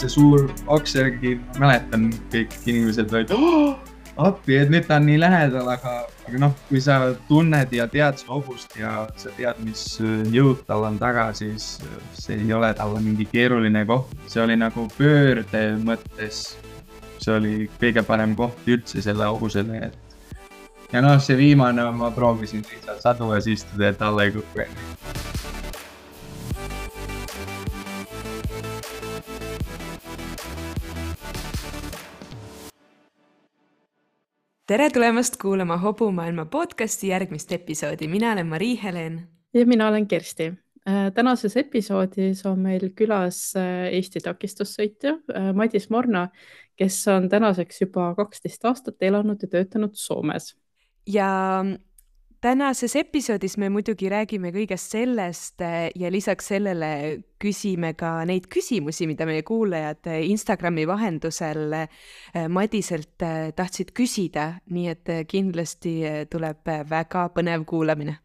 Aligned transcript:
see 0.00 0.08
suur 0.08 0.48
oks 0.72 0.94
järgi, 0.96 1.36
mäletan, 1.60 2.08
kõik 2.32 2.54
inimesed 2.64 3.12
olid 3.12 3.32
oh, 3.36 3.76
appi, 4.20 4.56
et 4.60 4.72
nüüd 4.72 4.86
ta 4.88 4.98
on 5.00 5.06
nii 5.08 5.18
lähedal, 5.20 5.68
aga, 5.72 5.94
aga 6.28 6.40
noh, 6.40 6.54
kui 6.68 6.80
sa 6.84 6.98
tunned 7.28 7.72
ja 7.76 7.86
tead 7.90 8.20
seda 8.20 8.32
hobust 8.32 8.76
ja 8.78 9.04
sa 9.20 9.32
tead, 9.36 9.60
mis 9.64 9.84
jõud 10.32 10.64
tal 10.68 10.86
on 10.88 10.98
taga, 11.00 11.30
siis 11.36 11.72
see 12.16 12.38
ei 12.40 12.52
ole 12.56 12.72
talle 12.78 13.02
mingi 13.04 13.28
keeruline 13.30 13.84
koht. 13.88 14.12
see 14.30 14.42
oli 14.44 14.56
nagu 14.60 14.86
pöörde 14.96 15.64
mõttes, 15.84 16.44
see 17.18 17.34
oli 17.36 17.56
kõige 17.80 18.04
parem 18.06 18.36
koht 18.38 18.68
üldse 18.68 19.04
selle 19.04 19.28
hobusele, 19.28 19.90
et 19.90 20.92
ja 20.94 21.04
noh, 21.04 21.18
see 21.22 21.38
viimane 21.38 21.90
ma 21.96 22.12
proovisin 22.14 22.64
lihtsalt 22.66 23.04
sadulas 23.04 23.50
istuda, 23.50 23.92
et 23.92 24.08
alla 24.08 24.26
ei 24.26 24.34
kuku 24.38 24.66
enne 24.66 25.29
tere 34.70 34.86
tulemast 34.94 35.34
kuulama 35.42 35.76
Hobumaailma 35.82 36.44
podcasti 36.46 37.08
järgmist 37.08 37.52
episoodi, 37.52 38.06
mina 38.08 38.32
olen 38.32 38.46
Mari-Helen. 38.46 39.20
ja 39.54 39.66
mina 39.66 39.88
olen 39.88 40.06
Kersti. 40.06 40.52
Äh, 40.88 41.12
tänases 41.14 41.56
episoodis 41.56 42.46
on 42.46 42.58
meil 42.58 42.84
külas 42.94 43.56
äh, 43.56 43.88
Eesti 43.90 44.20
takistussõitja 44.22 45.16
äh, 45.16 45.48
Madis 45.54 45.90
Morna, 45.90 46.28
kes 46.76 47.00
on 47.08 47.28
tänaseks 47.28 47.80
juba 47.80 48.14
kaksteist 48.14 48.64
aastat 48.64 49.02
elanud 49.02 49.42
ja 49.42 49.48
töötanud 49.48 49.98
Soomes. 49.98 50.54
ja 51.06 51.64
tänases 52.40 52.96
episoodis 52.96 53.56
me 53.60 53.68
muidugi 53.68 54.08
räägime 54.08 54.48
kõigest 54.54 54.94
sellest 54.94 55.60
eh, 55.64 55.90
ja 55.98 56.08
lisaks 56.12 56.48
sellele 56.48 56.88
küsime 57.40 57.92
ka 57.98 58.22
neid 58.28 58.48
küsimusi, 58.52 59.04
mida 59.10 59.26
meie 59.28 59.44
kuulajad 59.44 60.08
eh, 60.08 60.22
Instagrami 60.30 60.86
vahendusel 60.88 61.76
eh, 61.82 62.00
Madiselt 62.48 63.20
tahtsid 63.56 63.92
küsida, 63.96 64.54
nii 64.72 64.88
et 64.94 65.12
kindlasti 65.28 65.94
tuleb 66.32 66.72
väga 66.88 67.28
põnev 67.36 67.68
kuulamine 67.68 68.16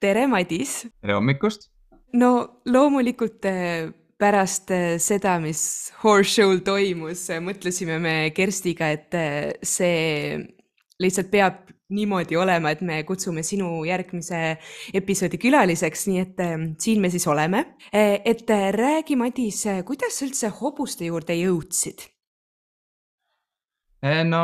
tere, 0.00 0.26
Madis! 0.30 0.80
tere 1.02 1.20
hommikust! 1.20 1.68
no 2.16 2.32
loomulikult 2.64 3.44
pärast 4.18 4.70
äh, 4.74 4.98
seda, 5.02 5.38
mis 5.42 5.92
Horse 6.02 6.34
Show'l 6.34 6.60
toimus, 6.66 7.28
äh, 7.30 7.40
mõtlesime 7.44 7.98
me 8.02 8.14
Kerstiga, 8.36 8.90
et 8.94 9.14
äh, 9.16 9.54
see 9.62 10.38
lihtsalt 10.98 11.30
peab 11.30 11.64
niimoodi 11.94 12.36
olema, 12.36 12.74
et 12.74 12.82
me 12.84 13.00
kutsume 13.08 13.44
sinu 13.46 13.84
järgmise 13.88 14.58
episoodi 14.98 15.38
külaliseks, 15.40 16.02
nii 16.10 16.18
et 16.20 16.42
siin 16.82 17.00
me 17.00 17.08
siis 17.08 17.24
oleme. 17.30 17.62
et 17.92 18.50
räägi, 18.76 19.16
Madis, 19.16 19.62
kuidas 19.88 20.18
sa 20.18 20.26
üldse 20.26 20.50
hobuste 20.58 21.08
juurde 21.08 21.32
jõudsid? 21.38 22.04
no 24.28 24.42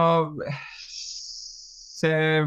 see 0.89 2.41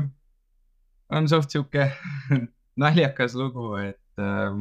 on 1.09 1.29
suht 1.29 1.53
sihuke 1.53 1.91
naljakas 2.83 3.35
lugu, 3.37 3.75
et 3.81 4.21
äh, 4.21 4.57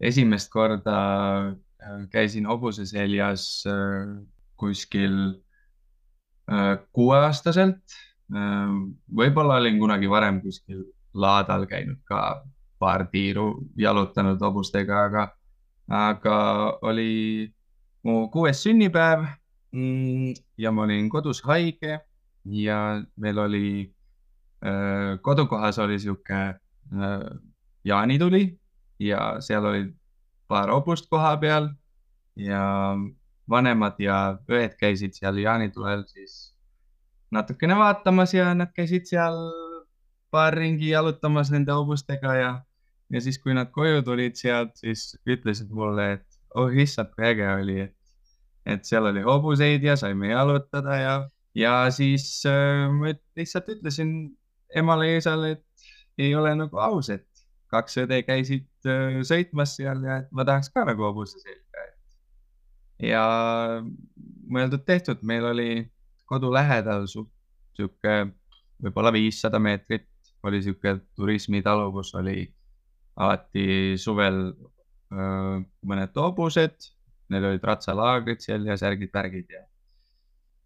esimest 0.00 0.50
korda 0.52 0.96
käisin 2.10 2.46
hobuse 2.46 2.86
seljas 2.86 3.64
äh, 3.66 4.22
kuskil 4.56 5.16
äh, 6.50 6.78
kuueaastaselt. 6.92 7.98
võib-olla 8.30 9.56
olin 9.58 9.78
kunagi 9.80 10.06
varem 10.06 10.36
kuskil 10.42 10.84
laadal 11.18 11.64
käinud 11.66 11.98
ka 12.06 12.44
paar 12.78 13.08
tiiru 13.10 13.64
jalutanud 13.76 14.38
hobustega, 14.38 15.00
aga, 15.08 15.24
aga 15.90 16.36
oli 16.86 17.50
mu 18.06 18.28
kuues 18.30 18.62
sünnipäev 18.62 19.24
mm, 19.74 20.36
ja 20.62 20.70
ma 20.70 20.86
olin 20.86 21.08
kodus 21.10 21.42
haige 21.42 21.98
ja 22.44 22.78
meil 23.16 23.42
oli 23.42 23.66
kodukohas 25.26 25.78
oli 25.82 25.98
sihuke 25.98 26.40
jaanituli 27.84 28.44
ja 29.00 29.40
seal 29.42 29.64
olid 29.64 29.90
paar 30.50 30.70
hobust 30.74 31.06
koha 31.10 31.36
peal 31.42 31.70
ja 32.36 32.62
vanemad 33.50 33.98
ja 34.02 34.16
õed 34.50 34.76
käisid 34.80 35.14
seal 35.18 35.38
jaanitulel 35.42 36.04
siis 36.10 36.50
natukene 37.34 37.76
vaatamas 37.78 38.34
ja 38.34 38.50
nad 38.54 38.72
käisid 38.74 39.06
seal 39.10 39.38
paar 40.30 40.54
ringi 40.54 40.90
jalutamas 40.92 41.50
nende 41.54 41.74
hobustega 41.74 42.34
ja, 42.38 42.50
ja 43.10 43.22
siis, 43.22 43.38
kui 43.42 43.54
nad 43.54 43.70
koju 43.74 44.02
tulid 44.06 44.38
sealt, 44.38 44.76
siis 44.78 45.14
ütlesid 45.26 45.70
mulle, 45.74 46.12
et 46.18 46.58
oh 46.58 46.70
issand, 46.70 47.10
kui 47.16 47.26
äge 47.32 47.48
oli, 47.50 47.78
et, 47.86 47.96
et 48.66 48.86
seal 48.86 49.10
oli 49.10 49.22
hobuseid 49.26 49.86
ja 49.86 49.96
saime 49.98 50.30
jalutada 50.30 50.98
ja, 51.00 51.14
ja 51.58 51.74
siis 51.94 52.28
äh, 52.50 52.86
ma 52.94 53.14
lihtsalt 53.38 53.70
ütlesin 53.74 54.14
emale 54.74 55.10
ja 55.10 55.22
isale, 55.22 55.52
et 55.58 56.24
ei 56.26 56.34
ole 56.34 56.54
nagu 56.58 56.78
aus, 56.82 57.10
et 57.10 57.26
kaks 57.70 58.02
õde 58.04 58.22
käisid 58.26 58.66
sõitmas 59.26 59.76
seal 59.76 60.04
ja 60.06 60.20
et 60.22 60.30
ma 60.32 60.46
tahaks 60.48 60.70
ka 60.72 60.84
nagu 60.88 61.04
hobuse 61.08 61.40
selga. 61.42 61.86
ja 63.04 63.24
mõeldud-tehtud, 64.50 65.22
meil 65.22 65.44
oli 65.50 65.70
kodu 66.30 66.52
lähedal 66.52 67.06
sihuke 67.10 68.14
võib-olla 68.80 69.12
viissada 69.12 69.60
meetrit 69.62 70.08
oli 70.42 70.62
sihuke 70.64 70.96
turismitalu, 71.16 71.90
kus 71.92 72.14
oli 72.16 72.44
alati 73.20 73.96
suvel 74.00 74.40
öö, 74.48 75.20
äh, 75.20 75.58
mõned 75.86 76.16
hobused, 76.16 76.88
need 77.30 77.44
olid 77.46 77.64
ratsalaagrid 77.66 78.40
seal 78.42 78.64
ja 78.66 78.78
särgid-värgid 78.80 79.52
ja. 79.52 79.62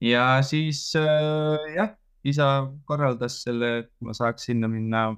ja 0.05 0.25
siis 0.47 0.87
öö, 0.99 1.09
äh, 1.09 1.75
jah, 1.79 1.95
isa 2.25 2.49
korraldas 2.89 3.41
selle, 3.43 3.79
et 3.83 3.93
ma 4.01 4.15
saaks 4.17 4.47
sinna 4.49 4.71
minna 4.71 5.09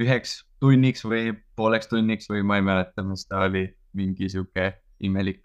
üheks 0.00 0.40
tunniks 0.66 1.04
või 1.06 1.30
pooleks 1.56 1.86
tunniks 1.90 2.26
või 2.30 2.42
ma 2.42 2.58
ei 2.58 2.64
mäleta, 2.66 3.04
mis 3.06 3.22
ta 3.30 3.44
oli, 3.46 3.68
mingi 3.94 4.28
sihuke 4.32 4.72
imelik, 5.06 5.44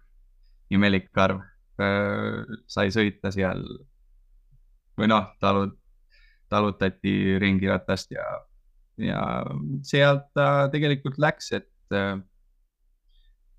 imelik 0.73 1.11
karv 1.13 1.43
sai 2.69 2.91
sõita 2.93 3.31
seal 3.33 3.61
või 4.97 5.09
noh, 5.09 5.29
talut-, 5.41 5.77
talutati 6.49 7.37
ringiratast 7.41 8.11
ja, 8.17 8.25
ja 9.01 9.21
sealt 9.87 10.27
ta 10.37 10.67
tegelikult 10.73 11.19
läks, 11.21 11.51
et 11.57 11.97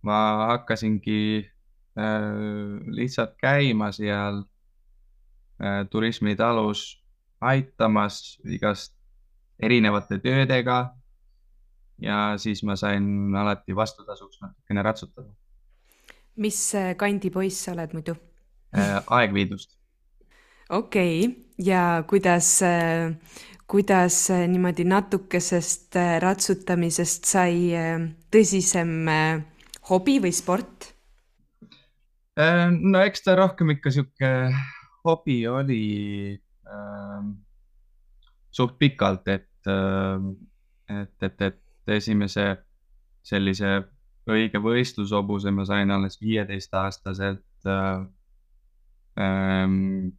ma 0.03 0.19
hakkasingi 0.53 1.23
lihtsalt 2.99 3.37
käima 3.41 3.91
seal 3.95 4.43
turismitalus 5.93 6.87
aitamas 7.43 8.39
igast 8.45 8.95
erinevate 9.63 10.19
töödega. 10.23 10.95
Ja 12.03 12.35
siis 12.41 12.63
ma 12.67 12.77
sain 12.77 13.37
alati 13.37 13.77
vastutasuks 13.77 14.41
natukene 14.43 14.83
ratsutada. 14.83 15.31
mis 16.37 16.59
äh, 16.75 16.95
kandi 16.97 17.31
poiss 17.31 17.65
sa 17.65 17.73
oled 17.73 17.93
muidu? 17.93 18.17
Äh, 18.77 19.01
Aegviidust. 19.07 19.77
okei 20.71 21.27
okay., 21.27 21.35
ja 21.59 22.05
kuidas, 22.09 22.63
äh, 22.63 23.13
kuidas 23.67 24.29
niimoodi 24.49 24.85
natukesest 24.85 25.97
ratsutamisest 26.21 27.25
sai 27.25 27.73
tõsisem 28.33 29.07
hobi 29.91 30.19
või 30.21 30.33
sport? 30.33 30.89
no 32.37 33.01
eks 33.05 33.23
ta 33.23 33.37
rohkem 33.37 33.75
ikka 33.75 33.91
sihuke 33.93 34.29
hobi 35.05 35.43
oli 35.47 35.83
äh, 36.33 37.25
suht 38.51 38.79
pikalt, 38.81 39.29
et 39.29 39.49
Ähm, 39.67 40.49
et, 40.89 41.23
et, 41.23 41.41
et 41.41 41.62
esimese 41.91 42.47
sellise 43.27 43.83
õige 44.31 44.61
võistlushobuse 44.63 45.51
ma 45.55 45.65
sain 45.67 45.91
alles 45.91 46.19
viieteistaastaselt 46.21 47.67
äh, 47.67 48.05
ähm, 49.19 50.13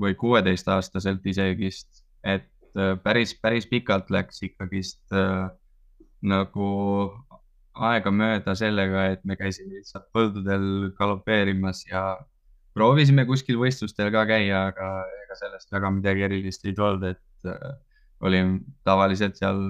või 0.00 0.16
kuueteistaastaselt 0.16 1.26
isegist, 1.28 2.04
et 2.24 2.48
äh, 2.76 2.94
päris, 3.02 3.34
päris 3.36 3.68
pikalt 3.68 4.10
läks 4.12 4.40
ikkagist 4.48 5.12
äh, 5.12 5.50
nagu 6.20 6.70
aegamööda 7.80 8.54
sellega, 8.56 9.06
et 9.14 9.24
me 9.24 9.36
käisime 9.40 9.78
lihtsalt 9.78 10.08
põldudel 10.12 10.90
galopeerimas 10.96 11.84
ja 11.88 12.18
proovisime 12.76 13.24
kuskil 13.28 13.60
võistlustel 13.60 14.10
ka 14.12 14.26
käia, 14.28 14.66
aga 14.72 14.90
ega 15.24 15.36
sellest 15.38 15.72
väga 15.72 15.92
midagi 15.96 16.26
erilist 16.28 16.64
ei 16.68 16.74
tulnud, 16.76 17.06
et 17.14 17.48
olin 18.20 18.58
tavaliselt 18.84 19.38
seal 19.40 19.62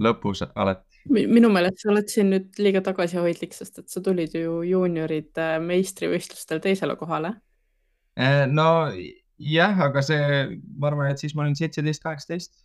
lõpus 0.00 0.42
alati. 0.54 1.02
minu 1.10 1.50
meelest 1.52 1.82
sa 1.82 1.90
oled 1.92 2.08
siin 2.08 2.30
nüüd 2.32 2.60
liiga 2.62 2.80
tagasihoidlik, 2.84 3.54
sest 3.54 3.82
et 3.82 3.92
sa 3.92 4.00
tulid 4.02 4.34
ju 4.34 4.62
juunioride 4.66 5.58
meistrivõistlustel 5.62 6.62
teisele 6.64 6.96
kohale. 6.96 7.34
Äh, 8.16 8.44
no 8.48 8.88
jah, 9.38 9.80
aga 9.88 10.02
see, 10.02 10.60
ma 10.78 10.90
arvan, 10.90 11.10
et 11.12 11.22
siis 11.22 11.34
ma 11.34 11.44
olin 11.44 11.56
seitseteist, 11.58 12.02
kaheksateist. 12.02 12.62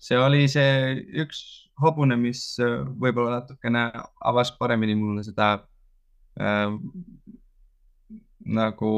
see 0.00 0.16
oli 0.16 0.46
see 0.48 0.96
üks 1.22 1.42
hobune, 1.80 2.16
mis 2.16 2.42
äh, 2.64 2.80
võib-olla 3.00 3.40
natukene 3.40 3.90
avas 4.24 4.50
paremini 4.56 4.96
mulle 4.96 5.24
seda 5.24 5.52
äh, 6.40 6.72
nagu 8.50 8.94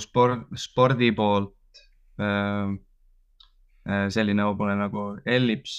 sport, 0.00 0.48
spordi 0.56 1.12
poolt 1.12 1.54
äh,. 2.18 2.74
selline 4.10 4.42
hobune 4.42 4.72
nagu 4.74 5.02
Ellips 5.30 5.76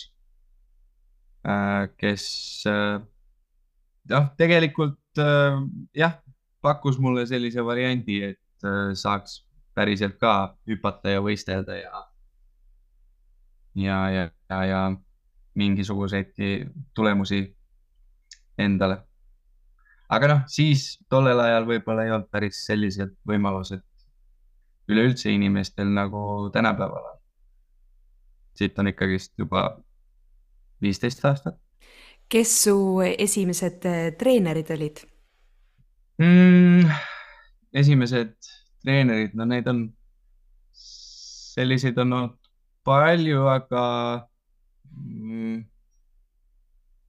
kes 1.98 2.24
äh, 2.68 3.00
jah, 4.10 4.30
tegelikult 4.38 5.22
äh, 5.22 5.60
jah, 5.96 6.20
pakkus 6.62 7.00
mulle 7.00 7.26
sellise 7.30 7.64
variandi, 7.66 8.22
et 8.34 8.66
saaks 8.98 9.44
päriselt 9.78 10.16
ka 10.18 10.58
hüpata 10.68 11.14
ja 11.14 11.20
võistelda 11.22 11.76
ja, 11.78 12.00
ja, 13.78 14.00
ja, 14.10 14.24
ja, 14.50 14.62
ja 14.66 14.80
mingisuguseidki 15.58 16.68
tulemusi 16.98 17.44
endale. 18.58 18.98
aga 20.10 20.28
noh, 20.32 20.42
siis 20.50 20.98
tollel 21.10 21.40
ajal 21.44 21.70
võib-olla 21.70 22.08
ei 22.08 22.12
olnud 22.16 22.30
päris 22.34 22.64
sellised 22.66 23.14
võimalused 23.28 23.86
üleüldse 24.88 25.32
inimestel 25.32 25.90
nagu 25.94 26.50
tänapäeval 26.54 27.12
on. 27.12 27.18
siit 28.58 28.80
on 28.80 28.88
ikkagist 28.88 29.34
juba 29.38 29.70
viisteist 30.82 31.24
aastat. 31.26 31.60
kes 32.30 32.64
su 32.64 32.78
esimesed 33.04 33.86
äh, 33.86 34.12
treenerid 34.20 34.72
olid 34.76 35.04
mm,? 36.20 36.92
esimesed 37.74 38.36
treenerid, 38.84 39.34
no 39.36 39.46
neid 39.46 39.68
on, 39.68 39.88
selliseid 40.74 41.98
on 42.04 42.14
olnud 42.14 42.52
palju, 42.88 43.48
aga 43.52 43.84
mm, 44.92 45.66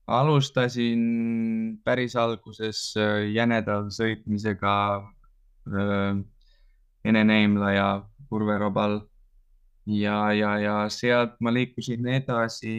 alustasin 0.09 1.03
päris 1.85 2.15
alguses 2.19 2.81
äh, 2.99 3.29
jänedal 3.33 3.87
sõitmisega 3.93 4.75
äh, 4.99 6.19
Ene 7.05 7.23
Neimla 7.23 7.71
ja 7.71 7.89
Urve 8.31 8.57
Robal 8.59 8.99
ja, 9.89 10.33
ja, 10.33 10.57
ja 10.59 10.75
sealt 10.89 11.39
ma 11.39 11.53
liikusin 11.53 12.07
edasi. 12.07 12.75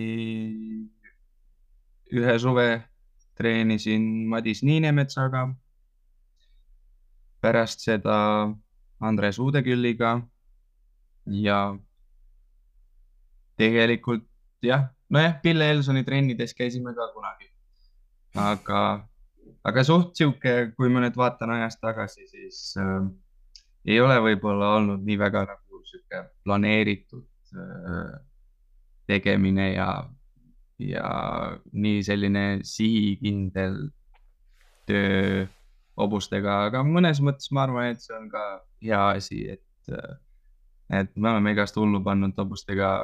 ühe 2.10 2.38
suve 2.38 2.82
treenisin 3.38 4.28
Madis 4.28 4.62
Niinemetsaga. 4.62 5.48
pärast 7.40 7.80
seda 7.80 8.52
Andres 9.00 9.38
Uudekülliga 9.38 10.20
ja 11.26 11.78
tegelikult 13.56 14.26
jah, 14.62 14.90
nojah, 15.08 15.40
Pille 15.42 15.70
Elsoni 15.70 16.04
trennides 16.04 16.54
käisime 16.54 16.94
ka 16.94 17.08
kunagi. 17.14 17.48
aga, 18.34 19.08
aga 19.64 19.84
suht 19.84 20.14
sihuke, 20.16 20.72
kui 20.76 20.88
ma 20.88 21.00
nüüd 21.00 21.16
vaatan 21.16 21.50
ajas 21.56 21.80
tagasi, 21.80 22.26
siis 22.28 22.76
äh, 22.76 23.08
ei 23.84 24.00
ole 24.00 24.20
võib-olla 24.20 24.76
olnud 24.76 25.02
nii 25.06 25.18
väga 25.18 25.46
nagu 25.48 25.69
sihuke 25.90 26.25
planeeritud 26.44 27.26
äh, 27.54 28.19
tegemine 29.10 29.72
ja, 29.72 29.90
ja 30.78 31.06
nii 31.72 32.02
selline 32.06 32.44
sihikindel 32.66 33.88
töö 34.88 35.46
hobustega, 36.00 36.66
aga 36.70 36.82
mõnes 36.87 37.20
mõttes 37.25 37.50
ma 37.52 37.66
arvan, 37.66 37.92
et 37.92 38.04
see 38.04 38.16
on 38.16 38.31
ka 38.32 38.44
hea 38.82 39.02
asi, 39.16 39.42
et, 39.56 39.92
äh, 39.92 40.14
et 41.02 41.12
me 41.16 41.34
oleme 41.34 41.52
igast 41.54 41.76
hullu 41.76 42.02
pannud 42.04 42.38
hobustega 42.38 42.94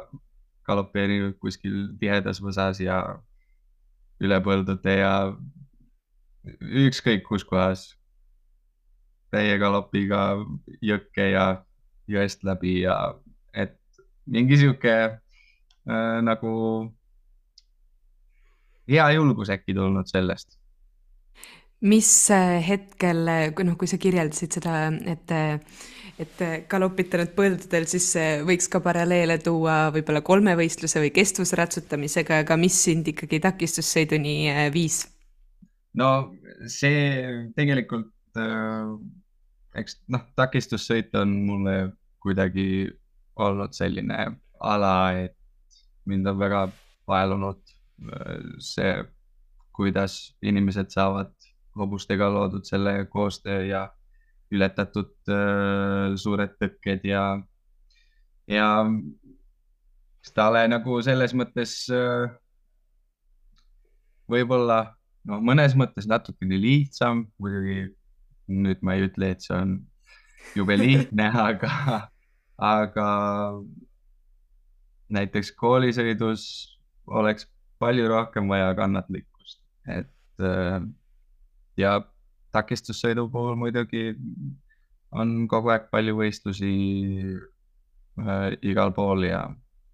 galopeerinud 0.67 1.37
kuskil 1.39 1.93
tihedas 1.99 2.41
võsas 2.43 2.81
ja 2.83 2.97
üle 4.23 4.39
põldudel 4.43 4.99
ja 4.99 5.13
ükskõik 6.87 7.23
kus 7.27 7.45
kohas. 7.47 7.91
Täie 9.31 9.57
galopiga 9.59 10.37
jõkke 10.81 11.31
ja 11.33 11.47
jõest 12.11 12.45
läbi 12.47 12.81
ja 12.83 12.97
et 13.53 13.77
mingi 14.25 14.59
sihuke 14.59 14.93
äh, 15.03 16.19
nagu 16.23 16.53
hea 18.87 19.09
julgus 19.17 19.51
äkki 19.53 19.75
tulnud 19.75 20.09
sellest. 20.09 20.57
mis 21.81 22.09
äh, 22.33 22.57
hetkel, 22.67 23.27
noh, 23.63 23.77
kui 23.77 23.89
sa 23.89 23.99
kirjeldasid 24.01 24.57
seda, 24.57 24.87
et, 25.05 25.33
et 26.17 26.39
galopitanud 26.69 27.35
põldudel, 27.37 27.85
siis 27.89 28.09
võiks 28.47 28.71
ka 28.71 28.81
paralleele 28.81 29.37
tuua 29.43 29.91
võib-olla 29.93 30.23
kolmevõistluse 30.25 31.03
või 31.03 31.11
kestvusratsutamisega, 31.13 32.41
aga 32.45 32.57
mis 32.57 32.79
sind 32.87 33.11
ikkagi 33.13 33.41
takistussõiduni 33.45 34.39
äh, 34.53 34.65
viis? 34.73 35.03
no 35.97 36.09
see 36.69 37.51
tegelikult 37.57 38.39
äh, 38.39 38.93
eks 39.77 39.99
noh, 40.11 40.23
takistussõit 40.37 41.15
on 41.19 41.33
mulle 41.47 41.75
kuidagi 42.23 42.87
olnud 43.37 43.75
selline 43.77 44.31
ala, 44.59 44.93
et 45.13 45.35
mind 46.09 46.27
on 46.27 46.39
väga 46.39 46.63
vaelunud 47.07 47.59
äh, 47.61 48.39
see, 48.63 48.95
kuidas 49.77 50.17
inimesed 50.41 50.89
saavad 50.93 51.31
hobustega 51.77 52.29
loodud 52.33 52.65
selle 52.65 53.05
koostöö 53.11 53.61
ja 53.67 53.85
ületatud 54.51 55.13
äh, 55.29 56.15
suured 56.17 56.57
tõkked 56.61 57.05
ja, 57.07 57.23
ja 58.47 58.67
Stale 60.27 60.65
nagu 60.67 60.97
selles 61.05 61.31
mõttes 61.37 61.85
äh, 61.93 62.27
võib-olla 64.27 64.81
noh, 65.27 65.39
mõnes 65.43 65.75
mõttes 65.77 66.07
natukene 66.09 66.59
lihtsam, 66.59 67.25
muidugi 67.39 67.85
nüüd 68.47 68.81
ma 68.85 68.95
ei 68.95 69.07
ütle, 69.07 69.31
et 69.33 69.43
see 69.45 69.55
on 69.57 69.77
jube 70.55 70.77
lihtne 70.79 71.27
aga, 71.49 71.71
aga 72.57 73.07
näiteks 75.13 75.53
koolisõidus 75.59 76.45
oleks 77.07 77.47
palju 77.79 78.07
rohkem 78.09 78.49
vaja 78.49 78.73
kannatlikkust, 78.77 79.61
et 79.87 80.43
äh, 80.43 80.79
ja 81.77 81.99
takistussõidu 82.55 83.27
puhul 83.31 83.55
muidugi 83.59 84.09
on 85.15 85.45
kogu 85.51 85.71
aeg 85.71 85.87
palju 85.91 86.17
võistlusi 86.17 86.71
äh, 88.19 88.49
igal 88.65 88.93
pool 88.95 89.27
ja, 89.27 89.45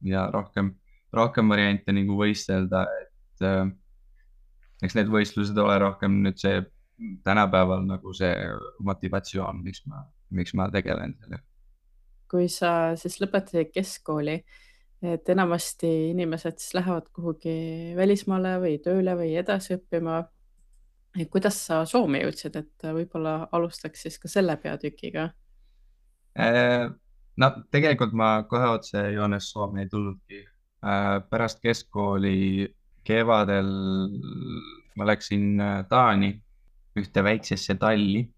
ja 0.08 0.27
rohkem, 0.34 0.74
rohkem 1.13 1.51
variante 1.51 1.94
nagu 1.96 2.18
võistelda, 2.18 2.86
et 3.01 3.46
äh, 3.46 3.66
eks 4.84 4.98
need 4.98 5.12
võistlused 5.12 5.60
ole 5.60 5.77
rohkem 5.84 6.22
nüüd 6.24 6.39
see 6.42 6.62
tänapäeval 7.24 7.86
nagu 7.88 8.14
see 8.14 8.34
motivatsioon, 8.80 9.64
miks 9.64 9.86
ma, 9.90 10.04
miks 10.30 10.54
ma 10.54 10.70
tegelen 10.72 11.16
sellega. 11.20 11.44
kui 12.32 12.48
sa 12.50 12.96
siis 12.98 13.20
lõpetasid 13.22 13.70
keskkooli, 13.74 14.40
et 15.06 15.30
enamasti 15.30 15.90
inimesed 16.10 16.58
siis 16.58 16.74
lähevad 16.74 17.12
kuhugi 17.14 17.94
välismaale 17.98 18.56
või 18.64 18.80
tööle 18.82 19.14
või 19.20 19.36
edasi 19.38 19.78
õppima. 19.78 20.24
kuidas 21.30 21.60
sa 21.68 21.84
Soome 21.86 22.24
jõudsid, 22.24 22.56
et 22.56 22.88
võib-olla 22.96 23.48
alustaks 23.52 24.02
siis 24.02 24.18
ka 24.20 24.28
selle 24.28 24.58
peatükiga? 24.58 25.30
Äh, 26.40 26.90
no 27.38 27.52
tegelikult 27.72 28.14
ma 28.14 28.44
kohe 28.50 28.72
otsejoones 28.80 29.52
Soome 29.52 29.84
ei 29.84 29.90
tulnudki. 29.90 30.46
Äh, 30.84 31.22
pärast 31.30 31.62
keskkooli 31.62 32.74
kevadel 33.04 33.70
ma 34.96 35.06
läksin 35.06 35.62
äh, 35.62 35.86
Taani 35.90 36.34
ühte 37.00 37.24
väiksesse 37.26 37.76
talli. 37.80 38.30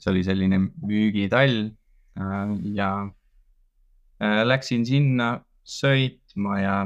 see 0.00 0.10
oli 0.14 0.22
selline 0.24 0.56
müügitall 0.80 1.56
äh, 2.16 2.52
ja 2.72 2.90
äh, 4.22 4.42
läksin 4.46 4.86
sinna 4.88 5.42
sõitma 5.60 6.56
ja 6.56 6.76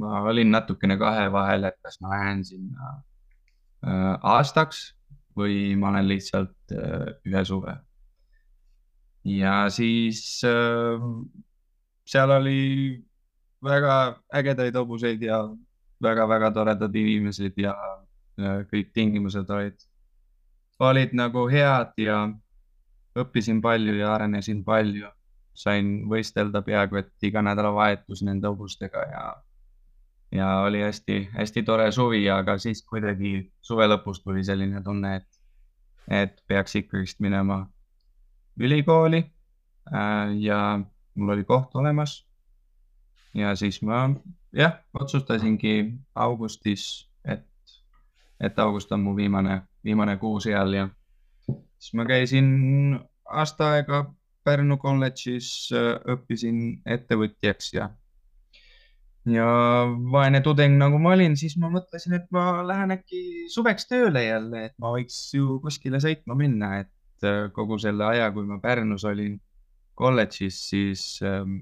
ma 0.00 0.22
olin 0.26 0.50
natukene 0.50 0.96
kahe 0.98 1.28
vahel, 1.32 1.68
et 1.68 1.78
kas 1.82 2.00
ma 2.02 2.10
lähen 2.16 2.42
sinna 2.44 2.90
äh, 3.86 4.16
aastaks 4.18 4.96
või 5.38 5.76
ma 5.78 5.92
olen 5.92 6.08
lihtsalt 6.08 6.74
ühe 6.74 7.44
suve. 7.46 7.76
ja 9.24 9.68
siis 9.70 10.22
seal 12.06 12.30
oli 12.40 12.62
väga 13.62 13.96
ägedaid 14.34 14.74
hobuseid 14.74 15.22
ja 15.22 15.44
väga-väga 16.02 16.50
toredad 16.50 16.94
inimesed 16.94 17.54
ja 17.60 17.76
kõik 18.72 18.90
tingimused 18.96 19.50
olid 19.50 19.86
olid 20.78 21.14
nagu 21.16 21.46
head 21.48 21.92
ja 22.00 22.26
õppisin 23.16 23.62
palju 23.64 23.96
ja 24.00 24.14
arenesin 24.14 24.64
palju. 24.64 25.12
sain 25.56 25.86
võistelda 26.04 26.60
peaaegu 26.62 26.98
et 27.00 27.24
iga 27.24 27.40
nädalavahetus 27.42 28.20
nende 28.22 28.44
hobustega 28.44 29.04
ja, 29.08 29.22
ja 30.36 30.48
oli 30.66 30.82
hästi-hästi 30.82 31.62
tore 31.64 31.86
suvi, 31.92 32.26
aga 32.30 32.58
siis 32.60 32.82
kuidagi 32.84 33.52
suve 33.64 33.86
lõpus 33.88 34.20
tuli 34.20 34.44
selline 34.44 34.82
tunne, 34.84 35.14
et, 35.16 35.40
et 36.12 36.36
peaks 36.46 36.76
ikkagist 36.76 37.24
minema 37.24 37.62
ülikooli 38.60 39.22
äh, 39.24 40.36
ja 40.44 40.60
mul 41.14 41.32
oli 41.38 41.44
koht 41.44 41.74
olemas. 41.74 42.26
ja 43.34 43.56
siis 43.56 43.80
ma 43.82 44.10
jah, 44.52 44.76
otsustasingi 44.94 45.92
augustis, 46.14 47.08
et, 47.24 47.44
et 48.40 48.58
august 48.58 48.92
on 48.92 49.02
mu 49.04 49.16
viimane, 49.16 49.60
viimane 49.84 50.16
kuu 50.20 50.40
seal 50.44 50.74
ja 50.76 50.88
siis 51.78 51.94
ma 51.96 52.06
käisin 52.08 52.98
aasta 53.26 53.72
aega 53.76 54.06
Pärnu 54.46 54.76
kolledžis, 54.78 55.46
äh, 55.74 55.96
õppisin 56.14 56.58
ettevõtjaks 56.86 57.72
ja, 57.74 57.88
ja 59.26 59.46
vaene 60.12 60.38
tudeng, 60.44 60.76
nagu 60.78 61.00
ma 61.02 61.16
olin, 61.16 61.34
siis 61.38 61.56
ma 61.58 61.70
mõtlesin, 61.72 62.14
et 62.20 62.28
ma 62.34 62.62
lähen 62.66 62.94
äkki 62.94 63.48
suveks 63.50 63.90
tööle 63.90 64.22
jälle, 64.22 64.68
et 64.68 64.76
ma 64.78 64.92
võiks 64.94 65.18
ju 65.34 65.58
kuskile 65.64 65.98
sõitma 66.02 66.38
minna, 66.38 66.76
et 66.84 67.26
äh, 67.26 67.48
kogu 67.56 67.80
selle 67.82 68.06
aja, 68.06 68.30
kui 68.36 68.46
ma 68.46 68.60
Pärnus 68.62 69.08
olin 69.10 69.34
kolledžis, 69.98 70.60
siis 70.70 71.02
ähm, 71.26 71.58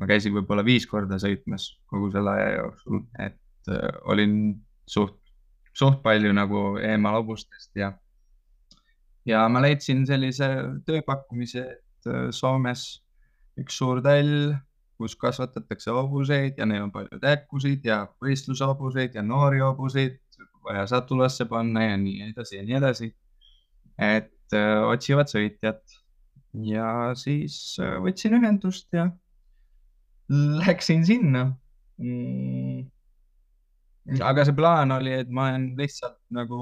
ma 0.00 0.08
käisin 0.08 0.32
võib-olla 0.38 0.64
viis 0.64 0.86
korda 0.88 1.20
sõitmas 1.20 1.68
kogu 1.90 2.08
selle 2.14 2.32
aja 2.32 2.50
jooksul, 2.62 3.04
et 3.20 3.72
äh, 3.76 3.88
olin 4.08 4.38
suht, 4.88 5.19
suht 5.76 6.02
palju 6.02 6.32
nagu 6.34 6.78
eemal 6.82 7.20
hobustest 7.20 7.76
ja 7.78 7.92
ja 9.26 9.44
ma 9.52 9.62
leidsin 9.62 10.02
sellise 10.08 10.48
tööpakkumise, 10.88 11.66
et 11.76 12.10
äh, 12.10 12.28
Soomes 12.34 12.84
üks 13.60 13.76
suur 13.80 14.00
tall, 14.04 14.54
kus 15.00 15.16
kasvatatakse 15.20 15.92
hobuseid 15.96 16.58
ja 16.60 16.66
neil 16.68 16.86
on 16.86 16.92
palju 16.92 17.20
täkkusid 17.22 17.86
ja 17.88 18.02
võistlushobuseid 18.22 19.16
ja 19.16 19.24
noori 19.24 19.62
hobuseid 19.64 20.18
vaja 20.64 20.84
satulasse 20.90 21.46
panna 21.48 21.86
ja 21.86 21.96
nii 22.00 22.30
edasi 22.30 22.58
ja 22.58 22.66
nii 22.66 22.76
edasi. 22.80 23.14
et 24.00 24.54
öö, 24.56 24.60
äh, 24.60 24.84
otsivad 24.88 25.28
sõitjat. 25.28 25.82
Ja 26.66 27.12
siis 27.16 27.76
öö, 27.78 27.96
äh, 27.96 27.98
võtsin 28.04 28.36
ühendust 28.38 28.88
ja 28.92 29.10
läksin 30.28 31.04
sinna. 31.06 31.50
Mm 32.00 32.88
aga 34.18 34.44
see 34.46 34.56
plaan 34.56 34.92
oli, 34.96 35.12
et 35.22 35.30
ma 35.30 35.50
olen 35.50 35.70
lihtsalt 35.78 36.18
nagu 36.34 36.58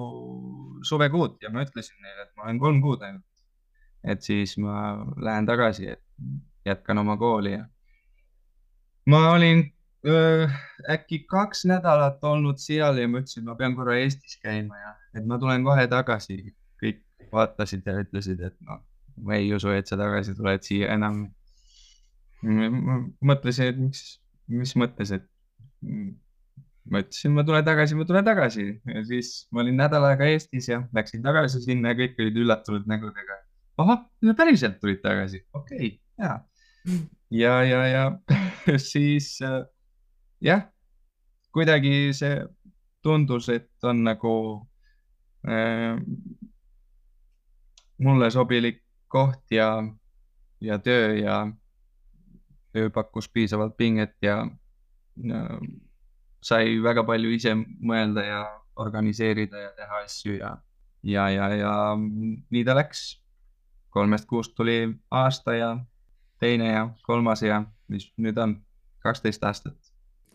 suvekuud 0.87 1.39
ja 1.43 1.51
ma 1.55 1.65
ütlesin 1.67 1.97
neile, 2.03 2.27
et 2.27 2.37
ma 2.37 2.49
olen 2.49 2.61
kolm 2.63 2.83
kuud 2.85 3.03
ainult. 3.07 3.25
et 4.05 4.23
siis 4.23 4.55
ma 4.63 5.07
lähen 5.17 5.47
tagasi, 5.47 5.89
et 5.97 6.05
jätkan 6.69 6.99
oma 6.99 7.17
kooli 7.17 7.53
ja 7.57 7.65
ma 9.09 9.31
olin 9.33 9.65
öö, 10.07 10.49
äkki 10.91 11.25
kaks 11.31 11.65
nädalat 11.65 12.25
olnud 12.25 12.61
seal 12.63 12.99
ja 12.99 13.09
ma 13.09 13.23
ütlesin, 13.23 13.45
ma 13.49 13.57
pean 13.59 13.77
korra 13.77 13.97
Eestis 13.99 14.39
käima 14.43 14.79
ja 14.79 14.95
et 15.17 15.27
ma 15.27 15.39
tulen 15.39 15.65
kohe 15.65 15.87
tagasi. 15.89 16.55
kõik 16.79 17.03
vaatasid 17.33 17.87
ja 17.87 17.97
ütlesid, 17.99 18.41
et 18.45 18.55
noh, 18.63 18.85
ma 19.25 19.35
ei 19.35 19.51
usu, 19.55 19.73
et 19.75 19.89
sa 19.91 19.99
tagasi 19.99 20.37
tuled 20.39 20.63
siia 20.63 20.93
enam. 20.95 21.27
mõtlesin, 23.25 23.73
et 23.73 23.79
miks, 23.83 24.03
mis 24.47 24.77
mõttes, 24.79 25.11
et 25.17 25.27
ma 26.91 27.03
ütlesin, 27.05 27.35
ma 27.37 27.45
tulen 27.47 27.65
tagasi, 27.67 27.97
ma 27.99 28.07
tulen 28.09 28.27
tagasi 28.27 28.67
ja 28.95 29.05
siis 29.07 29.33
ma 29.53 29.63
olin 29.65 29.79
nädal 29.79 30.07
aega 30.09 30.29
Eestis 30.33 30.69
ja 30.71 30.81
läksin 30.95 31.23
tagasi 31.25 31.63
sinna 31.65 31.93
ja 31.93 31.99
kõik 31.99 32.21
olid 32.23 32.41
üllatunud 32.45 32.89
nägudega. 32.91 33.41
ahah, 33.79 34.05
päriselt 34.37 34.81
tulid 34.81 35.03
tagasi, 35.05 35.45
okei 35.53 35.77
okay,, 35.79 35.91
ja. 36.19 36.39
ja, 37.31 37.55
ja, 37.65 37.83
ja 37.87 38.05
siis 38.91 39.37
äh, 39.45 39.63
jah, 40.41 40.67
kuidagi 41.55 42.11
see 42.17 42.41
tundus, 43.03 43.49
et 43.53 43.71
on 43.85 44.03
nagu 44.07 44.35
äh, 45.49 46.01
mulle 47.99 48.31
sobilik 48.31 48.83
koht 49.09 49.45
ja, 49.51 49.71
ja 50.61 50.79
töö 50.79 51.15
ja 51.19 51.41
töö 52.73 52.91
pakkus 52.91 53.29
piisavalt 53.29 53.77
pinget 53.77 54.17
ja, 54.23 54.43
ja 55.17 55.45
sai 56.41 56.79
väga 56.83 57.05
palju 57.07 57.31
ise 57.35 57.55
mõelda 57.59 58.25
ja 58.25 58.41
organiseerida 58.79 59.59
ja 59.59 59.71
teha 59.77 60.03
asju 60.05 60.39
ja, 60.39 60.57
ja, 61.03 61.29
ja, 61.31 61.49
ja 61.57 61.73
nii 61.99 62.65
ta 62.65 62.77
läks. 62.79 63.21
kolmest 63.91 64.29
kuust 64.29 64.55
tuli 64.55 64.89
aasta 65.11 65.55
ja 65.55 65.69
teine 66.39 66.73
ja 66.73 66.89
kolmas 67.03 67.43
ja 67.43 67.63
mis 67.89 68.13
nüüd 68.17 68.39
on 68.39 68.59
kaksteist 69.03 69.45
aastat. 69.45 69.77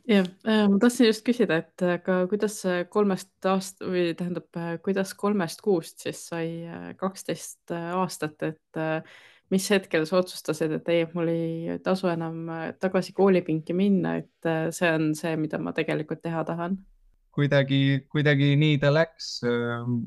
jah, 0.07 0.27
äh, 0.48 0.67
ma 0.69 0.79
tahtsin 0.79 1.07
just 1.07 1.24
küsida, 1.25 1.62
et 1.63 1.81
aga 1.81 2.27
kuidas 2.27 2.57
kolmest 2.89 3.31
aast- 3.45 3.86
või 3.86 4.12
tähendab, 4.17 4.50
kuidas 4.83 5.13
kolmest 5.13 5.62
kuust 5.62 6.03
siis 6.03 6.27
sai 6.27 6.67
kaksteist 6.98 7.72
aastat, 7.72 8.41
et 8.43 8.83
mis 9.53 9.67
hetkel 9.69 10.07
sa 10.10 10.17
otsustasid, 10.22 10.74
et 10.79 10.89
ei, 10.89 11.05
mul 11.13 11.29
ei 11.31 11.77
tasu 11.86 12.10
enam 12.10 12.50
äh, 12.50 12.65
tagasi 12.81 13.13
koolipinki 13.13 13.75
minna, 13.77 14.17
et 14.24 14.50
äh, 14.50 14.67
see 14.74 14.89
on 14.89 15.12
see, 15.17 15.36
mida 15.39 15.62
ma 15.62 15.75
tegelikult 15.77 16.24
teha 16.25 16.43
tahan? 16.48 16.79
kuidagi, 17.33 18.05
kuidagi 18.13 18.53
nii 18.62 18.77
ta 18.81 18.91
läks. 18.93 19.39
Ähm, 19.50 20.03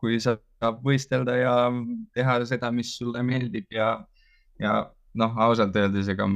kui 0.00 0.16
sa 0.22 0.36
saab 0.60 0.80
võistelda 0.84 1.34
ja 1.36 1.54
teha 2.16 2.38
seda, 2.48 2.70
mis 2.72 2.94
sulle 2.96 3.20
meeldib 3.26 3.66
ja, 3.74 3.90
ja 4.62 4.76
noh, 5.20 5.34
ausalt 5.44 5.76
öeldes, 5.76 6.08
ega 6.08 6.28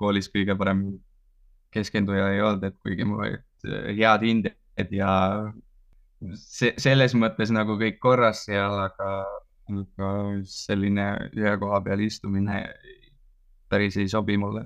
koolis 0.00 0.30
kõige 0.32 0.56
parem 0.58 0.86
keskenduja 1.74 2.32
ei 2.32 2.42
olnud, 2.42 2.64
et 2.66 2.76
kuigi 2.82 3.06
mul 3.06 3.22
olid 3.26 3.68
äh, 3.68 3.92
head 4.00 4.26
hinded 4.26 4.94
ja 4.96 5.12
see, 6.40 6.72
selles 6.80 7.14
mõttes 7.18 7.52
nagu 7.54 7.76
kõik 7.80 8.00
korras 8.02 8.46
seal, 8.48 8.74
aga 8.88 9.10
aga 9.66 10.10
selline 10.46 11.06
ühe 11.34 11.54
koha 11.58 11.80
peal 11.82 12.02
istumine 12.04 12.60
päris 13.68 13.96
ei 13.96 14.08
sobi 14.08 14.36
mulle. 14.38 14.64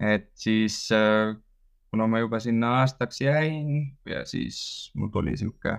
et 0.00 0.30
siis, 0.34 0.92
äh, 0.92 1.34
kuna 1.90 2.06
ma 2.06 2.20
juba 2.22 2.38
sinna 2.40 2.68
aastaks 2.80 3.20
jäin 3.20 3.96
ja 4.06 4.24
siis 4.24 4.90
mul 4.94 5.10
tuli 5.10 5.36
sihuke 5.36 5.72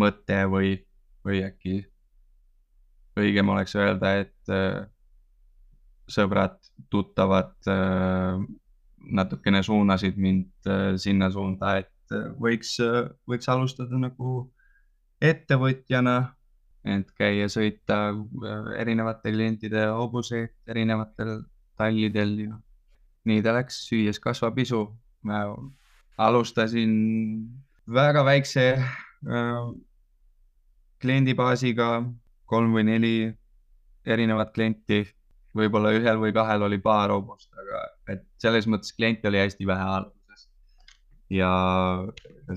mõte 0.00 0.38
või, 0.48 0.78
või 1.24 1.42
äkki 1.44 1.74
õigem 3.20 3.52
oleks 3.52 3.76
öelda, 3.76 4.14
et 4.24 4.54
äh, 4.54 4.86
sõbrad, 6.08 6.56
tuttavad 6.88 7.52
äh, 7.68 8.40
natukene 9.00 9.62
suunasid 9.62 10.16
mind 10.16 10.68
sinna 11.00 11.28
suunda, 11.32 11.76
et 11.82 12.16
võiks, 12.40 12.74
võiks 13.28 13.48
alustada 13.48 13.96
nagu 14.00 14.48
ettevõtjana 15.20 16.16
et 16.84 17.10
käia 17.18 17.48
sõita 17.52 17.98
äh, 18.10 18.72
erinevate 18.80 19.32
klientide 19.34 19.86
hobuseid 19.92 20.54
erinevatel 20.70 21.42
tallidel 21.80 22.36
ja 22.46 22.56
nii 23.28 23.42
ta 23.44 23.54
läks, 23.56 23.82
süües 23.88 24.20
kasvab 24.22 24.58
isu. 24.58 24.86
ma 25.22 25.42
alustasin 26.16 26.92
väga 27.92 28.24
väikse 28.24 28.64
äh, 28.72 29.58
kliendibaasiga, 31.00 31.88
kolm 32.48 32.72
või 32.76 32.86
neli 32.88 33.14
erinevat 34.04 34.52
klienti, 34.54 35.02
võib-olla 35.56 35.92
ühel 35.96 36.20
või 36.20 36.32
kahel 36.32 36.64
oli 36.66 36.78
paar 36.80 37.12
hobust, 37.12 37.50
aga 37.52 37.84
et 38.14 38.24
selles 38.40 38.68
mõttes 38.70 38.94
kliente 38.96 39.28
oli 39.28 39.40
hästi 39.40 39.68
vähe 39.68 39.86
alguses. 39.96 40.48
ja 41.30 41.50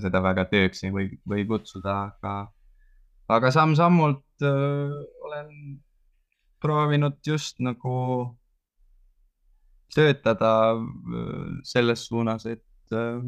seda 0.00 0.22
väga 0.22 0.44
tööks 0.50 0.84
ei 0.84 0.90
või, 0.90 1.08
või 1.28 1.46
kutsuda, 1.46 1.96
aga 2.14 2.34
aga 3.28 3.50
samm-sammult 3.50 4.42
äh, 4.42 4.94
olen 5.24 5.80
proovinud 6.60 7.18
just 7.26 7.60
nagu 7.60 8.36
töötada 9.94 10.74
äh, 10.74 11.58
selles 11.62 12.06
suunas, 12.06 12.46
et 12.46 12.92
äh, 12.92 13.20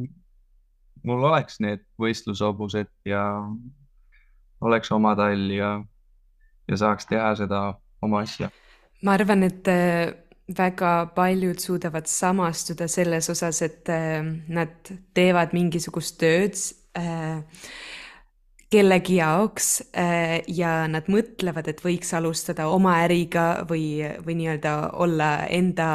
mul 1.07 1.25
oleks 1.25 1.61
need 1.63 1.85
võistlushobused 2.01 2.91
ja 3.07 3.25
oleks 4.61 4.93
oma 4.93 5.15
tall 5.19 5.51
ja, 5.53 5.73
ja 6.69 6.79
saaks 6.81 7.09
teha 7.11 7.35
seda 7.39 7.63
oma 8.03 8.25
asja. 8.27 8.51
ma 9.05 9.17
arvan, 9.17 9.45
et 9.47 9.69
äh, 9.71 10.15
väga 10.57 10.93
paljud 11.15 11.61
suudavad 11.63 12.09
samastuda 12.11 12.89
selles 12.89 13.31
osas, 13.31 13.63
et 13.63 13.89
äh, 13.93 14.23
nad 14.49 14.93
teevad 15.15 15.55
mingisugust 15.57 16.19
tööd 16.23 16.59
äh, 16.99 17.43
kellegi 18.73 19.21
jaoks 19.21 19.69
äh, 19.95 20.41
ja 20.49 20.87
nad 20.91 21.09
mõtlevad, 21.13 21.69
et 21.71 21.83
võiks 21.85 22.11
alustada 22.17 22.69
oma 22.73 22.97
äriga 23.05 23.67
või, 23.69 24.01
või 24.27 24.39
nii-öelda 24.41 24.77
olla 24.99 25.31
enda 25.53 25.89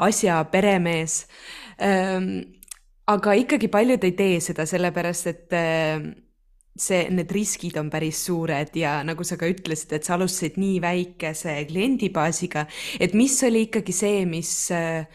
asja 0.00 0.42
peremees. 0.52 1.22
Ähm, 1.80 2.60
aga 3.08 3.36
ikkagi 3.40 3.70
paljud 3.72 4.04
ei 4.04 4.16
tee 4.16 4.40
seda 4.44 4.66
sellepärast, 4.68 5.30
et 5.32 5.56
äh, 5.56 6.04
see, 6.76 7.02
need 7.12 7.32
riskid 7.34 7.78
on 7.80 7.90
päris 7.92 8.20
suured 8.28 8.76
ja 8.78 9.00
nagu 9.06 9.24
sa 9.26 9.38
ka 9.40 9.48
ütlesid, 9.50 9.96
et 9.96 10.06
sa 10.06 10.16
alustasid 10.16 10.60
nii 10.60 10.80
väikese 10.84 11.56
kliendibaasiga, 11.70 12.66
et 13.00 13.16
mis 13.16 13.36
oli 13.46 13.66
ikkagi 13.68 13.96
see, 13.96 14.24
mis 14.28 14.52
äh, 14.76 15.08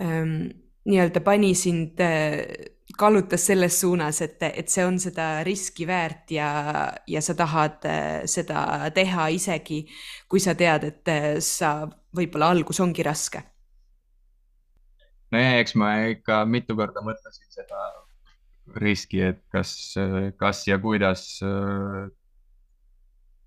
ähm, 0.00 0.36
nii-öelda 0.88 1.22
pani 1.24 1.54
sind, 1.56 2.00
kallutas 2.98 3.46
selles 3.46 3.80
suunas, 3.80 4.20
et, 4.24 4.42
et 4.42 4.68
see 4.68 4.84
on 4.86 4.98
seda 5.00 5.42
riski 5.46 5.86
väärt 5.88 6.30
ja, 6.34 6.48
ja 7.08 7.22
sa 7.24 7.34
tahad 7.38 7.86
seda 8.28 8.90
teha 8.94 9.28
isegi, 9.34 9.82
kui 10.28 10.42
sa 10.42 10.54
tead, 10.58 10.88
et 10.90 11.12
sa 11.44 11.74
võib-olla 12.16 12.52
algus 12.52 12.80
ongi 12.84 13.06
raske? 13.06 13.42
nojah, 15.32 15.58
eks 15.62 15.74
ma 15.80 15.94
ikka 16.12 16.42
mitu 16.44 16.76
korda 16.76 17.00
mõtlesin 17.04 17.48
seda 17.52 17.86
riski, 18.82 19.22
et 19.32 19.40
kas, 19.52 19.94
kas 20.40 20.66
ja 20.68 20.78
kuidas 20.80 21.24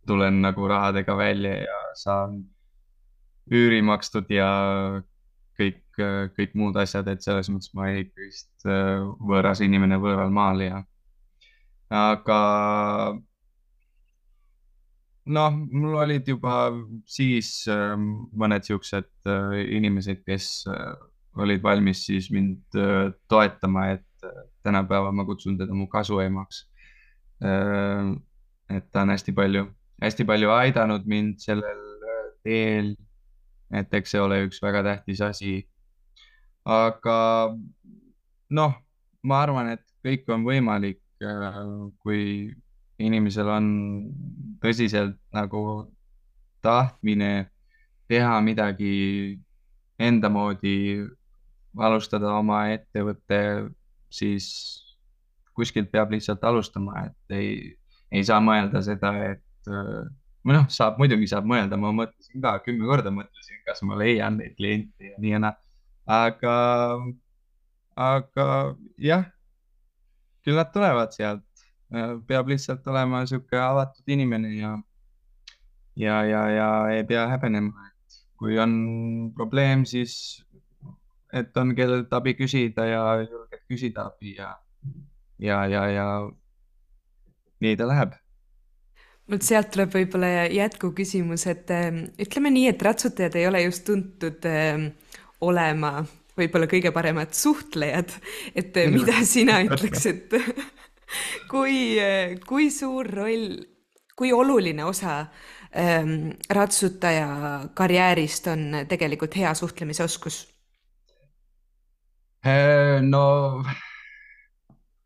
tulen 0.06 0.42
nagu 0.42 0.68
rahadega 0.70 1.18
välja 1.18 1.56
ja 1.64 1.78
saan 1.98 2.44
üüri 3.52 3.82
makstud 3.86 4.30
ja 4.34 4.50
kõik, 5.58 5.82
kõik 6.36 6.58
muud 6.60 6.78
asjad, 6.80 7.08
et 7.12 7.24
selles 7.24 7.50
mõttes 7.52 7.72
ma 7.78 7.90
ikkagist 7.94 8.68
äh, 8.68 9.00
võõras 9.30 9.62
inimene 9.64 10.00
võõral 10.02 10.34
maal 10.34 10.64
ja 10.64 10.82
aga 11.96 12.40
noh, 15.26 15.60
mul 15.72 15.98
olid 16.04 16.28
juba 16.30 16.58
siis 17.10 17.52
äh, 17.72 17.96
mõned 17.96 18.68
siuksed 18.68 19.10
äh, 19.32 19.58
inimesed, 19.78 20.24
kes 20.28 20.66
olid 21.36 21.64
valmis 21.64 22.06
siis 22.08 22.30
mind 22.32 22.78
toetama, 23.28 23.90
et 23.98 24.28
tänapäeval 24.64 25.12
ma 25.14 25.26
kutsun 25.28 25.58
teda 25.60 25.76
mu 25.76 25.84
kasuemaks. 25.92 26.62
et 28.72 28.86
ta 28.92 29.02
on 29.04 29.12
hästi 29.12 29.34
palju, 29.36 29.66
hästi 30.02 30.26
palju 30.26 30.54
aidanud 30.56 31.04
mind 31.12 31.44
sellel 31.44 31.82
teel 32.48 32.94
et 33.74 33.94
eks 33.94 34.14
see 34.14 34.22
ole 34.22 34.44
üks 34.46 34.62
väga 34.64 34.84
tähtis 34.86 35.22
asi. 35.22 35.56
aga 36.66 37.18
noh, 38.50 38.78
ma 39.24 39.42
arvan, 39.42 39.70
et 39.76 39.84
kõik 40.06 40.30
on 40.34 40.46
võimalik, 40.46 41.02
äh, 41.22 41.60
kui 42.02 42.54
inimesel 43.02 43.50
on 43.52 43.68
tõsiselt 44.64 45.18
nagu 45.36 45.62
tahtmine 46.66 47.50
teha 48.10 48.40
midagi 48.42 49.38
enda 50.00 50.30
moodi, 50.30 51.04
alustada 51.76 52.32
oma 52.40 52.66
ettevõte, 52.74 53.70
siis 54.10 54.48
kuskilt 55.56 55.92
peab 55.92 56.12
lihtsalt 56.12 56.44
alustama, 56.44 57.08
et 57.08 57.36
ei, 57.36 57.50
ei 58.12 58.24
saa 58.28 58.42
mõelda 58.44 58.82
seda, 58.84 59.12
et 59.32 59.72
äh, 59.72 60.06
või 60.46 60.58
noh, 60.60 60.66
saab, 60.70 61.00
muidugi 61.02 61.28
saab 61.30 61.48
mõelda, 61.50 61.78
ma 61.82 61.92
mõtlesin 61.96 62.42
ka 62.44 62.60
kümme 62.66 62.86
korda 62.90 63.12
mõtlesin, 63.14 63.62
kas 63.66 63.82
ma 63.88 63.98
leian 63.98 64.38
neid 64.38 64.54
kliente 64.60 65.12
ja 65.12 65.22
nii 65.22 65.32
ja 65.34 65.40
naa. 65.42 65.56
aga, 66.06 66.56
aga 67.98 68.48
jah, 69.02 69.26
küll 70.46 70.62
nad 70.62 70.70
tulevad 70.74 71.16
sealt. 71.18 71.44
peab 72.28 72.50
lihtsalt 72.50 72.88
olema 72.92 73.22
sihuke 73.30 73.58
avatud 73.62 74.10
inimene 74.10 74.50
ja, 74.58 74.72
ja, 75.96 76.16
ja, 76.26 76.42
ja 76.50 76.70
ei 76.92 77.04
pea 77.08 77.28
häbenema, 77.30 77.88
et 77.88 78.18
kui 78.42 78.58
on 78.60 78.74
probleem, 79.38 79.86
siis 79.86 80.44
et 81.34 81.58
on 81.58 81.74
kellelt 81.78 82.14
abi 82.14 82.34
küsida 82.36 82.86
ja 82.90 83.02
julged 83.22 83.64
küsida 83.70 84.10
abi 84.10 84.36
ja, 84.38 84.52
ja, 85.40 85.64
ja, 85.70 85.88
ja 85.94 86.08
nii 87.62 87.78
ta 87.80 87.90
läheb 87.90 88.18
vot 89.32 89.46
sealt 89.46 89.72
tuleb 89.74 89.94
võib-olla 89.94 90.46
jätkuküsimus, 90.54 91.48
et 91.50 91.72
äh, 91.74 91.90
ütleme 92.22 92.52
nii, 92.54 92.70
et 92.72 92.86
ratsutajad 92.86 93.38
ei 93.40 93.48
ole 93.50 93.64
just 93.66 93.86
tuntud 93.88 94.46
äh, 94.50 94.86
olema 95.46 95.98
võib-olla 96.36 96.68
kõige 96.70 96.92
paremad 96.96 97.34
suhtlejad, 97.36 98.12
et 98.54 98.78
äh, 98.78 98.92
mida 98.94 99.22
sina 99.26 99.62
ütleks, 99.66 100.06
et 100.12 100.36
kui, 101.52 101.98
kui 102.46 102.70
suur 102.74 103.10
roll, 103.10 103.58
kui 104.16 104.34
oluline 104.36 104.86
osa 104.86 105.24
ähm, 105.72 106.36
ratsutaja 106.50 107.72
karjäärist 107.78 108.52
on 108.54 108.84
tegelikult 108.90 109.38
hea 109.42 109.54
suhtlemisoskus? 109.58 110.46
no 113.02 113.22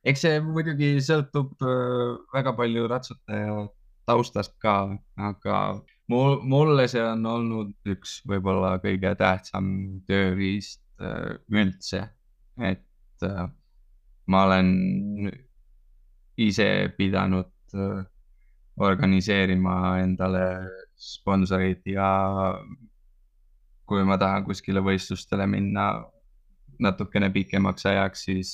eks 0.03 0.25
see 0.25 0.41
muidugi 0.43 0.89
sõltub 0.99 1.53
väga 2.35 2.51
palju 2.57 2.83
ratsutaja 2.91 3.53
taustast 4.09 4.55
ka, 4.61 4.75
aga 5.29 5.57
mul, 6.09 6.39
mulle 6.41 6.87
see 6.89 7.03
on 7.05 7.25
olnud 7.29 7.93
üks 7.93 8.19
võib-olla 8.29 8.75
kõige 8.83 9.13
tähtsam 9.19 9.69
tööriist 10.09 10.81
äh, 11.01 11.37
üldse, 11.53 12.03
et 12.57 13.27
äh, 13.27 13.45
ma 14.29 14.43
olen 14.47 14.71
ise 16.39 16.69
pidanud 16.97 17.51
äh, 17.75 18.01
organiseerima 18.79 19.99
endale 20.01 20.45
sponsorid 20.99 21.83
ja 21.89 22.09
kui 23.89 24.05
ma 24.07 24.17
tahan 24.21 24.45
kuskile 24.47 24.81
võistlustele 24.85 25.47
minna 25.49 25.91
natukene 26.79 27.27
pikemaks 27.33 27.85
ajaks, 27.89 28.21
siis, 28.29 28.51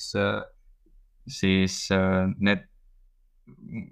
siis 1.30 1.76
need 2.42 2.64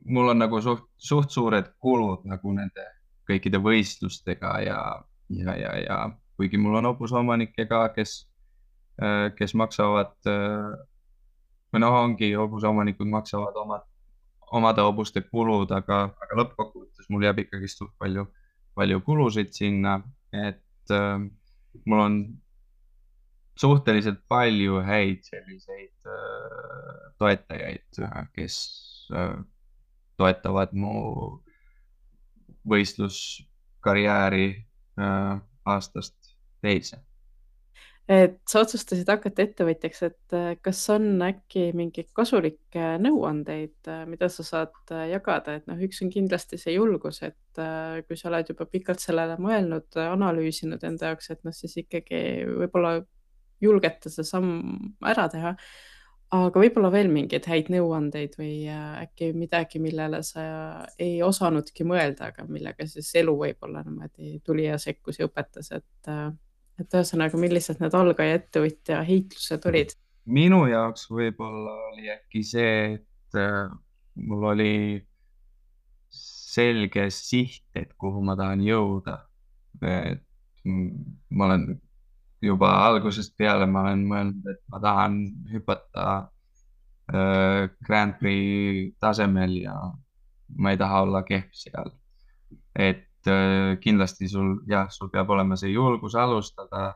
mul 0.05 0.31
on 0.33 0.41
nagu 0.41 0.61
suht, 0.61 0.85
suht 0.97 1.33
suured 1.33 1.73
kulud 1.81 2.25
nagu 2.29 2.53
nende 2.55 2.85
kõikide 3.29 3.61
võistlustega 3.63 4.53
ja, 4.65 4.79
ja, 5.29 5.55
ja, 5.57 5.73
ja 5.79 5.97
kuigi 6.37 6.57
mul 6.57 6.79
on 6.79 6.89
hobusomanikke 6.91 7.67
ka, 7.69 7.85
kes, 7.95 8.15
kes 9.37 9.53
maksavad 9.59 10.15
või 11.73 11.81
noh, 11.81 11.95
ongi 12.03 12.29
hobusomanikud 12.37 13.09
maksavad 13.09 13.57
omad, 13.57 13.85
omade 14.53 14.85
hobuste 14.85 15.23
kulud, 15.25 15.71
aga, 15.73 16.05
aga 16.21 16.39
lõppkokkuvõttes 16.41 17.09
mul 17.09 17.25
jääb 17.25 17.41
ikkagist 17.43 17.81
suht 17.81 17.93
palju, 18.01 18.27
palju 18.77 19.01
kulusid 19.05 19.49
sinna, 19.57 19.97
et 20.33 20.93
äh, 20.93 21.17
mul 21.89 22.03
on 22.05 22.19
suhteliselt 23.57 24.21
palju 24.29 24.81
häid 24.85 25.25
selliseid 25.25 26.09
äh, 26.09 27.01
toetajaid, 27.17 28.03
kes 28.37 28.59
toetavad 30.17 30.75
mu 30.77 30.93
võistluskarjääri 32.69 34.45
äh, 34.99 35.41
aastast 35.65 36.15
teise. 36.63 37.01
et 38.07 38.41
sa 38.51 38.59
otsustasid 38.59 39.07
hakata 39.07 39.45
ettevõtjaks, 39.45 40.01
et 40.07 40.35
äh, 40.35 40.49
kas 40.63 40.81
on 40.91 41.21
äkki 41.23 41.69
mingeid 41.75 42.11
kasulikke 42.15 42.97
nõuandeid, 43.03 43.91
mida 44.11 44.29
sa 44.31 44.43
saad 44.47 44.93
jagada, 45.11 45.57
et 45.59 45.67
noh, 45.71 45.79
üks 45.87 46.03
on 46.03 46.11
kindlasti 46.13 46.59
see 46.59 46.75
julgus, 46.75 47.21
et 47.23 47.63
kui 48.07 48.19
sa 48.19 48.29
oled 48.31 48.51
juba 48.51 48.67
pikalt 48.67 49.03
sellele 49.03 49.37
mõelnud, 49.39 49.95
analüüsinud 50.03 50.83
enda 50.83 51.11
jaoks, 51.13 51.31
et 51.31 51.43
noh, 51.47 51.55
siis 51.55 51.77
ikkagi 51.83 52.21
võib-olla 52.49 52.97
julgeta 53.63 54.11
see 54.11 54.27
samm 54.27 54.95
ära 55.07 55.29
teha 55.31 55.55
aga 56.33 56.61
võib-olla 56.63 56.89
veel 56.93 57.09
mingeid 57.13 57.45
häid 57.49 57.69
nõuandeid 57.73 58.37
või 58.39 58.65
äh, 58.71 59.03
äkki 59.03 59.31
midagi, 59.37 59.81
millele 59.83 60.23
sa 60.25 60.43
ei 61.01 61.21
osanudki 61.25 61.85
mõelda, 61.87 62.31
aga 62.31 62.47
millega 62.49 62.87
siis 62.89 63.11
elu 63.21 63.35
võib-olla 63.43 63.83
niimoodi 63.85 64.39
tuli 64.45 64.67
ja 64.67 64.79
sekkus 64.81 65.21
ja 65.21 65.29
õpetas, 65.29 65.71
et, 65.75 66.09
äh, 66.09 66.31
et 66.81 66.97
ühesõnaga, 66.97 67.39
millised 67.39 67.83
need 67.83 67.97
algaja 67.97 68.39
ettevõtja 68.41 69.03
heitlused 69.07 69.69
olid? 69.69 69.97
minu 70.23 70.61
jaoks 70.71 71.09
võib-olla 71.11 71.73
oli 71.89 72.07
äkki 72.13 72.45
see, 72.47 72.75
et 72.95 73.39
äh, 73.39 73.67
mul 74.23 74.45
oli 74.53 74.75
selge 76.13 77.09
siht, 77.11 77.65
et 77.75 77.91
kuhu 77.99 78.21
ma 78.23 78.37
tahan 78.39 78.61
jõuda. 78.63 79.17
ma 81.33 81.45
olen 81.47 81.63
juba 82.43 82.69
algusest 82.87 83.35
peale 83.37 83.65
ma 83.69 83.85
olen 83.87 84.05
mõelnud, 84.09 84.47
et 84.51 84.61
ma 84.71 84.79
tahan 84.83 85.19
hüpata 85.53 86.05
äh, 87.13 87.69
Grand 87.87 88.17
Prix 88.19 88.97
tasemel 88.99 89.55
ja 89.63 89.77
ma 90.57 90.73
ei 90.73 90.77
taha 90.77 91.01
olla 91.07 91.23
kehv 91.27 91.49
seal. 91.51 91.91
et 92.75 93.27
äh, 93.27 93.77
kindlasti 93.79 94.27
sul, 94.27 94.57
jah, 94.67 94.89
sul 94.89 95.09
peab 95.09 95.29
olema 95.29 95.55
see 95.55 95.71
julgus 95.71 96.15
alustada. 96.15 96.93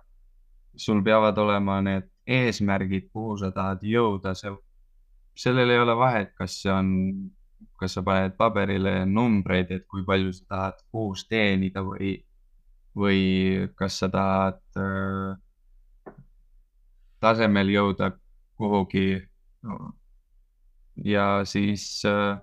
sul 0.75 1.01
peavad 1.01 1.37
olema 1.37 1.81
need 1.81 2.05
eesmärgid, 2.27 3.07
kuhu 3.13 3.37
sa 3.37 3.49
tahad 3.51 3.81
jõuda, 3.81 4.35
see, 4.37 4.51
sellel 5.33 5.71
ei 5.73 5.79
ole 5.79 5.95
vahet, 5.97 6.33
kas 6.37 6.59
see 6.61 6.71
on, 6.71 6.91
kas 7.79 7.95
sa 7.97 8.03
paned 8.05 8.35
paberile 8.37 9.05
numbreid, 9.05 9.71
et 9.71 9.87
kui 9.87 10.03
palju 10.05 10.33
sa 10.35 10.45
tahad 10.49 10.83
kuus 10.91 11.25
teenida 11.31 11.81
või 11.81 12.13
või 12.97 13.67
kas 13.77 13.99
sa 14.01 14.09
tahad 14.13 14.61
äh, 14.79 16.15
tasemel 17.23 17.69
jõuda 17.73 18.11
kuhugi? 18.57 19.21
No.. 19.67 19.93
ja 21.03 21.43
siis 21.45 22.05
äh, 22.05 22.37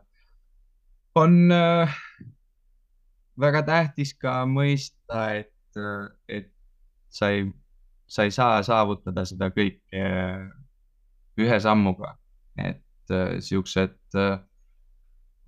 on 1.14 1.52
äh, 1.54 1.94
väga 3.40 3.62
tähtis 3.66 4.14
ka 4.18 4.42
mõista, 4.46 5.28
et, 5.40 5.52
äh, 5.78 6.08
et 6.28 6.50
sa 7.10 7.30
ei 7.34 7.48
sa 8.06 8.26
ei 8.26 8.30
saa 8.34 8.60
saavutada 8.62 9.24
seda 9.26 9.48
kõike 9.54 9.98
äh, 9.98 10.44
ühe 11.40 11.58
sammuga, 11.60 12.14
et 12.60 13.10
äh, 13.10 13.38
siuksed 13.42 13.96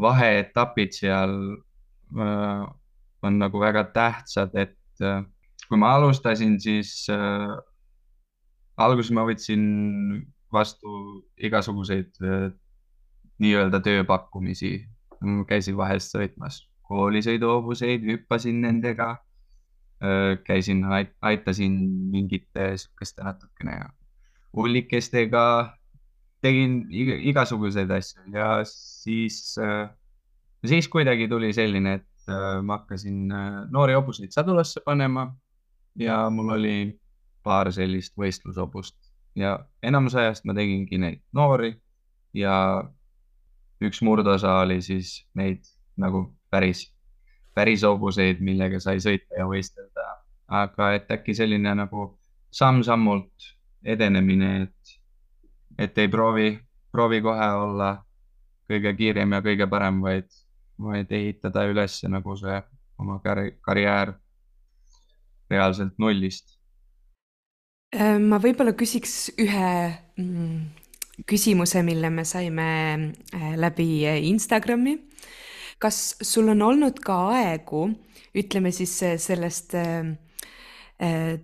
vaheetapid 0.02 0.92
seal 0.92 1.36
on 2.16 3.38
nagu 3.40 3.60
väga 3.60 3.86
tähtsad, 3.94 4.52
et 4.58 4.74
äh, 5.04 5.22
kui 5.68 5.78
ma 5.80 5.94
alustasin, 5.96 6.58
siis 6.60 7.06
äh, 7.12 7.56
alguses 8.76 9.12
ma 9.14 9.26
võtsin 9.28 9.64
vastu 10.52 11.22
igasuguseid 11.36 12.22
äh, 12.22 12.50
nii-öelda 13.42 13.82
tööpakkumisi. 13.84 14.86
käisin 15.48 15.76
vahest 15.76 16.12
sõitmas 16.12 16.58
koolisõiduhobuseid, 16.88 18.04
hüppasin 18.04 18.60
nendega 18.60 19.16
äh,. 20.02 20.36
käisin, 20.44 20.84
aitasin 21.22 21.78
mingite 22.12 22.76
sihukeste 22.76 23.24
natukene 23.24 23.78
hullikestega, 24.56 25.44
tegin 26.44 26.84
igasuguseid 26.92 27.90
asju 27.90 28.28
ja 28.34 28.60
siis 28.68 29.56
äh,, 29.58 29.88
siis 30.66 30.88
kuidagi 30.88 31.28
tuli 31.28 31.52
selline, 31.56 31.94
et 31.94 32.06
äh, 32.28 32.60
ma 32.62 32.80
hakkasin 32.80 33.32
äh, 33.32 33.58
noori 33.70 33.96
hobuseid 33.96 34.34
sadulasse 34.34 34.80
panema 34.84 35.28
ja 35.98 36.30
mul 36.30 36.54
oli 36.58 36.76
paar 37.42 37.72
sellist 37.72 38.16
võistlushobust 38.18 38.96
ja 39.36 39.58
enamus 39.82 40.14
ajast 40.14 40.44
ma 40.44 40.54
tegingi 40.54 40.98
neid 40.98 41.22
noori 41.32 41.74
ja 42.34 42.56
üks 43.84 44.02
murdosa 44.02 44.60
oli 44.64 44.80
siis 44.82 45.20
neid 45.34 45.64
nagu 45.96 46.26
päris, 46.50 46.86
päris 47.54 47.84
hobuseid, 47.84 48.40
millega 48.44 48.80
sai 48.80 49.00
sõita 49.00 49.38
ja 49.38 49.46
võistelda. 49.48 50.06
aga 50.46 50.92
et 50.94 51.10
äkki 51.10 51.34
selline 51.34 51.72
nagu 51.74 52.18
samm-sammult 52.54 53.48
edenemine, 53.82 54.50
et, 54.62 54.92
et 55.78 55.98
ei 55.98 56.08
proovi, 56.08 56.52
proovi 56.92 57.20
kohe 57.22 57.48
olla 57.52 57.88
kõige 58.70 58.92
kiirem 58.98 59.34
ja 59.34 59.40
kõige 59.42 59.66
parem, 59.70 59.98
vaid, 60.02 60.28
vaid 60.78 61.12
ehitada 61.12 61.64
üles 61.70 62.02
nagu 62.08 62.36
see 62.36 62.60
oma 63.00 63.18
karjäär 63.20 64.14
reaalselt 65.50 65.98
nullist. 66.02 66.56
Äh, 67.94 68.18
ma 68.18 68.40
võib-olla 68.42 68.74
küsiks 68.76 69.30
ühe 69.38 69.70
mm, 70.18 70.56
küsimuse, 71.28 71.82
mille 71.86 72.10
me 72.10 72.26
saime 72.26 72.68
äh, 72.96 73.52
läbi 73.56 74.06
äh, 74.08 74.20
Instagrami. 74.26 74.98
kas 75.78 76.16
sul 76.24 76.48
on 76.48 76.62
olnud 76.64 77.02
ka 77.04 77.14
aegu, 77.36 77.90
ütleme 78.32 78.70
siis 78.72 78.94
sellest 79.20 79.74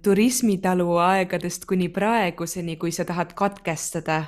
turismitalu 0.02 0.86
aegadest 1.04 1.66
kuni 1.68 1.90
praeguseni, 1.92 2.78
kui 2.80 2.94
sa 2.96 3.04
tahad 3.04 3.34
katkestada? 3.36 4.22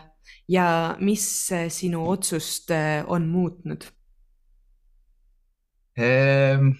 Ja 0.48 0.66
mis 1.00 1.24
sinu 1.72 2.02
otsust 2.12 2.68
on 3.08 3.30
muutnud 3.32 3.88
ehm,? 5.96 6.74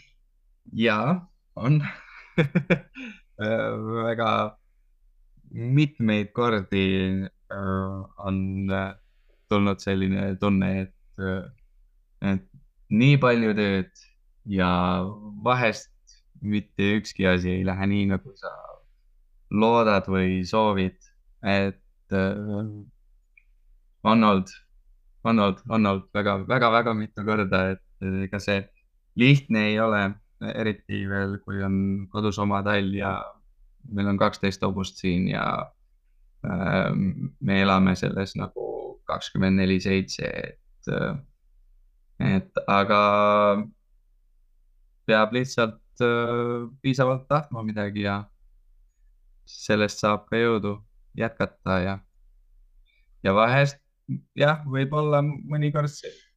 ja, 0.73 1.29
on 1.55 1.83
väga 4.05 4.31
mitmeid 5.55 6.33
kordi 6.33 6.87
äh, 7.53 8.03
on 8.19 8.71
äh, 8.71 8.95
tulnud 9.49 9.79
selline 9.79 10.37
tunne, 10.41 10.71
et, 10.83 11.23
äh, 11.23 11.47
et 12.33 12.47
nii 12.91 13.19
palju 13.23 13.55
tööd 13.59 14.05
ja 14.51 14.71
vahest 15.45 15.91
mitte 16.43 16.97
ükski 16.99 17.27
asi 17.29 17.53
ei 17.59 17.65
lähe 17.67 17.87
nii, 17.89 18.09
nagu 18.11 18.35
sa 18.37 18.51
loodad 19.55 20.09
või 20.11 20.43
soovid. 20.47 20.99
et 21.45 21.81
on 22.13 22.87
olnud, 24.05 24.51
on 25.25 25.39
olnud, 25.39 25.59
on 25.69 25.87
olnud 25.87 26.05
väga-väga-väga 26.15 26.95
mitu 26.97 27.25
korda, 27.25 27.61
et 27.75 28.07
ega 28.25 28.41
see 28.41 28.63
lihtne 29.17 29.69
ei 29.71 29.79
ole, 29.81 30.03
eriti 30.55 31.05
veel, 31.09 31.39
kui 31.45 31.63
on 31.65 31.77
kodus 32.13 32.39
oma 32.43 32.63
tall 32.67 32.93
ja 32.97 33.17
meil 33.93 34.09
on 34.11 34.19
kaksteist 34.19 34.65
hobust 34.65 35.01
siin 35.01 35.29
ja 35.29 35.45
äh, 36.47 36.91
me 37.41 37.61
elame 37.63 37.95
selles 37.97 38.35
nagu 38.37 38.67
kakskümmend 39.09 39.61
neli 39.61 39.79
seitse, 39.85 40.29
et, 40.29 40.93
äh, 40.93 41.17
et 42.37 42.63
aga 42.67 43.01
peab 45.07 45.35
lihtsalt 45.37 46.05
äh, 46.05 46.69
piisavalt 46.83 47.29
tahtma 47.29 47.63
midagi 47.63 48.07
ja 48.07 48.23
sellest 49.45 50.01
saab 50.01 50.29
ka 50.31 50.41
jõudu 50.41 50.79
jätkata 51.19 51.79
ja, 51.85 51.99
ja 53.23 53.35
vahest 53.37 53.81
jah, 54.37 54.63
võib-olla 54.69 55.21
mõnikord 55.25 55.93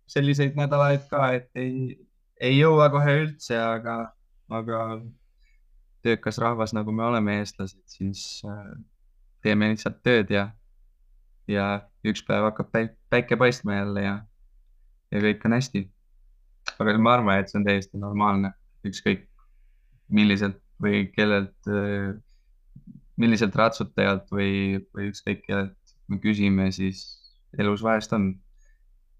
selliseid 0.08 0.56
nädalaid 0.60 1.08
ka, 1.12 1.32
et 1.40 1.50
ei, 1.60 1.96
ei 2.44 2.58
jõua 2.58 2.90
kohe 2.94 3.16
üldse, 3.24 3.58
aga, 3.60 3.98
aga 4.54 4.82
töökas 6.06 6.40
rahvas, 6.42 6.74
nagu 6.78 6.94
me 6.96 7.06
oleme, 7.08 7.40
eestlased, 7.42 7.82
siis 7.90 8.24
äh, 8.48 8.70
teeme 9.46 9.72
lihtsalt 9.72 10.00
tööd 10.06 10.32
ja, 10.34 10.48
ja 11.50 11.68
üks 12.08 12.24
päev 12.28 12.50
hakkab 12.50 12.72
päike 13.12 13.40
paistma 13.40 13.80
jälle 13.80 14.06
ja, 14.06 14.16
ja 15.12 15.24
kõik 15.24 15.46
on 15.48 15.58
hästi. 15.58 15.84
aga 16.78 16.98
ma 17.00 17.18
arvan, 17.18 17.42
et 17.42 17.52
see 17.52 17.60
on 17.60 17.68
täiesti 17.68 18.00
normaalne, 18.00 18.54
ükskõik 18.88 19.28
milliselt 20.14 20.60
või 20.84 21.08
kellelt, 21.16 21.58
äh, 21.72 22.14
milliselt 23.18 23.56
ratsutajalt 23.58 24.30
või, 24.32 24.84
või 24.94 25.12
ükskõik 25.12 25.46
kellelt 25.48 25.96
me 26.08 26.20
küsime, 26.24 26.70
siis 26.72 27.04
elus 27.58 27.82
vahest 27.84 28.14
on 28.16 28.36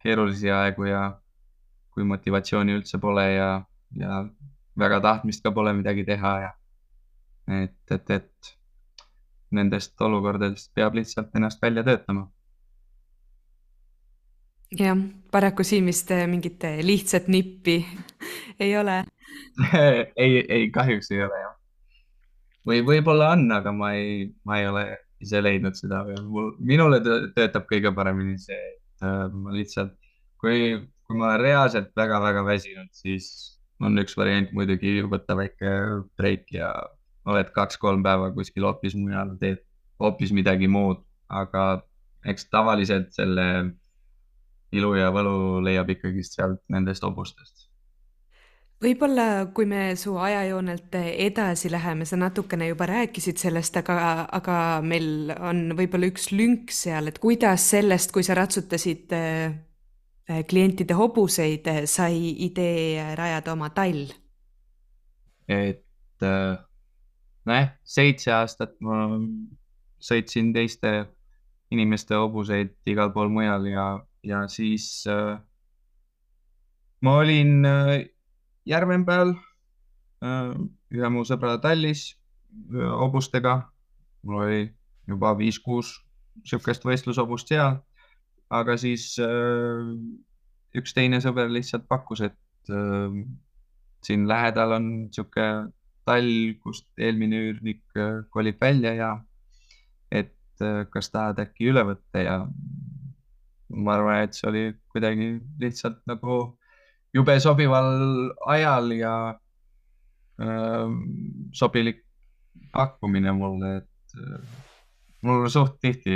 keerulisi 0.04 0.52
aegu 0.54 0.88
ja 0.88 1.02
kui 1.98 2.06
motivatsiooni 2.06 2.78
üldse 2.78 3.00
pole 3.02 3.26
ja, 3.34 3.50
ja 3.98 4.22
väga 4.78 5.02
tahtmist 5.02 5.42
ka 5.42 5.52
pole 5.52 5.74
midagi 5.74 6.06
teha 6.06 6.34
ja 6.44 6.54
et, 7.64 7.78
et, 7.92 8.12
et 8.14 8.52
nendest 9.58 10.02
olukordadest 10.06 10.74
peab 10.78 10.98
lihtsalt 11.00 11.34
ennast 11.36 11.62
välja 11.64 11.84
töötama. 11.88 12.28
jah, 14.78 15.00
paraku 15.32 15.64
siin 15.64 15.86
vist 15.88 16.12
äh, 16.12 16.28
mingit 16.28 16.64
äh, 16.68 16.82
lihtsat 16.84 17.28
nippi 17.32 17.80
ei 18.64 18.78
ole 18.78 19.04
ei, 20.24 20.46
ei 20.50 20.70
kahjuks 20.72 21.12
ei 21.12 21.24
ole 21.24 21.42
jah. 21.42 21.56
või 22.68 22.84
võib-olla 22.86 23.32
on, 23.38 23.48
aga 23.58 23.72
ma 23.72 23.94
ei, 23.96 24.28
ma 24.46 24.60
ei 24.60 24.68
ole 24.68 24.86
ise 25.24 25.42
leidnud 25.42 25.78
seda 25.80 26.04
või 26.06 26.52
minule 26.60 27.00
töötab 27.34 27.66
kõige 27.72 27.94
paremini 27.96 28.38
see, 28.42 28.60
et 28.76 29.08
äh, 29.08 29.24
ma 29.34 29.56
lihtsalt, 29.56 29.96
kui, 30.42 30.76
kui 31.08 31.18
ma 31.18 31.32
olen 31.32 31.40
reaalselt 31.40 31.94
väga-väga 31.96 32.44
väsinud, 32.46 32.92
siis 32.92 33.30
on 33.84 33.98
üks 34.02 34.18
variant 34.18 34.52
muidugi 34.56 35.00
võtta 35.08 35.38
väike 35.40 35.74
breik 36.20 36.52
ja 36.52 36.72
oled 37.28 37.52
kaks-kolm 37.56 38.04
päeva 38.04 38.32
kuskil 38.36 38.66
hoopis 38.68 38.96
mujal, 38.98 39.36
teed 39.40 39.62
hoopis 40.02 40.34
midagi 40.36 40.70
muud, 40.72 41.04
aga 41.30 41.84
eks 42.28 42.50
tavaliselt 42.52 43.14
selle 43.16 43.48
ilu 44.76 44.92
ja 44.98 45.12
võlu 45.16 45.64
leiab 45.64 45.90
ikkagist 45.96 46.36
sealt 46.36 46.60
nendest 46.72 47.06
hobustest. 47.08 47.68
võib-olla, 48.84 49.48
kui 49.56 49.66
me 49.66 49.96
su 49.98 50.18
ajajoonelt 50.22 50.96
edasi 51.00 51.72
läheme, 51.72 52.06
sa 52.06 52.20
natukene 52.20 52.68
juba 52.68 52.86
rääkisid 52.86 53.40
sellest, 53.42 53.80
aga, 53.80 54.28
aga 54.38 54.58
meil 54.84 55.32
on 55.40 55.72
võib-olla 55.78 56.12
üks 56.12 56.30
lünk 56.32 56.76
seal, 56.76 57.08
et 57.08 57.18
kuidas 57.24 57.70
sellest, 57.72 58.12
kui 58.12 58.28
sa 58.28 58.36
ratsutasid 58.38 59.16
klientide 60.50 60.96
hobuseid, 60.98 61.68
sai 61.88 62.18
idee 62.46 63.16
rajada 63.16 63.54
oma 63.54 63.70
tall? 63.76 64.10
et 65.48 65.84
nojah, 67.48 67.70
seitse 67.88 68.34
aastat 68.36 68.74
ma 68.84 69.06
sõitsin 70.04 70.52
teiste 70.54 71.08
inimeste 71.74 72.16
hobuseid 72.16 72.76
igal 72.88 73.12
pool 73.16 73.32
mujal 73.32 73.66
ja, 73.68 73.88
ja 74.24 74.44
siis 74.52 75.04
äh, 75.12 75.40
ma 77.02 77.18
olin 77.24 77.66
äh, 77.66 78.08
Järvenpeal 78.68 79.34
äh, 80.24 80.54
ühe 80.92 81.10
mu 81.12 81.24
sõbra 81.28 81.58
tallis 81.64 82.14
hobustega. 82.74 83.70
mul 84.24 84.44
oli 84.44 84.62
juba 85.08 85.32
viis-kuus 85.38 85.94
sihukest 86.44 86.84
võistlushobust 86.84 87.48
seal, 87.48 87.78
aga 88.54 88.78
siis 88.80 89.16
äh, 89.24 89.90
üks 90.78 90.94
teine 90.96 91.20
sõber 91.24 91.50
lihtsalt 91.52 91.88
pakkus, 91.90 92.24
et 92.28 92.72
äh, 92.74 93.18
siin 94.06 94.28
lähedal 94.30 94.78
on 94.78 94.90
sihuke 95.12 95.48
tall, 96.08 96.34
kust 96.64 96.88
eelmine 97.02 97.42
üürnik 97.50 97.84
äh, 98.00 98.24
kolib 98.32 98.62
välja 98.62 98.94
ja 98.96 99.12
et 100.12 100.64
äh, 100.64 100.86
kas 100.94 101.12
tahad 101.12 101.42
äkki 101.44 101.72
üle 101.72 101.84
võtta 101.88 102.24
ja 102.24 102.38
ma 103.76 103.98
arvan, 103.98 104.24
et 104.24 104.38
see 104.38 104.48
oli 104.50 104.64
kuidagi 104.94 105.34
lihtsalt 105.60 106.00
nagu 106.08 106.40
jube 107.16 107.36
sobival 107.44 108.32
ajal 108.54 108.94
ja 108.96 109.16
äh, 110.40 110.88
sobilik 111.52 112.04
pakkumine 112.74 113.34
mulle, 113.36 113.82
et 113.82 114.20
äh, 114.22 114.64
mul 115.28 115.50
suht 115.52 115.80
tihti 115.84 116.16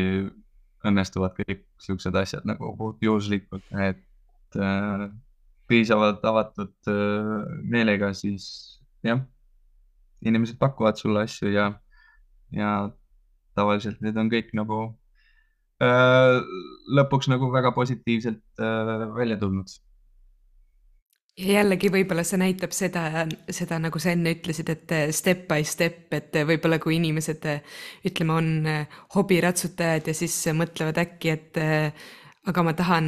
õnnestuvad 0.88 1.36
kõik 1.38 1.66
siuksed 1.82 2.16
asjad 2.18 2.48
nagu 2.50 2.94
juhuslikult, 3.04 3.66
et 3.78 4.58
äh, 4.58 5.06
piisavalt 5.72 6.26
avatud 6.26 6.74
äh, 6.92 7.36
meelega, 7.64 8.12
siis 8.18 8.80
jah, 9.06 9.22
inimesed 10.26 10.60
pakuvad 10.62 11.00
sulle 11.00 11.26
asju 11.28 11.54
ja, 11.54 11.70
ja 12.56 12.74
tavaliselt 13.58 14.02
need 14.04 14.18
on 14.18 14.32
kõik 14.32 14.52
nagu 14.58 14.82
äh, 15.84 16.42
lõpuks 16.98 17.30
nagu 17.32 17.52
väga 17.54 17.74
positiivselt 17.78 18.44
äh, 18.60 19.08
välja 19.16 19.40
tulnud 19.42 19.72
jällegi 21.40 21.90
võib-olla 21.92 22.24
see 22.28 22.40
näitab 22.42 22.74
seda, 22.76 23.26
seda 23.52 23.78
nagu 23.82 24.00
sa 24.02 24.12
enne 24.14 24.34
ütlesid, 24.36 24.70
et 24.74 24.96
eh, 24.96 25.12
step 25.16 25.46
by 25.50 25.64
step, 25.68 26.10
et 26.14 26.36
eh, 26.36 26.48
võib-olla 26.48 26.80
kui 26.84 26.98
inimesed 26.98 27.48
eh, 27.50 27.62
ütleme, 28.08 28.36
on 28.36 28.50
hobiratsutajad 29.16 30.12
ja 30.12 30.18
siis 30.18 30.36
mõtlevad 30.58 31.00
äkki, 31.02 31.36
et 31.36 31.62
aga 32.52 32.66
ma 32.66 32.74
tahan, 32.76 33.08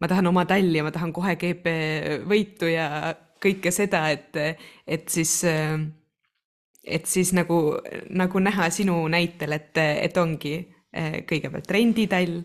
ma 0.00 0.10
tahan 0.10 0.30
oma 0.30 0.44
talli 0.48 0.78
ja 0.78 0.86
ma 0.86 0.92
tahan 0.94 1.12
kohe 1.16 1.34
GP 1.40 1.74
võitu 2.30 2.70
ja 2.70 3.14
kõike 3.42 3.72
seda, 3.74 4.06
et, 4.14 4.36
et 4.86 5.08
siis, 5.12 5.42
et 5.44 7.08
siis 7.08 7.32
nagu, 7.36 7.58
nagu 8.14 8.40
näha 8.40 8.70
sinu 8.72 9.02
näitel, 9.12 9.56
et, 9.56 9.76
et 9.80 10.16
ongi 10.20 10.56
kõigepealt 11.28 11.72
renditall 11.74 12.44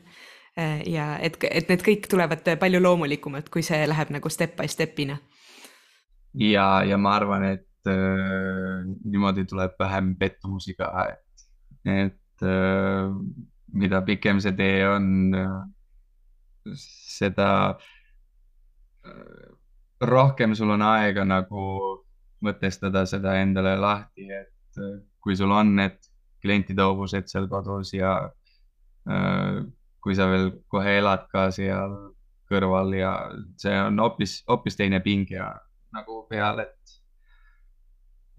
ja 0.86 1.12
et, 1.24 1.38
et 1.52 1.70
need 1.72 1.84
kõik 1.86 2.08
tulevad 2.12 2.46
palju 2.60 2.82
loomulikumalt, 2.84 3.50
kui 3.54 3.64
see 3.66 3.86
läheb 3.88 4.14
nagu 4.16 4.30
step 4.30 4.58
by 4.58 4.68
step'ina. 4.68 5.18
ja, 6.34 6.84
ja 6.86 6.98
ma 6.98 7.16
arvan, 7.16 7.46
et 7.56 7.90
äh, 7.90 8.86
niimoodi 9.06 9.46
tuleb 9.50 9.78
vähem 9.80 10.16
pettumusi 10.20 10.76
ka, 10.78 10.92
et, 11.14 11.48
et 11.86 12.46
äh, 12.46 13.14
mida 13.74 14.02
pikem 14.02 14.42
see 14.44 14.56
tee 14.58 14.84
on 14.90 15.36
äh,, 15.38 15.56
seda 16.76 17.50
äh, 19.06 19.50
rohkem 20.02 20.56
sul 20.56 20.76
on 20.76 20.84
aega 20.86 21.26
nagu 21.28 21.66
mõtestada 22.46 23.04
seda 23.10 23.36
endale 23.42 23.76
lahti, 23.80 24.30
et 24.32 24.80
äh, 24.80 25.00
kui 25.24 25.36
sul 25.36 25.52
on 25.52 25.76
need 25.80 25.98
klientide 26.44 26.86
hobused 26.88 27.28
seal 27.32 27.50
kodus 27.52 27.94
ja 27.94 28.14
äh, 29.10 29.60
kui 30.04 30.16
sa 30.16 30.30
veel 30.32 30.52
kohe 30.72 30.98
elad 31.00 31.26
ka 31.32 31.50
seal 31.56 31.96
kõrval 32.50 32.94
ja 32.98 33.14
see 33.62 33.76
on 33.78 34.00
hoopis, 34.02 34.40
hoopis 34.50 34.78
teine 34.80 35.02
pinge 35.06 35.42
nagu 35.94 36.24
peal, 36.30 36.62
et 36.64 36.96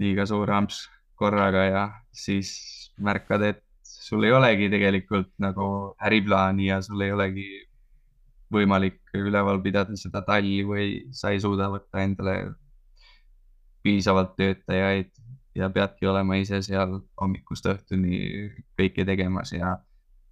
liiga 0.00 0.26
suur 0.26 0.50
amps 0.54 0.86
korraga 1.20 1.64
ja 1.68 1.82
siis 2.12 2.52
märkad, 2.98 3.44
et 3.44 3.64
sul 3.84 4.24
ei 4.24 4.32
olegi 4.32 4.70
tegelikult 4.72 5.30
nagu 5.42 5.66
äriplaani 6.06 6.70
ja 6.70 6.80
sul 6.82 7.02
ei 7.04 7.12
olegi 7.12 7.48
võimalik 8.50 8.98
üleval 9.14 9.60
pidada 9.62 9.94
seda 9.98 10.24
talli 10.26 10.62
või 10.66 10.86
sa 11.14 11.30
ei 11.30 11.42
suuda 11.42 11.68
võtta 11.70 12.02
endale 12.02 12.36
piisavalt 13.84 14.34
töötajaid 14.38 15.12
ja 15.54 15.68
peadki 15.70 16.08
olema 16.10 16.38
ise 16.40 16.60
seal 16.62 16.98
hommikust 17.20 17.68
õhtuni 17.70 18.50
kõike 18.78 19.06
tegemas 19.06 19.52
ja 19.54 19.76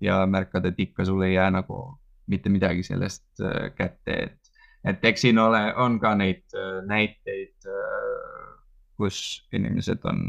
ja 0.00 0.26
märkad, 0.26 0.64
et 0.64 0.80
ikka 0.80 1.04
sul 1.04 1.22
ei 1.22 1.34
jää 1.34 1.50
nagu 1.50 1.98
mitte 2.26 2.48
midagi 2.48 2.82
sellest 2.82 3.40
äh, 3.40 3.70
kätte, 3.74 4.14
et, 4.14 4.52
et 4.84 5.04
eks 5.04 5.24
siin 5.26 5.38
ole, 5.38 5.60
on 5.76 5.98
ka 6.00 6.14
neid 6.14 6.44
äh, 6.54 6.80
näiteid, 6.86 7.56
äh, 7.66 8.58
kus 8.98 9.46
inimesed 9.52 10.02
on, 10.10 10.22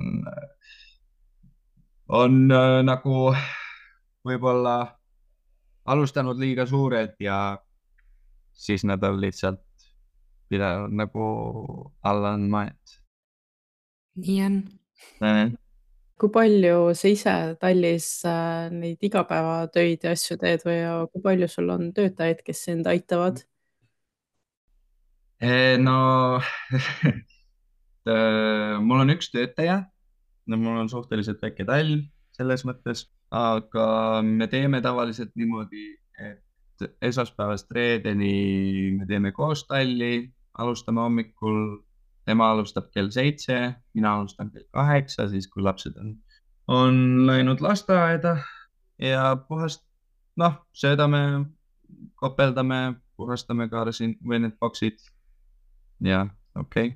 on 2.07 2.35
nagu 2.85 3.31
võib-olla 4.25 4.75
alustanud 5.89 6.37
liiga 6.37 6.67
suurelt 6.69 7.17
ja 7.19 7.57
siis 8.53 8.85
nad 8.85 9.03
on 9.03 9.17
lihtsalt 9.21 9.65
pidevalt 10.49 10.93
nagu 10.93 11.25
alla 12.05 12.35
andma, 12.37 12.67
et. 12.69 12.99
nii 14.21 14.43
on 14.45 14.61
kui 16.19 16.31
palju 16.33 16.91
sa 16.97 17.11
ise 17.11 17.35
tallis 17.61 18.07
äh, 18.27 18.67
neid 18.73 19.03
igapäevatöid 19.07 20.03
ja 20.03 20.13
asju 20.15 20.37
teed 20.41 20.65
või 20.67 20.81
kui 21.13 21.23
palju 21.23 21.47
sul 21.51 21.71
on 21.73 21.93
töötajaid, 21.95 22.43
kes 22.45 22.65
sind 22.67 22.89
aitavad? 22.91 23.41
Eh, 25.39 25.77
no 25.79 26.41
mul 28.87 29.05
on 29.05 29.15
üks 29.15 29.31
töötaja, 29.31 29.81
no 30.49 30.59
mul 30.59 30.81
on 30.81 30.91
suhteliselt 30.91 31.39
väike 31.43 31.63
tall 31.67 32.01
selles 32.35 32.65
mõttes, 32.67 33.05
aga 33.35 33.87
me 34.25 34.47
teeme 34.51 34.81
tavaliselt 34.83 35.31
niimoodi, 35.39 35.91
et 36.19 36.87
esmaspäevast 37.03 37.71
reedeni 37.75 38.95
me 38.95 39.07
teeme 39.07 39.31
koos 39.35 39.65
talli, 39.67 40.29
alustame 40.59 41.03
hommikul 41.03 41.59
tema 42.29 42.51
alustab 42.53 42.89
kell 42.93 43.09
seitse, 43.13 43.59
mina 43.97 44.13
alustan 44.19 44.51
kell 44.53 44.67
kaheksa, 44.75 45.27
siis 45.31 45.49
kui 45.49 45.63
lapsed 45.65 45.97
on, 46.01 46.13
on 46.69 46.99
läinud 47.27 47.61
lasteaeda 47.65 48.37
ja 49.01 49.23
puhast, 49.47 49.81
noh, 50.37 50.59
söödame, 50.77 51.21
kopeldame, 52.21 52.99
puhastame 53.17 53.69
ka 53.71 53.87
siin 53.95 54.13
või 54.25 54.43
need 54.45 54.59
boksid. 54.61 54.99
ja 56.05 56.27
okei 56.55 56.93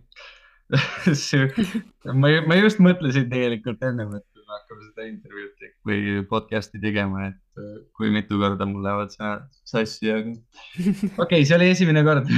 okay. 0.77 1.65
ma, 2.13 2.29
ma 2.47 2.55
just 2.59 2.79
mõtlesin 2.83 3.25
tegelikult 3.31 3.81
ennem, 3.83 4.13
et 4.19 4.25
me 4.37 4.53
hakkame 4.53 4.85
seda 4.85 5.07
intervjuud 5.09 5.65
või 5.89 6.21
podcast'i 6.29 6.81
tegema, 6.83 7.31
et 7.31 7.61
äh, 7.63 7.81
kui 7.97 8.13
mitu 8.13 8.39
korda 8.41 8.67
mul 8.69 8.85
lähevad 8.85 9.11
sõnad 9.15 9.49
sassi, 9.65 10.13
aga 10.13 10.35
okei 11.23 11.41
okay,, 11.41 11.47
see 11.49 11.57
oli 11.57 11.71
esimene 11.73 12.05
kord 12.05 12.29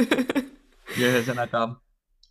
ühesõnaga 1.00 1.68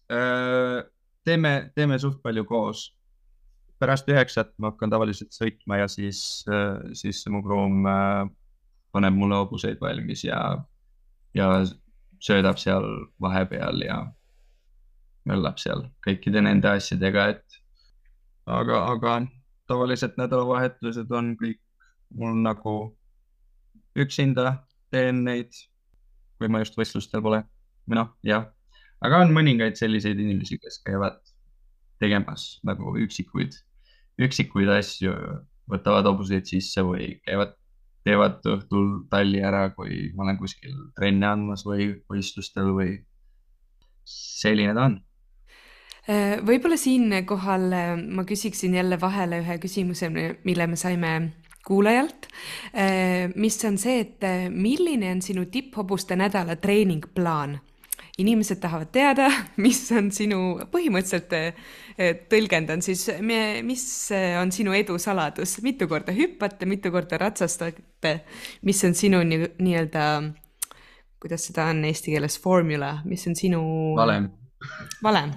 teeme, 0.10 1.52
teeme 1.76 2.00
suht 2.02 2.22
palju 2.24 2.46
koos. 2.46 2.96
pärast 3.80 4.10
üheksat 4.12 4.50
ma 4.60 4.74
hakkan 4.74 4.92
tavaliselt 4.92 5.32
sõitma 5.32 5.78
ja 5.80 5.88
siis, 5.88 6.44
siis 7.00 7.22
mu 7.32 7.40
pruum 7.46 7.86
paneb 8.92 9.16
mulle 9.16 9.38
hobuseid 9.40 9.80
valmis 9.80 10.26
ja, 10.26 10.58
ja 11.34 11.48
söödab 12.20 12.60
seal 12.60 12.86
vahepeal 13.22 13.80
ja 13.86 14.02
möllab 15.30 15.62
seal 15.62 15.86
kõikide 16.06 16.42
nende 16.44 16.74
asjadega, 16.74 17.30
et 17.36 17.60
aga, 18.50 18.84
aga 18.92 19.16
tavaliselt 19.70 20.18
nädalavahetused 20.20 21.12
on 21.16 21.36
kõik 21.40 21.62
mul 22.18 22.36
nagu 22.42 22.76
üksinda 24.00 24.58
teen 24.92 25.24
neid, 25.24 25.54
kui 26.40 26.50
ma 26.50 26.64
just 26.64 26.78
võistlustel 26.80 27.22
pole 27.24 27.44
või 27.86 28.02
noh, 28.02 28.16
jah 28.26 28.50
aga 29.06 29.24
on 29.24 29.34
mõningaid 29.36 29.80
selliseid 29.80 30.20
inimesi, 30.20 30.60
kes 30.62 30.82
käivad 30.86 31.20
tegemas 32.00 32.60
nagu 32.68 32.96
üksikuid, 33.00 33.56
üksikuid 34.20 34.72
asju, 34.74 35.14
võtavad 35.70 36.08
hobuseid 36.10 36.48
sisse 36.50 36.84
või 36.86 37.12
käivad, 37.28 37.54
teevad 38.08 38.40
õhtul 38.48 38.88
talli 39.12 39.44
ära, 39.44 39.70
kui 39.76 40.10
ma 40.16 40.26
olen 40.26 40.40
kuskil 40.40 40.74
trenne 40.98 41.28
andmas 41.30 41.66
või 41.68 41.92
võistlustel 42.10 42.72
või 42.76 42.96
selline 44.10 44.74
ta 44.74 44.88
on. 44.90 44.98
Äh, 46.10 46.40
võib-olla 46.42 46.80
siinkohal 46.80 47.68
äh, 47.76 47.92
ma 48.00 48.26
küsiksin 48.26 48.74
jälle 48.80 48.98
vahele 49.02 49.44
ühe 49.44 49.60
küsimuse, 49.62 50.10
mille 50.10 50.68
me 50.68 50.80
saime 50.80 51.14
kuulajalt, 51.68 52.30
äh, 52.74 53.30
mis 53.36 53.60
on 53.68 53.78
see, 53.78 54.00
et 54.08 54.26
milline 54.50 55.12
on 55.14 55.22
sinu 55.22 55.46
tipphobuste 55.52 56.18
nädala 56.18 56.56
treeningplaan 56.58 57.60
inimesed 58.20 58.60
tahavad 58.62 58.92
teada, 58.96 59.30
mis 59.64 59.82
on 59.96 60.12
sinu, 60.16 60.42
põhimõtteliselt 60.72 61.36
eh, 61.38 62.20
tõlgendan 62.32 62.84
siis, 62.86 63.08
mis 63.22 63.86
on 64.40 64.54
sinu 64.56 64.76
edu 64.78 64.98
saladus, 65.02 65.58
mitu 65.66 65.88
korda 65.92 66.16
hüppate, 66.16 66.68
mitu 66.70 66.92
korda 66.94 67.20
ratsastate, 67.22 68.14
mis 68.68 68.84
on 68.88 68.96
sinu 68.98 69.24
nii-öelda 69.26 70.06
nii, 70.26 70.36
kuidas 71.20 71.50
seda 71.50 71.66
on 71.74 71.84
eesti 71.84 72.14
keeles, 72.14 72.38
formula, 72.40 72.94
mis 73.04 73.26
on 73.28 73.36
sinu? 73.36 73.62
valem. 74.00 74.30
valem 75.04 75.34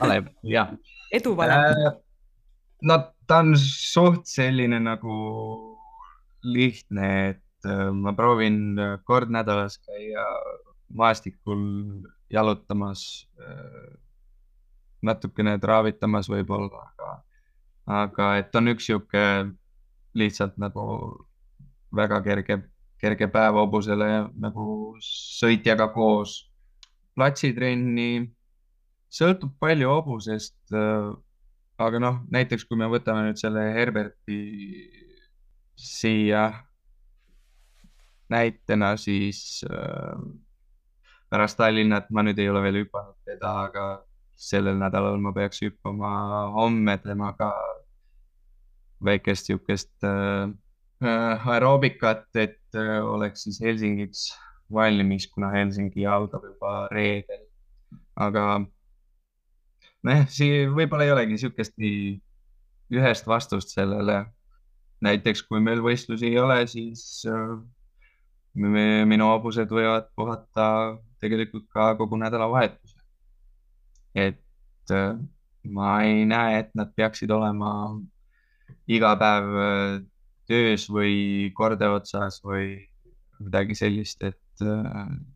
valem, 0.00 0.28
jah. 0.42 0.72
eduvalem 1.12 1.58
äh,. 1.58 1.92
no 2.82 2.98
ta 3.26 3.38
on 3.44 3.54
suht 3.58 4.26
selline 4.28 4.80
nagu 4.80 5.16
lihtne, 6.42 7.08
et 7.30 7.68
äh, 7.68 7.90
ma 7.94 8.12
proovin 8.18 8.76
kord 9.06 9.30
nädalas 9.30 9.78
käia 9.86 10.26
maastikul 10.92 11.62
jalutamas, 12.32 13.28
äh, 13.40 13.92
natukene 15.02 15.58
traavitamas 15.60 16.30
võib-olla, 16.30 16.86
aga, 16.92 17.12
aga 18.02 18.28
et 18.40 18.54
on 18.56 18.72
üks 18.72 18.86
sihuke 18.88 19.24
lihtsalt 20.14 20.58
nagu 20.60 20.84
väga 21.96 22.20
kerge, 22.24 22.62
kerge 23.02 23.28
päev 23.32 23.58
hobusele 23.60 24.08
nagu 24.40 24.96
sõitjaga 25.02 25.90
koos. 25.94 26.48
platsitrenni 27.12 28.32
sõltub 29.12 29.52
palju 29.60 29.90
hobusest. 29.90 30.56
Äh, 30.72 31.12
aga 31.82 31.98
noh, 32.00 32.20
näiteks 32.32 32.64
kui 32.64 32.78
me 32.80 32.88
võtame 32.88 33.26
nüüd 33.26 33.40
selle 33.40 33.66
Herberti 33.74 34.38
siia 35.76 36.46
näitena, 38.32 38.94
siis 38.96 39.64
äh, 39.68 40.16
pärast 41.32 41.56
Tallinnat 41.56 42.10
ma 42.12 42.24
nüüd 42.26 42.40
ei 42.42 42.50
ole 42.52 42.60
veel 42.66 42.82
hüpanud 42.82 43.16
teda, 43.28 43.52
aga 43.68 43.86
sellel 44.36 44.76
nädalal 44.80 45.20
ma 45.22 45.32
peaks 45.32 45.62
hüppama 45.64 46.10
homme 46.56 46.96
temaga 47.00 47.52
väikest 49.04 49.48
niisugust 49.48 50.06
äh, 50.06 50.50
äh, 51.04 51.48
aeroobikat, 51.54 52.28
et 52.34 52.60
äh, 52.78 52.98
oleks 53.04 53.46
siis 53.46 53.60
Helsingiks 53.64 54.28
valmis, 54.72 55.26
kuna 55.32 55.50
Helsingi 55.54 56.06
algab 56.06 56.44
juba 56.46 56.74
reedel. 56.92 57.48
aga 58.16 58.44
nojah, 60.04 60.26
siin 60.28 60.74
võib-olla 60.76 61.06
ei 61.06 61.14
olegi 61.14 61.36
niisugust 61.36 61.78
nii 61.80 62.20
ühest 62.92 63.26
vastust 63.26 63.72
sellele. 63.74 64.24
näiteks 65.02 65.42
kui 65.48 65.58
meil 65.60 65.80
võistlusi 65.82 66.28
ei 66.28 66.38
ole, 66.38 66.60
siis 66.70 67.24
äh, 67.26 67.56
minu 68.54 69.28
hobused 69.30 69.70
võivad 69.72 70.10
puhata 70.16 70.66
tegelikult 71.22 71.68
ka 71.72 71.94
kogu 71.96 72.18
nädalavahetuse. 72.20 72.98
et 74.14 74.90
äh, 74.90 75.16
ma 75.64 76.02
ei 76.04 76.24
näe, 76.28 76.58
et 76.58 76.70
nad 76.74 76.92
peaksid 76.94 77.30
olema 77.30 77.98
iga 78.86 79.14
päev 79.16 79.48
äh, 79.56 80.02
töös 80.46 80.88
või 80.90 81.50
korde 81.54 81.88
otsas 81.88 82.42
või 82.44 82.88
midagi 83.40 83.74
sellist, 83.74 84.22
et 84.22 84.38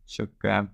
sihuke 0.05 0.67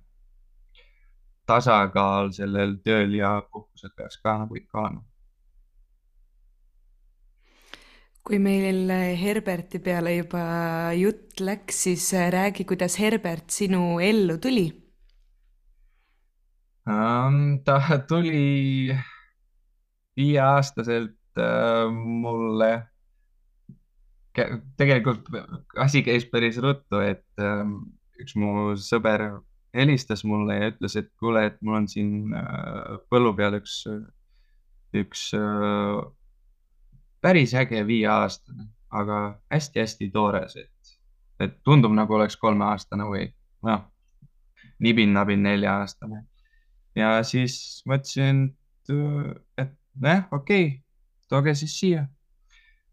tasakaal 1.48 2.32
sellel 2.36 2.78
tööl 2.86 3.16
ja 3.18 3.38
puhkusel 3.52 3.92
peaks 3.98 4.20
ka 4.22 4.38
nagu 4.44 4.58
ikka 4.60 4.80
olema. 4.82 5.02
Kui 8.24 8.40
meil 8.40 8.88
Herberti 9.20 9.82
peale 9.84 10.16
juba 10.16 10.44
jutt 10.96 11.42
läks, 11.44 11.84
siis 11.88 12.06
räägi, 12.14 12.64
kuidas 12.66 12.96
Herbert 13.00 13.52
sinu 13.52 14.00
ellu 14.00 14.38
tuli 14.40 14.70
um,? 16.88 17.60
ta 17.66 17.80
tuli 18.08 18.96
viieaastaselt 20.18 21.18
uh, 21.38 21.92
mulle. 21.94 22.88
tegelikult 24.78 25.28
asi 25.78 26.02
käis 26.02 26.26
päris 26.26 26.58
ruttu, 26.58 27.04
et 27.06 27.26
um, 27.38 27.76
üks 28.18 28.34
mu 28.40 28.74
sõber 28.82 29.28
helistas 29.78 30.24
mulle 30.26 30.58
ja 30.58 30.72
ütles, 30.72 30.96
et 30.98 31.12
kuule, 31.22 31.48
et 31.50 31.60
mul 31.62 31.82
on 31.82 31.88
siin 31.90 32.34
äh, 32.38 32.98
põllu 33.14 33.34
peal 33.38 33.58
üks, 33.60 33.84
üks 34.98 35.28
äh, 35.38 36.02
päris 37.24 37.54
äge 37.56 37.86
viieaastane, 37.88 38.68
aga 38.92 39.20
hästi-hästi 39.52 40.10
toores, 40.12 40.58
et, 40.60 40.94
et 41.40 41.56
tundub 41.64 41.96
nagu 41.96 42.20
oleks 42.20 42.36
kolmeaastane 42.38 43.08
või 43.08 43.30
noh, 43.68 43.86
nibin-nabin 44.84 45.44
nelja-aastane. 45.44 46.26
ja 46.96 47.16
siis 47.24 47.56
mõtlesin, 47.90 48.46
et 49.58 49.74
nojah, 49.96 50.28
okei 50.32 50.68
okay,, 50.68 50.80
tooge 51.30 51.56
siis 51.56 51.80
siia. 51.80 52.06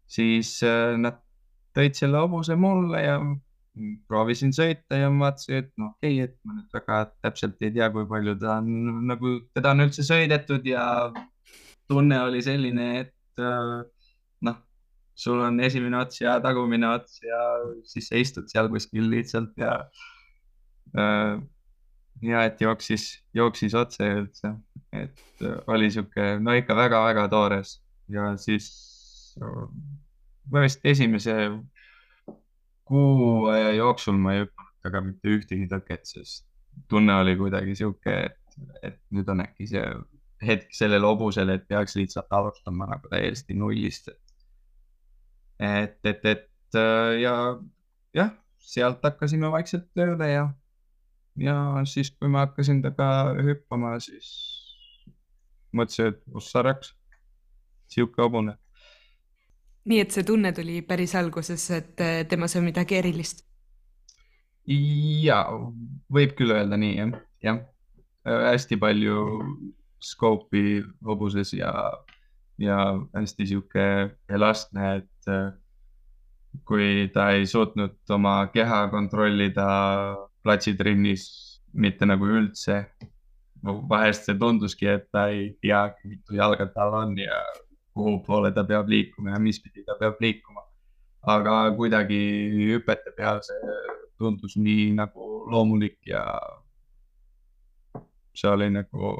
siis 0.07 0.57
äh, 0.63 0.97
nad 0.97 1.19
tõid 1.75 1.95
selle 1.95 2.19
hobuse 2.23 2.55
mulle 2.59 3.03
ja 3.03 3.19
proovisin 4.07 4.51
sõita 4.55 4.99
ja 4.99 5.11
vaatasin, 5.11 5.63
et 5.63 5.71
noh, 5.79 5.93
okei 5.95 6.17
okay,, 6.17 6.27
et 6.27 6.35
ma 6.43 6.57
nüüd 6.57 6.75
väga 6.75 6.99
täpselt 7.23 7.61
ei 7.63 7.71
tea, 7.75 7.87
kui 7.93 8.07
palju 8.07 8.35
ta 8.39 8.57
on 8.59 9.07
nagu, 9.07 9.37
teda 9.55 9.75
on 9.75 9.85
üldse 9.87 10.03
sõidetud 10.07 10.67
ja 10.67 10.85
tunne 11.91 12.19
oli 12.25 12.41
selline, 12.43 12.87
et 13.05 13.43
äh, 13.43 13.81
noh, 14.47 14.57
sul 15.15 15.41
on 15.43 15.59
esimene 15.63 15.99
ots 16.01 16.21
ja 16.21 16.37
tagumine 16.43 16.89
ots 16.89 17.21
ja 17.25 17.41
siis 17.87 18.09
sa 18.09 18.19
istud 18.21 18.49
seal 18.51 18.69
kuskil 18.71 19.09
lihtsalt 19.11 19.57
ja 19.59 19.73
äh, 20.97 21.41
ja 22.21 22.45
et 22.45 22.61
jooksis, 22.61 23.07
jooksis 23.33 23.75
otse 23.77 24.07
üldse, 24.21 24.53
et 24.93 25.45
äh, 25.45 25.57
oli 25.67 25.91
sihuke, 25.93 26.35
no 26.39 26.55
ikka 26.57 26.77
väga-väga 26.77 27.27
toores 27.31 27.79
ja 28.11 28.33
siis 28.37 28.71
ma 30.51 30.63
vist 30.65 30.81
esimese 30.83 31.35
kuu 32.85 33.45
aja 33.51 33.71
jooksul 33.77 34.17
ma 34.19 34.35
ei 34.35 34.45
hüpanud 34.45 34.71
taga 34.81 35.01
mitte 35.05 35.29
ühtegi 35.29 35.67
tõket, 35.69 36.07
sest 36.09 36.47
tunne 36.89 37.13
oli 37.21 37.35
kuidagi 37.37 37.75
sihuke, 37.77 38.15
et, 38.29 38.57
et 38.81 38.97
nüüd 39.13 39.29
on 39.31 39.43
äkki 39.43 39.67
see 39.69 39.85
hetk 40.41 40.73
sellele 40.73 41.05
hobusele, 41.05 41.59
et 41.59 41.67
peaks 41.69 41.95
lihtsalt 41.99 42.33
alustama 42.33 42.87
nagu 42.89 43.11
täiesti 43.11 43.53
nullist. 43.57 44.09
et, 44.09 44.30
et, 45.61 46.25
et 46.25 46.79
ja 47.21 47.35
jah, 48.15 48.31
sealt 48.57 49.03
hakkasime 49.05 49.51
vaikselt 49.53 49.89
tööle 49.97 50.29
ja, 50.31 50.47
ja 51.37 51.57
siis, 51.89 52.13
kui 52.15 52.31
ma 52.31 52.47
hakkasin 52.47 52.81
temaga 52.85 53.37
hüppama, 53.45 53.97
siis 54.03 54.31
mõtlesin, 55.75 56.15
et 56.15 56.41
ossa 56.41 56.63
raks, 56.65 56.95
sihuke 57.91 58.23
hobune 58.23 58.57
nii 59.89 60.01
et 60.03 60.13
see 60.13 60.25
tunne 60.27 60.51
tuli 60.53 60.81
päris 60.85 61.13
alguses, 61.17 61.63
et 61.73 62.01
äh, 62.03 62.21
temas 62.29 62.55
on 62.57 62.67
midagi 62.67 62.99
erilist? 62.99 63.45
ja, 64.71 65.41
võib 66.13 66.35
küll 66.37 66.53
öelda 66.53 66.77
nii 66.77 66.93
jah, 66.93 67.13
jah. 67.43 67.61
Äh, 68.27 68.43
hästi 68.51 68.77
palju 68.79 69.23
skoopi 70.01 70.83
hobuses 71.05 71.55
ja, 71.57 71.71
ja 72.61 72.77
hästi 73.15 73.47
sihuke 73.49 73.85
elastne, 74.29 74.95
et 75.01 75.29
äh, 75.31 75.51
kui 76.67 77.09
ta 77.13 77.29
ei 77.35 77.45
suutnud 77.47 77.97
oma 78.09 78.35
keha 78.53 78.87
kontrollida 78.91 79.67
platsitrennis 80.43 81.25
mitte 81.73 82.05
nagu 82.05 82.27
üldse. 82.27 82.85
vahest 83.63 84.25
see 84.25 84.37
tunduski, 84.41 84.87
et 84.89 85.03
ta 85.13 85.27
ei 85.29 85.51
teagi, 85.61 86.07
mitu 86.09 86.33
jalga 86.33 86.65
tal 86.73 86.95
on 86.97 87.17
ja 87.17 87.37
kuhu 87.93 88.15
poole 88.25 88.49
ta 88.51 88.63
peab 88.63 88.89
liikuma 88.89 89.35
ja 89.35 89.39
mis 89.39 89.59
pidi 89.61 89.83
ta 89.85 89.95
peab 89.99 90.17
liikuma. 90.19 90.63
aga 91.21 91.75
kuidagi 91.77 92.21
hüpete 92.71 93.13
peal 93.17 93.37
see 93.45 93.75
tundus 94.17 94.55
nii 94.57 94.89
nagu 94.97 95.27
loomulik 95.51 95.99
ja 96.05 96.23
see 98.33 98.49
oli 98.49 98.69
nagu, 98.73 99.11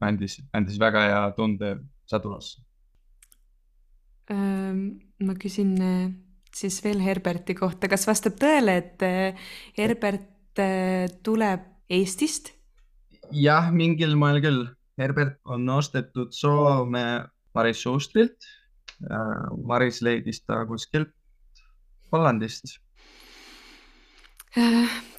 andis, 0.00 0.40
andis 0.52 0.78
väga 0.80 1.02
hea 1.06 1.22
tunde 1.36 1.76
sadulasse. 2.10 2.65
Ma 4.34 5.36
küsin 5.38 5.72
äh, 5.82 6.10
siis 6.54 6.80
veel 6.84 7.00
Herberti 7.04 7.54
kohta, 7.56 7.88
kas 7.88 8.06
vastab 8.08 8.38
tõele, 8.40 8.78
et 8.82 9.04
äh, 9.06 9.48
Herbert 9.78 10.60
äh, 10.62 11.08
tuleb 11.22 11.66
Eestist? 11.90 12.52
jah, 13.34 13.72
mingil 13.74 14.14
moel 14.18 14.40
küll. 14.42 14.64
Herbert 14.96 15.40
on 15.44 15.66
ostetud 15.68 16.32
Soome 16.32 17.26
Maris 17.54 17.82
Suustrilt. 17.82 18.46
Maris 19.66 19.98
leidis 20.00 20.38
ta 20.46 20.62
kuskilt 20.64 21.10
Hollandist. 22.12 22.78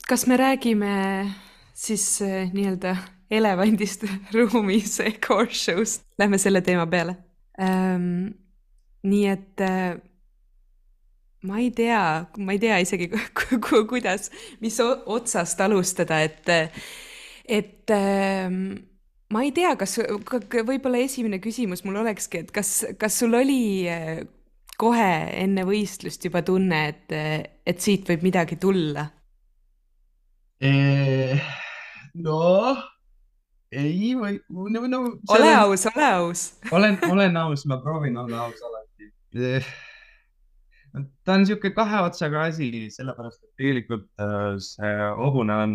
kas 0.09 0.25
me 0.25 0.37
räägime 0.39 0.95
siis 1.77 2.23
nii-öelda 2.23 2.95
elevandist 3.29 4.07
ruumis 4.33 4.97
ehk 5.03 5.29
horse 5.29 5.59
show'st, 5.59 6.07
lähme 6.17 6.39
selle 6.41 6.63
teema 6.65 6.87
peale 6.89 7.19
ähm,. 7.61 8.46
Nii 9.07 9.25
et 9.31 9.63
äh, 9.63 9.97
ma 11.47 11.59
ei 11.61 11.71
tea, 11.71 12.27
ma 12.37 12.55
ei 12.55 12.59
tea 12.61 12.79
isegi 12.83 13.09
kuidas, 13.91 14.31
mis 14.63 14.79
otsast 14.83 15.61
alustada, 15.61 16.19
et, 16.25 16.49
et 17.47 17.93
ähm, 17.93 18.61
ma 19.33 19.43
ei 19.45 19.53
tea, 19.55 19.75
kas 19.79 19.97
võib-olla 19.99 21.03
esimene 21.03 21.39
küsimus 21.43 21.83
mul 21.85 22.01
olekski, 22.03 22.43
et 22.45 22.51
kas, 22.55 22.79
kas 22.99 23.19
sul 23.21 23.37
oli 23.37 23.61
eh, 23.91 24.23
kohe 24.79 25.11
enne 25.43 25.65
võistlust 25.67 26.27
juba 26.27 26.43
tunne, 26.47 26.81
et, 26.93 27.15
et 27.67 27.81
siit 27.83 28.07
võib 28.09 28.27
midagi 28.27 28.59
tulla? 28.61 29.07
noh, 32.17 32.79
ei 33.69 34.15
või 34.17 34.39
no, 34.49 34.87
no. 34.89 35.01
ole 35.35 35.51
on... 35.51 35.59
aus, 35.67 35.83
ole 35.91 36.07
aus 36.07 36.43
olen, 36.71 36.97
olen 37.11 37.37
aus, 37.43 37.67
ma 37.69 37.77
proovin 37.83 38.17
olla 38.17 38.47
aus 38.47 38.63
alati. 38.63 38.76
Ta 41.23 41.33
on 41.33 41.43
niisugune 41.43 41.73
kahe 41.75 42.03
otsaga 42.09 42.47
asi, 42.49 42.69
sellepärast 42.95 43.43
et 43.43 43.51
tegelikult 43.59 44.07
äh, 44.23 44.55
see 44.63 44.93
hobune 45.19 45.57
on 45.63 45.73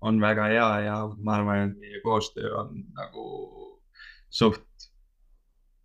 on 0.00 0.20
väga 0.20 0.48
hea 0.52 0.68
ja 0.86 0.96
ma 1.18 1.38
arvan, 1.38 1.70
et 1.70 1.78
meie 1.80 2.00
koostöö 2.04 2.52
on 2.60 2.84
nagu 2.94 3.26
suht, 4.30 4.88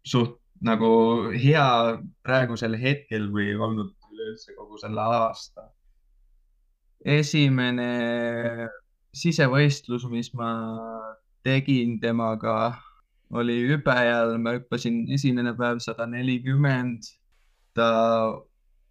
suht 0.04 0.38
nagu 0.62 0.92
hea 1.32 1.68
praegusel 2.26 2.78
hetkel 2.78 3.30
või 3.34 3.54
olnud 3.56 3.94
üleüldse 4.12 4.56
kogu 4.58 4.78
selle 4.82 5.02
aasta. 5.02 5.70
esimene 7.02 7.90
sisevõistlus, 9.18 10.06
mis 10.10 10.30
ma 10.38 10.52
tegin 11.44 11.98
temaga, 12.00 12.78
oli 13.32 13.58
hüpe 13.70 13.96
jälle, 14.06 14.38
ma 14.38 14.56
hüppasin 14.58 15.06
esimene 15.14 15.54
päev 15.58 15.80
sada 15.80 16.06
nelikümmend. 16.06 17.04
ta 17.74 17.88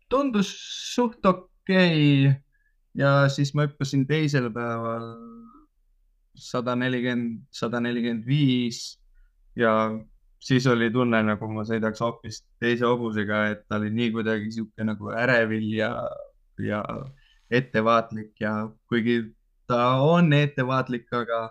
tundus 0.09 0.51
suht 0.95 1.27
okei 1.27 2.27
okay. 2.27 2.35
ja 2.95 3.29
siis 3.29 3.53
ma 3.55 3.67
hüppasin 3.69 4.07
teisel 4.09 4.49
päeval 4.53 5.11
sada 6.35 6.77
nelikümmend, 6.77 7.45
sada 7.53 7.81
nelikümmend 7.81 8.27
viis 8.27 8.99
ja 9.57 9.91
siis 10.41 10.67
oli 10.67 10.91
tunne, 10.91 11.21
nagu 11.23 11.49
ma 11.53 11.65
sõidaks 11.69 12.01
hoopis 12.01 12.41
teise 12.63 12.87
hobusega, 12.89 13.45
et 13.53 13.67
ta 13.69 13.77
oli 13.81 13.91
nii 13.93 14.13
kuidagi 14.15 14.53
sihuke 14.55 14.87
nagu 14.87 15.13
ärevil 15.13 15.69
ja, 15.77 15.93
ja 16.65 16.81
ettevaatlik 17.51 18.41
ja 18.41 18.55
kuigi 18.89 19.23
ta 19.69 20.01
on 20.03 20.33
ettevaatlik, 20.33 21.07
aga, 21.13 21.45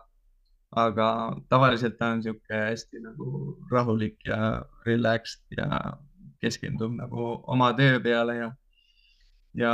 aga 0.77 1.35
tavaliselt 1.49 1.97
ta 1.97 2.11
on 2.13 2.21
sihuke 2.23 2.53
hästi 2.53 3.01
nagu 3.01 3.57
rahulik 3.71 4.19
ja 4.27 4.61
relaxed 4.85 5.57
ja 5.57 5.97
keskendub 6.41 6.93
nagu 6.95 7.31
oma 7.47 7.71
töö 7.77 7.99
peale 8.03 8.35
ja, 8.37 8.49
ja 9.57 9.73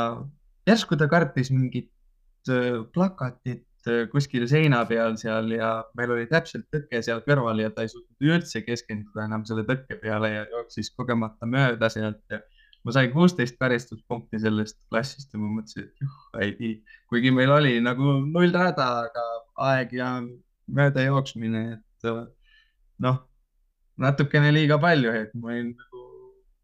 järsku 0.68 0.96
ta 0.96 1.10
kartis 1.12 1.52
mingit 1.52 1.92
äh, 2.50 2.80
plakatit 2.94 3.66
äh, 3.88 4.08
kuskil 4.12 4.48
seina 4.48 4.86
peal 4.86 5.18
seal 5.20 5.52
ja 5.52 5.84
meil 5.98 6.16
oli 6.16 6.30
täpselt 6.32 6.70
tõke 6.74 7.04
seal 7.04 7.22
kõrval 7.28 7.60
ja 7.60 7.74
ta 7.76 7.84
ei 7.84 7.92
suutnud 7.92 8.32
üldse 8.32 8.64
keskenduda 8.66 9.28
enam 9.28 9.46
selle 9.46 9.68
tõkke 9.68 10.00
peale 10.02 10.32
ja 10.32 10.48
jooksis 10.56 10.94
kogemata 10.96 11.50
mööda 11.50 11.92
sealt 11.92 12.24
ja 12.32 12.40
ma 12.86 12.94
sain 12.96 13.12
kuusteist 13.12 13.60
karistuspunkti 13.60 14.40
sellest 14.40 14.80
klassist 14.88 15.34
ja 15.34 15.42
ma 15.42 15.52
mõtlesin, 15.58 15.90
et 15.90 16.04
juh, 16.06 16.18
ei, 16.40 16.74
kuigi 17.12 17.32
meil 17.34 17.52
oli 17.52 17.80
nagu 17.84 18.20
null 18.26 18.54
rada, 18.54 18.90
aga 19.10 19.24
aeg 19.72 19.96
ja 19.98 20.10
mööda 20.68 21.06
jooksmine, 21.06 21.64
et 21.78 22.10
noh, 23.06 23.22
natukene 24.02 24.52
liiga 24.54 24.78
palju, 24.82 25.14
et 25.24 25.34
ma 25.38 25.54
olin 25.54 25.74
nagu 25.74 26.04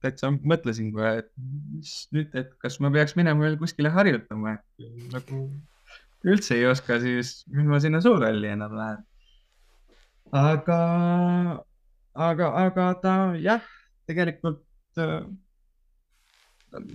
täitsa 0.02 0.32
mõtlesin 0.34 0.90
kohe, 0.96 1.12
et 1.22 1.30
mis 1.38 1.94
nüüd, 2.16 2.32
et 2.38 2.54
kas 2.62 2.80
ma 2.82 2.90
peaks 2.94 3.14
minema 3.20 3.46
veel 3.46 3.60
kuskile 3.62 3.92
harjutama, 3.94 4.56
et 4.58 5.12
nagu 5.14 5.44
üldse 6.28 6.58
ei 6.58 6.66
oska, 6.70 6.98
siis 7.02 7.42
mis 7.54 7.68
ma 7.70 7.80
sinna 7.82 8.02
suurhalli 8.02 8.50
enam 8.54 8.74
lähen. 8.78 9.06
aga, 10.32 10.80
aga, 12.16 12.52
aga 12.66 12.88
ta 13.04 13.16
jah, 13.42 13.66
tegelikult 14.10 14.64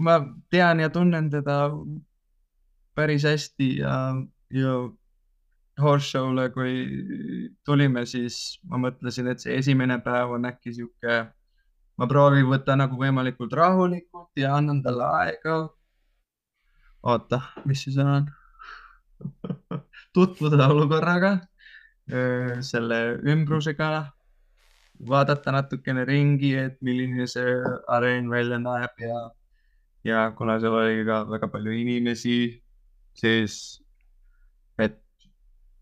ma 0.01 0.19
tean 0.51 0.81
ja 0.81 0.91
tunnen 0.91 1.31
teda 1.31 1.57
päris 2.97 3.27
hästi 3.29 3.69
ja, 3.83 3.97
ja 4.51 4.77
horse 5.81 6.11
show'le, 6.11 6.49
kui 6.55 6.75
tulime, 7.65 8.05
siis 8.09 8.59
ma 8.71 8.81
mõtlesin, 8.81 9.29
et 9.33 9.43
see 9.43 9.57
esimene 9.61 9.99
päev 10.05 10.37
on 10.39 10.49
äkki 10.49 10.73
sihuke, 10.77 11.19
ma 11.97 12.09
proovin 12.09 12.49
võtta 12.49 12.77
nagu 12.79 12.97
võimalikult 13.01 13.53
rahulikult 13.57 14.41
ja 14.41 14.57
annan 14.57 14.83
talle 14.85 15.05
aega. 15.21 15.57
oota, 17.07 17.41
mis 17.65 17.85
see 17.85 17.95
sõna 17.95 18.17
on 18.21 18.27
tutvuda 20.17 20.69
olukorraga, 20.73 21.37
selle 22.71 22.99
ümbrusega, 23.33 23.91
vaadata 25.09 25.53
natukene 25.53 26.05
ringi, 26.09 26.55
et 26.57 26.77
milline 26.81 27.27
see 27.29 27.57
areen 27.93 28.31
välja 28.31 28.59
näeb 28.59 29.03
ja 29.03 29.19
ja 30.07 30.31
kuna 30.39 30.61
seal 30.63 30.77
oli 30.79 31.05
ka 31.05 31.25
väga 31.29 31.49
palju 31.51 31.73
inimesi, 31.75 32.63
siis 33.19 33.83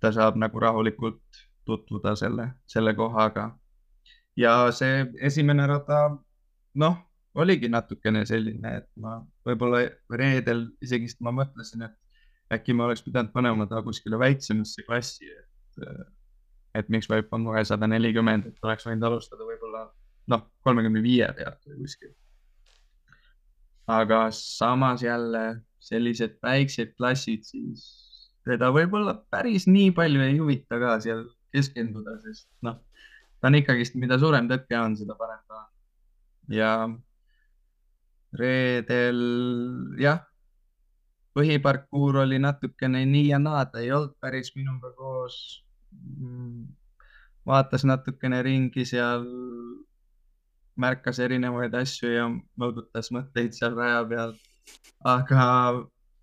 ta 0.05 0.13
saab 0.13 0.37
nagu 0.41 0.61
rahulikult 0.61 1.43
tutvuda 1.65 2.13
selle, 2.21 2.51
selle 2.69 2.95
kohaga. 2.95 3.51
ja 4.37 4.53
see 4.75 5.05
esimene 5.23 5.67
rada, 5.71 5.99
noh, 6.83 6.97
oligi 7.35 7.69
natukene 7.71 8.25
selline, 8.27 8.73
et 8.81 8.89
ma 9.01 9.21
võib-olla 9.47 9.85
reedel 10.19 10.67
isegi 10.83 11.15
ma 11.25 11.33
mõtlesin, 11.35 11.87
et 11.87 12.59
äkki 12.59 12.75
ma 12.77 12.89
oleks 12.89 13.03
pidanud 13.07 13.33
panema 13.33 13.67
ta 13.71 13.83
kuskile 13.83 14.19
väiksemasse 14.19 14.85
klassi, 14.87 15.31
et, 15.31 15.87
et 16.75 16.91
miks 16.91 17.09
ma 17.09 17.23
hüppan 17.23 17.47
kohe 17.47 17.65
sada 17.65 17.89
nelikümmend, 17.91 18.51
et 18.51 18.69
oleks 18.69 18.87
võinud 18.91 19.09
alustada 19.09 19.47
võib-olla 19.47 19.87
noh, 20.35 20.45
kolmekümne 20.67 21.03
viie 21.03 21.31
pealt 21.39 21.65
või 21.71 21.81
kuskil 21.87 22.13
aga 23.87 24.29
samas 24.33 25.03
jälle 25.03 25.61
sellised 25.79 26.39
väiksed 26.43 26.95
klassid, 26.97 27.45
siis 27.45 28.04
teda 28.45 28.70
võib-olla 28.74 29.16
päris 29.32 29.68
nii 29.70 29.92
palju 29.97 30.20
ei 30.24 30.36
huvita 30.38 30.78
ka 30.80 30.99
seal 31.05 31.24
keskenduda, 31.55 32.18
sest 32.24 32.49
noh, 32.66 32.80
ta 33.40 33.51
on 33.51 33.59
ikkagist, 33.61 33.97
mida 34.01 34.18
suurem 34.20 34.49
tõke 34.51 34.76
on, 34.80 34.97
seda 34.99 35.16
parem 35.18 35.40
ta 35.49 35.62
on. 35.62 35.68
ja 36.53 36.70
reedel 38.34 39.20
jah, 40.01 40.22
põhiparkuur 41.34 42.22
oli 42.24 42.38
natukene 42.42 43.05
nii 43.07 43.28
ja 43.32 43.40
naa, 43.42 43.64
ta 43.70 43.82
ei 43.82 43.92
olnud 43.95 44.14
päris 44.22 44.53
minuga 44.59 44.92
koos. 44.99 45.36
Vaatas 47.47 47.84
natukene 47.84 48.40
ringi 48.42 48.86
seal 48.88 49.26
märkas 50.80 51.20
erinevaid 51.22 51.74
asju 51.78 52.11
ja 52.11 52.28
mõõdutas 52.59 53.11
mõtteid 53.14 53.55
seal 53.55 53.76
raja 53.78 54.03
peal. 54.11 54.34
aga, 55.05 55.42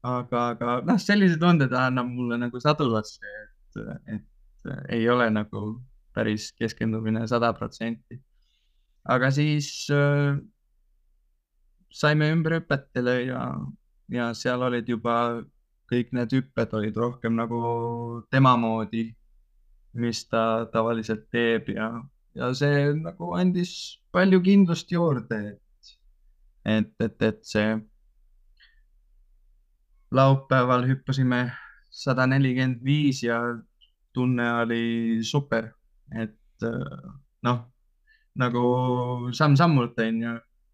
aga, 0.03 0.41
aga 0.55 0.75
noh, 0.87 0.99
sellise 1.01 1.37
tunde 1.39 1.67
ta 1.69 1.87
annab 1.89 2.09
mulle 2.09 2.39
nagu 2.41 2.59
sadulasse, 2.59 3.33
et, 3.43 3.81
et 4.15 4.69
ei 4.97 5.07
ole 5.09 5.29
nagu 5.33 5.79
päris 6.15 6.51
keskendumine 6.57 7.27
sada 7.27 7.53
protsenti. 7.53 8.19
aga 9.09 9.31
siis 9.33 9.87
äh, 9.89 10.37
saime 11.89 12.29
ümberhüpetele 12.31 13.15
ja, 13.25 13.45
ja 14.09 14.33
seal 14.37 14.61
olid 14.61 14.89
juba 14.89 15.15
kõik 15.91 16.13
need 16.15 16.33
hüpped 16.37 16.73
olid 16.77 16.97
rohkem 16.97 17.35
nagu 17.35 17.61
tema 18.31 18.53
moodi, 18.57 19.09
mis 19.93 20.23
ta 20.29 20.67
tavaliselt 20.71 21.27
teeb 21.33 21.73
ja 21.73 21.91
ja 22.35 22.51
see 22.55 22.91
nagu 22.95 23.33
andis 23.35 23.73
palju 24.15 24.39
kindlust 24.45 24.91
juurde, 24.91 25.39
et, 25.51 25.95
et, 26.65 26.93
et, 27.03 27.17
et 27.27 27.41
see 27.47 27.73
laupäeval 30.11 30.85
hüppasime 30.87 31.51
sada 31.91 32.27
nelikümmend 32.27 32.83
viis 32.83 33.23
ja 33.23 33.39
tunne 34.13 34.47
oli 34.61 35.19
super, 35.23 35.71
et 36.19 36.65
noh, 37.43 37.59
nagu 38.35 38.63
samm-sammult 39.35 39.99
on 39.99 40.21
ju, 40.23 40.33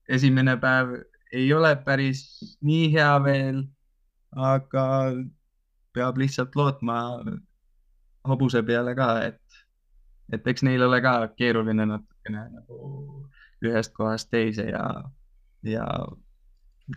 esimene 0.10 0.58
päev 0.62 0.94
ei 1.34 1.54
ole 1.54 1.76
päris 1.86 2.24
nii 2.62 2.92
hea 2.94 3.14
veel, 3.24 3.64
aga 4.36 4.86
peab 5.94 6.18
lihtsalt 6.22 6.56
lootma 6.56 6.98
hobuse 8.28 8.64
peale 8.64 8.96
ka, 8.96 9.10
et 9.30 9.42
et 10.34 10.48
eks 10.48 10.64
neil 10.68 10.84
ole 10.84 11.00
ka 11.02 11.14
keeruline 11.40 11.86
natukene 11.88 12.42
nagu 12.52 12.78
ühest 13.64 13.94
kohast 13.96 14.30
teise 14.30 14.66
ja, 14.70 14.84
ja 15.64 15.86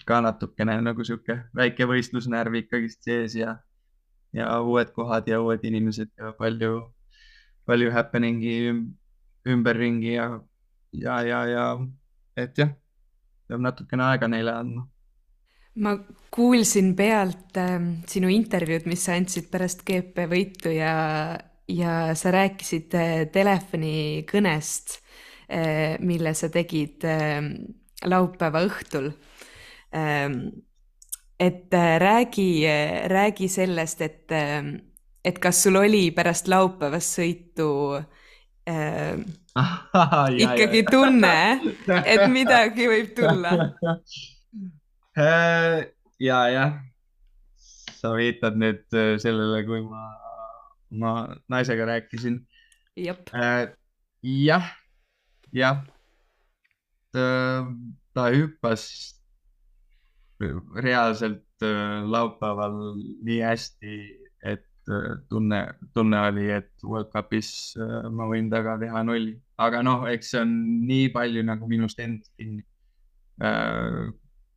ka 0.06 0.20
natukene 0.22 0.76
nagu 0.84 1.04
sihuke 1.04 1.36
väike 1.56 1.88
võistlusnärv 1.90 2.60
ikkagist 2.62 3.02
sees 3.06 3.34
ja, 3.38 3.56
ja 4.36 4.52
uued 4.62 4.92
kohad 4.94 5.28
ja 5.28 5.40
uued 5.42 5.64
inimesed 5.66 6.12
ja 6.18 6.32
palju, 6.38 6.84
palju 7.66 7.90
happening'i 7.94 8.54
ümberringi 9.50 10.14
ja, 10.14 10.30
ja, 10.92 11.20
ja, 11.26 11.42
ja 11.50 11.66
et 12.38 12.58
jah, 12.58 12.72
peab 13.48 13.66
natukene 13.66 14.10
aega 14.12 14.30
neile 14.30 14.54
andma 14.54 14.86
ma 15.80 15.94
kuulsin 16.30 16.94
pealt 16.96 17.56
äh, 17.58 17.78
sinu 18.10 18.30
intervjuud, 18.32 18.88
mis 18.90 19.04
sa 19.06 19.16
andsid 19.18 19.50
pärast 19.52 19.84
GP 19.86 20.26
võitu 20.30 20.72
ja, 20.74 20.94
ja 21.70 21.94
sa 22.18 22.32
rääkisid 22.34 22.96
äh, 22.98 23.16
telefonikõnest, 23.32 24.98
äh, 25.48 25.96
mille 26.02 26.34
sa 26.34 26.50
tegid 26.52 27.06
ähm, 27.08 27.52
laupäeva 28.06 28.64
õhtul. 28.66 29.12
Ähm, 29.94 30.64
et 31.40 31.74
äh, 31.74 31.98
räägi, 32.00 32.66
räägi 33.06 33.48
sellest, 33.48 34.00
et, 34.00 34.32
ähm, 34.32 34.76
et 35.24 35.38
kas 35.38 35.62
sul 35.62 35.76
oli 35.80 36.10
pärast 36.10 36.48
laupäevast 36.48 37.16
sõitu 37.18 37.70
äh, 38.70 39.16
ikkagi 40.44 40.84
tunne, 40.90 41.60
et 42.04 42.26
midagi 42.30 42.86
võib 42.86 43.14
tulla? 43.18 43.72
ja, 46.20 46.38
jah, 46.54 46.76
sa 47.96 48.12
viitad 48.14 48.60
nüüd 48.60 48.84
sellele, 49.20 49.64
kui 49.66 49.80
ma 49.82 50.04
ma 50.90 51.36
naisega 51.48 51.86
rääkisin. 51.86 52.46
Äh, 52.98 53.68
jah, 54.22 54.66
jah. 55.52 55.84
ta 58.14 58.26
hüppas 58.30 59.19
reaalselt 60.40 61.44
äh, 61.62 62.02
laupäeval 62.08 62.96
nii 63.26 63.40
hästi, 63.44 63.96
et 64.42 64.66
tunne, 65.28 65.60
tunne 65.94 66.20
oli, 66.30 66.48
et 66.50 66.70
World 66.82 67.10
Cupis 67.12 67.76
ma 68.10 68.26
võin 68.26 68.48
taga 68.50 68.74
teha 68.80 69.04
nulli, 69.06 69.36
aga 69.60 69.84
noh, 69.86 70.06
eks 70.10 70.32
see 70.32 70.40
on 70.40 70.54
nii 70.88 71.10
palju 71.14 71.44
nagu 71.46 71.68
minust 71.70 72.00
endast 72.02 72.32
kinni. 72.40 72.64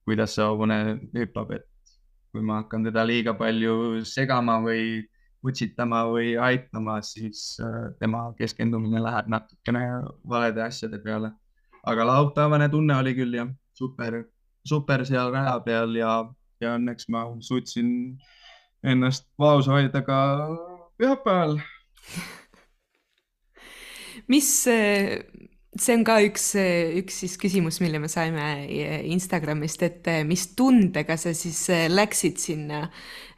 kuidas 0.07 0.33
see 0.35 0.47
hobune 0.47 0.77
hüppab, 1.13 1.53
et 1.59 1.93
kui 2.31 2.41
ma 2.41 2.61
hakkan 2.61 2.87
teda 2.87 3.03
liiga 3.05 3.35
palju 3.37 4.01
segama 4.07 4.57
või 4.63 5.03
utsitama 5.45 6.01
või 6.09 6.33
aitama, 6.39 6.97
siis 7.05 7.59
tema 7.99 8.25
keskendumine 8.39 9.03
läheb 9.03 9.29
natukene 9.31 9.85
valede 10.27 10.63
asjade 10.65 10.99
peale. 11.03 11.31
aga 11.83 12.05
laupäevane 12.07 12.69
tunne 12.71 12.95
oli 12.95 13.13
küll 13.15 13.35
jah, 13.35 13.49
super, 13.75 14.23
super 14.67 15.05
seal 15.05 15.31
raja 15.33 15.57
peal 15.65 15.95
ja, 15.97 16.13
ja 16.63 16.75
õnneks 16.77 17.09
ma 17.11 17.25
suutsin 17.43 17.89
ennast 18.83 19.27
vaos 19.39 19.67
hoida 19.71 20.03
ka 20.05 20.19
pühapäeval. 20.99 21.57
mis, 24.27 24.49
see 24.63 25.95
on 25.97 26.05
ka 26.07 26.19
üks, 26.23 26.51
üks 26.99 27.19
siis 27.23 27.35
küsimus, 27.41 27.79
mille 27.83 27.99
me 27.99 28.09
saime 28.11 28.45
Instagramist, 29.11 29.83
et 29.87 30.09
mis 30.27 30.47
tundega 30.57 31.17
sa 31.19 31.33
siis 31.35 31.65
läksid 31.91 32.39
sinna 32.41 32.85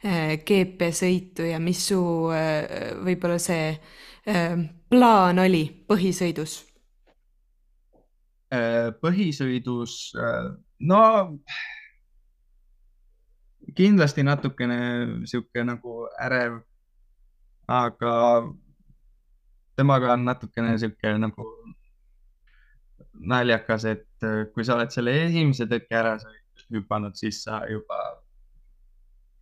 eh, 0.02 0.36
GP 0.46 0.90
sõitu 0.94 1.48
ja 1.48 1.60
mis 1.62 1.86
su 1.90 2.00
eh, 2.34 2.94
võib-olla 3.06 3.40
see 3.42 3.72
eh, 3.74 4.56
plaan 4.90 5.44
oli 5.46 5.66
põhisõidus? 5.88 6.62
põhisõidus, 9.02 9.92
no 10.80 11.00
kindlasti 13.76 14.22
natukene 14.22 14.78
sihuke 15.28 15.64
nagu 15.64 16.06
ärev, 16.22 16.60
aga 17.68 18.12
temaga 19.76 20.12
on 20.14 20.24
natukene 20.24 20.76
sihuke 20.78 21.16
nagu 21.18 21.46
naljakas, 23.16 23.84
et 23.84 24.24
äh, 24.24 24.44
kui 24.52 24.64
sa 24.64 24.76
oled 24.76 24.92
selle 24.92 25.14
esimese 25.24 25.66
teki 25.68 25.96
ära 25.96 26.16
hüpanud, 26.72 27.16
siis 27.16 27.42
sa 27.44 27.62
juba 27.68 27.98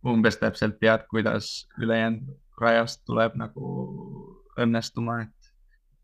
umbes 0.05 0.37
täpselt 0.39 0.77
tead, 0.79 1.05
kuidas 1.11 1.67
ülejäänud 1.81 2.35
rajast 2.61 3.01
tuleb 3.07 3.35
nagu 3.39 3.69
õnnestuma, 4.61 5.25
et 5.25 5.51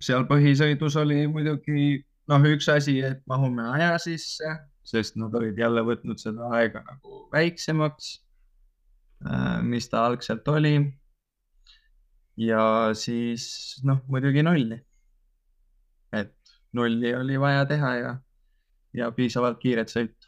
seal 0.04 0.26
põhisõidus 0.28 0.98
oli 1.00 1.24
muidugi 1.32 2.02
noh, 2.32 2.48
üks 2.52 2.68
asi, 2.72 2.98
et 3.06 3.22
mahume 3.30 3.64
aja 3.72 3.94
sisse 4.02 4.52
sest 4.84 5.18
nad 5.20 5.36
olid 5.38 5.58
jälle 5.60 5.84
võtnud 5.86 6.20
seda 6.22 6.50
aega 6.58 6.82
nagu 6.88 7.26
väiksemaks, 7.34 8.12
äh, 9.28 9.62
mis 9.64 9.90
ta 9.90 10.06
algselt 10.08 10.48
oli. 10.48 10.76
ja 12.42 12.64
siis 12.98 13.46
noh, 13.86 14.02
muidugi 14.08 14.44
nulli. 14.44 14.80
et 16.12 16.36
nulli 16.74 17.16
oli 17.16 17.40
vaja 17.40 17.66
teha 17.66 17.94
ja, 17.96 18.16
ja 18.94 19.12
piisavalt 19.12 19.60
kiiret 19.60 19.90
sõitu. 19.90 20.21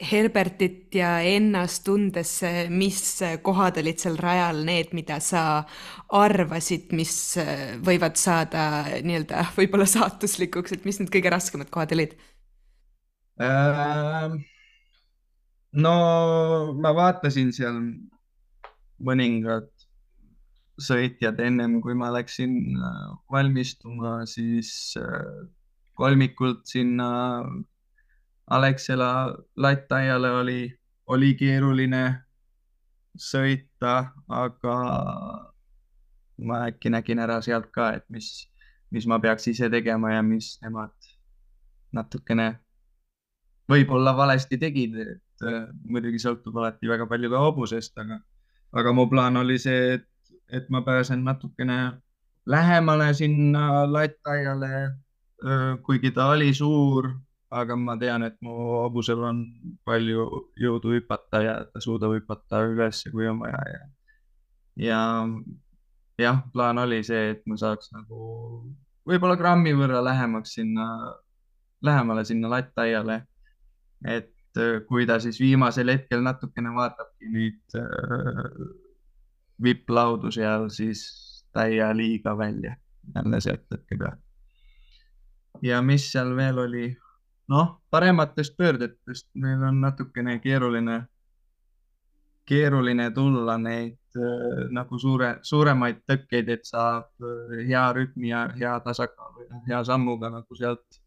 Herbertit 0.00 0.94
ja 0.96 1.18
ennast 1.28 1.82
tundes, 1.84 2.38
mis 2.72 3.02
kohad 3.44 3.76
olid 3.82 4.00
seal 4.00 4.16
rajal 4.16 4.62
need, 4.64 4.94
mida 4.96 5.18
sa 5.20 5.42
arvasid, 6.16 6.94
mis 6.96 7.14
võivad 7.84 8.16
saada 8.20 8.62
nii-öelda 9.04 9.44
võib-olla 9.58 9.88
saatuslikuks, 9.90 10.78
et 10.78 10.88
mis 10.88 11.02
need 11.02 11.12
kõige 11.12 11.34
raskemad 11.34 11.72
kohad 11.74 11.92
olid 11.96 12.16
äh,? 13.40 14.38
no 15.72 15.94
ma 16.80 16.94
vaatasin 16.96 17.52
seal 17.54 17.78
mõningad 19.04 19.68
sõitjad 20.80 21.40
ennem 21.44 21.78
kui 21.84 21.94
ma 21.98 22.10
läksin 22.14 22.56
äh, 22.76 23.06
valmistuma, 23.32 24.20
siis 24.28 24.96
äh, 25.00 25.46
kolmikult 26.00 26.64
sinna 26.70 27.10
Alexela 28.50 29.36
lattaiale 29.56 30.30
oli, 30.30 30.60
oli 31.06 31.34
keeruline 31.38 32.02
sõita, 33.18 34.10
aga 34.28 34.76
ma 36.40 36.64
äkki 36.66 36.90
nägin 36.90 37.22
ära 37.22 37.38
sealt 37.44 37.70
ka, 37.74 37.92
et 38.00 38.06
mis, 38.10 38.48
mis 38.90 39.06
ma 39.06 39.20
peaks 39.22 39.46
ise 39.52 39.70
tegema 39.70 40.14
ja 40.16 40.24
mis 40.26 40.56
nemad 40.64 40.94
natukene 41.94 42.52
võib-olla 43.70 44.16
valesti 44.16 44.58
tegid, 44.58 44.98
et 44.98 45.46
äh, 45.46 45.66
muidugi 45.86 46.18
sõltub 46.18 46.56
alati 46.58 46.90
väga 46.90 47.06
palju 47.10 47.30
ka 47.30 47.42
hobusest, 47.46 47.94
aga, 48.02 48.18
aga 48.74 48.94
mu 48.96 49.06
plaan 49.10 49.38
oli 49.38 49.58
see, 49.62 49.98
et, 49.98 50.06
et 50.50 50.70
ma 50.74 50.82
pääsen 50.86 51.22
natukene 51.26 51.80
lähemale 52.50 53.12
sinna 53.14 53.84
lattaiale, 53.86 54.72
äh, 55.46 55.74
kuigi 55.86 56.10
ta 56.16 56.32
oli 56.34 56.54
suur 56.54 57.12
aga 57.50 57.76
ma 57.76 57.96
tean, 57.98 58.22
et 58.22 58.36
mu 58.44 58.54
hobusel 58.84 59.22
on 59.26 59.40
palju 59.86 60.26
jõudu 60.60 60.94
hüpata 60.94 61.42
ja 61.42 61.54
ta 61.66 61.82
suudab 61.82 62.14
hüpata 62.14 62.62
üles, 62.68 63.02
kui 63.10 63.26
on 63.30 63.40
vaja 63.42 63.62
ja, 63.72 63.80
ja 64.86 65.00
jah, 66.20 66.42
plaan 66.52 66.78
oli 66.78 67.02
see, 67.06 67.32
et 67.34 67.42
ma 67.50 67.58
saaks 67.58 67.90
nagu 67.96 68.20
võib-olla 69.08 69.38
grammi 69.40 69.72
võrra 69.74 70.02
lähemaks 70.04 70.54
sinna, 70.60 70.86
lähemale 71.82 72.24
sinna 72.28 72.52
lattaiale. 72.52 73.24
et 74.06 74.56
äh, 74.56 74.78
kui 74.88 75.06
ta 75.06 75.18
siis 75.20 75.40
viimasel 75.40 75.90
hetkel 75.92 76.22
natukene 76.22 76.70
vaatabki 76.76 77.28
neid 77.34 77.76
äh, 77.76 78.46
vipplaudu 79.62 80.30
seal, 80.32 80.70
siis 80.70 81.02
ta 81.52 81.66
ei 81.66 81.76
jää 81.76 81.92
liiga 81.96 82.38
välja 82.38 82.76
jälle 83.14 83.40
sealt 83.40 83.66
hetke 83.74 83.96
pealt. 83.98 84.20
ja 85.62 85.82
mis 85.82 86.12
seal 86.12 86.36
veel 86.36 86.58
oli 86.58 86.84
noh, 87.50 87.80
parematest 87.90 88.56
pöördetest 88.56 89.28
meil 89.34 89.62
on 89.62 89.80
natukene 89.80 90.38
keeruline, 90.38 91.00
keeruline 92.46 93.10
tulla 93.14 93.56
neid 93.58 93.98
äh, 94.16 94.68
nagu 94.74 94.98
suure, 94.98 95.32
suuremaid 95.42 96.04
tõkkeid, 96.08 96.52
et 96.54 96.70
saab 96.70 97.10
äh, 97.26 97.58
hea 97.66 97.84
rütmi 97.96 98.30
ja 98.30 98.46
hea 98.54 98.76
tasakaalu 98.86 99.48
ja 99.48 99.62
hea 99.66 99.82
sammuga 99.90 100.30
nagu 100.30 100.58
sealt 100.58 101.02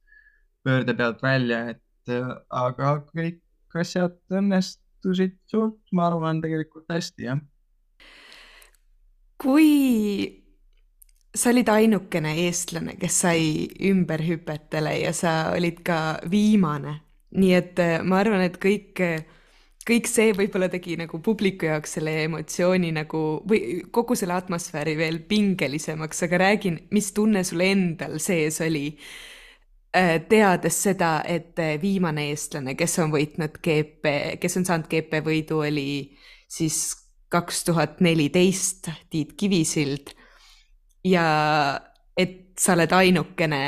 pöörde 0.63 0.95
pealt 0.99 1.23
välja, 1.23 1.63
et 1.75 2.11
äh, 2.11 2.35
aga 2.49 2.97
kõik 3.13 3.41
asjad 3.79 4.19
õnnestusid 4.29 5.39
suht, 5.49 5.79
ma 5.91 6.11
arvan, 6.11 6.43
tegelikult 6.43 6.91
hästi, 6.91 7.31
jah. 7.31 7.41
kui 9.41 10.42
sa 11.35 11.49
olid 11.49 11.69
ainukene 11.69 12.33
eestlane, 12.45 12.97
kes 13.01 13.21
sai 13.25 13.45
ümberhüpetele 13.89 14.97
ja 15.01 15.13
sa 15.17 15.53
olid 15.53 15.81
ka 15.85 15.99
viimane. 16.31 16.99
nii 17.33 17.53
et 17.57 17.79
äh, 17.81 18.03
ma 18.05 18.19
arvan, 18.21 18.43
et 18.45 18.59
kõik, 18.61 18.99
kõik 19.89 20.05
see 20.05 20.35
võib-olla 20.37 20.67
tegi 20.69 20.93
nagu 20.99 21.17
publiku 21.25 21.65
jaoks 21.65 21.95
selle 21.97 22.13
emotsiooni 22.27 22.91
nagu 22.93 23.21
või 23.49 23.79
kogu 23.89 24.13
selle 24.13 24.35
atmosfääri 24.37 24.93
veel 24.99 25.17
pingelisemaks, 25.25 26.21
aga 26.27 26.43
räägin, 26.43 26.77
mis 26.93 27.09
tunne 27.17 27.41
sul 27.43 27.65
endal 27.65 28.19
sees 28.21 28.61
oli, 28.61 28.91
äh, 29.97 30.19
teades 30.29 30.77
seda, 30.85 31.15
et 31.25 31.57
viimane 31.81 32.29
eestlane, 32.29 32.77
kes 32.77 32.99
on 33.01 33.09
võitnud 33.15 33.57
GP, 33.65 34.37
kes 34.37 34.61
on 34.61 34.69
saanud 34.69 34.91
GP 34.93 35.25
võidu, 35.25 35.63
oli 35.65 36.13
siis 36.45 36.83
kaks 37.33 37.63
tuhat 37.65 37.97
neliteist 38.05 38.91
Tiit 39.09 39.33
Kivisild 39.33 40.13
ja 41.03 41.25
et 42.17 42.53
sa 42.59 42.75
oled 42.77 42.91
ainukene 42.93 43.61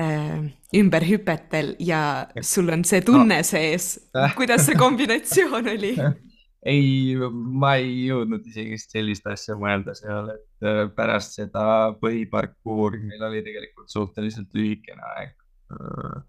äh, 0.00 0.44
ümberhüpetel 0.74 1.74
ja 1.82 2.26
sul 2.42 2.70
on 2.74 2.84
see 2.84 3.02
tunne 3.04 3.40
no. 3.42 3.46
sees. 3.46 3.96
kuidas 4.36 4.66
see 4.68 4.78
kombinatsioon 4.78 5.70
oli? 5.74 5.94
ei, 6.74 7.16
ma 7.62 7.74
ei 7.80 8.06
jõudnud 8.08 8.46
isegi 8.48 8.78
sellist 8.80 9.26
asja 9.30 9.56
mõelda 9.60 9.96
seal, 9.98 10.30
et 10.34 10.68
äh, 10.68 10.84
pärast 10.96 11.36
seda 11.38 11.94
põhiparkuuri 12.00 13.02
meil 13.04 13.26
oli 13.28 13.42
tegelikult 13.46 13.92
suhteliselt 13.92 14.54
lühikene 14.56 15.10
aeg 15.14 15.34
äh, 15.74 16.22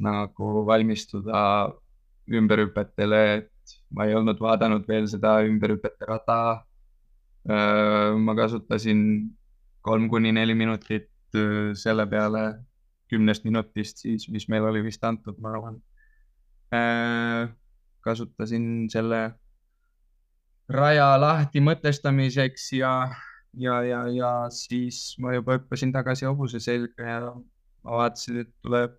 nagu 0.00 0.64
valmistuda 0.68 1.40
ümberhüpetele, 2.30 3.22
et 3.40 3.78
ma 3.94 4.06
ei 4.06 4.14
olnud 4.14 4.38
vaadanud 4.40 4.86
veel 4.88 5.08
seda 5.10 5.40
ümberhüpete 5.46 6.06
rada 6.08 6.40
ma 7.48 8.34
kasutasin 8.36 9.30
kolm 9.82 10.08
kuni 10.08 10.32
neli 10.32 10.54
minutit 10.54 11.08
äh, 11.34 11.72
selle 11.74 12.06
peale 12.06 12.42
kümnest 13.10 13.44
minutist 13.44 14.04
siis, 14.04 14.28
mis 14.30 14.46
meil 14.48 14.64
oli 14.68 14.84
vist 14.84 15.04
antud, 15.04 15.38
ma 15.42 15.54
arvan. 15.54 15.80
Äh, 16.74 17.50
kasutasin 18.04 18.86
selle 18.92 19.22
raja 20.70 21.08
lahti 21.18 21.60
mõtestamiseks 21.64 22.68
ja, 22.78 22.92
ja, 23.58 23.80
ja, 23.82 24.04
ja 24.14 24.30
siis 24.54 25.16
ma 25.18 25.34
juba 25.34 25.58
hüppasin 25.58 25.92
tagasi 25.92 26.28
hobuse 26.28 26.60
selga 26.62 27.08
ja 27.08 27.18
ma 27.82 27.98
vaatasin, 27.98 28.44
et 28.44 28.52
tuleb 28.62 28.94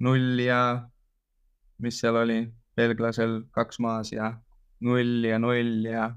null 0.00 0.40
ja 0.40 0.88
mis 1.84 2.00
seal 2.00 2.16
oli, 2.16 2.40
belglasel 2.78 3.42
kaks 3.54 3.78
maas 3.84 4.14
ja 4.14 4.32
null 4.80 5.26
ja 5.28 5.38
null 5.42 5.84
ja 5.84 6.08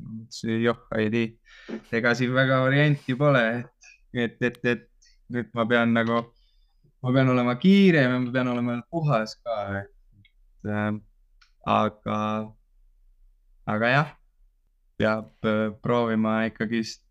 mõtlesin, 0.00 0.58
joh, 0.64 0.80
ei 0.98 1.10
tea, 1.12 1.78
ega 1.98 2.14
siin 2.18 2.34
väga 2.34 2.60
varianti 2.64 3.16
pole, 3.18 3.44
et, 3.60 3.92
et, 4.14 4.42
et, 4.42 4.60
et 4.72 5.12
nüüd 5.34 5.50
ma 5.56 5.66
pean 5.68 5.94
nagu, 5.96 6.20
ma 7.04 7.14
pean 7.14 7.32
olema 7.32 7.56
kiirem 7.60 8.16
ja 8.16 8.20
ma 8.20 8.34
pean 8.34 8.52
olema 8.52 8.78
puhas 8.90 9.36
ka, 9.44 9.58
et 9.82 10.70
äh, 10.70 10.90
aga, 11.70 12.18
aga 13.70 13.92
jah, 13.94 14.14
peab 15.00 15.48
äh, 15.48 15.68
proovima 15.82 16.42
ikkagist 16.48 17.04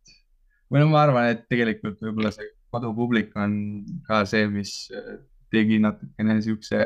või 0.72 0.84
no 0.84 0.90
ma 0.94 1.04
arvan, 1.06 1.30
et 1.34 1.48
tegelikult 1.52 2.02
võib-olla 2.02 2.32
see 2.34 2.50
kodupublik 2.74 3.36
on 3.38 3.84
ka 4.08 4.24
see, 4.30 4.48
mis 4.50 4.88
äh, 4.96 5.18
tegi 5.54 5.80
natukene 5.82 6.40
siukse 6.42 6.80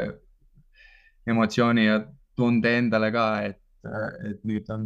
emotsiooni 1.27 1.85
ja 1.87 2.01
tunde 2.37 2.71
endale 2.79 3.09
ka, 3.15 3.27
et, 3.47 3.61
et 4.27 4.43
nüüd 4.47 4.67
on, 4.73 4.85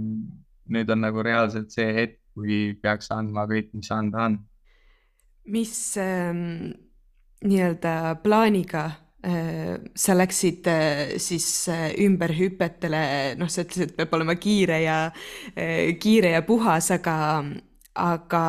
nüüd 0.70 0.90
on 0.94 1.02
nagu 1.06 1.24
reaalselt 1.26 1.74
see 1.74 1.90
hetk, 1.96 2.20
kui 2.36 2.74
peaks 2.82 3.12
andma 3.12 3.46
kõik, 3.50 3.72
mis 3.76 3.92
anda 3.92 4.26
on. 4.30 4.40
mis 5.52 5.98
ähm, 6.00 6.72
nii-öelda 7.44 8.22
plaaniga 8.24 8.84
äh, 9.26 9.80
sa 9.96 10.16
läksid 10.16 10.68
äh, 10.70 11.18
siis 11.18 11.68
äh, 11.70 11.90
ümberhüpetele, 12.06 13.02
noh, 13.40 13.50
sa 13.50 13.66
ütlesid, 13.66 13.92
et 13.92 13.98
peab 13.98 14.14
olema 14.16 14.38
kiire 14.40 14.82
ja 14.84 15.00
äh,, 15.56 15.98
kiire 16.00 16.36
ja 16.38 16.44
puhas, 16.46 16.92
aga, 16.94 17.18
aga 17.98 18.46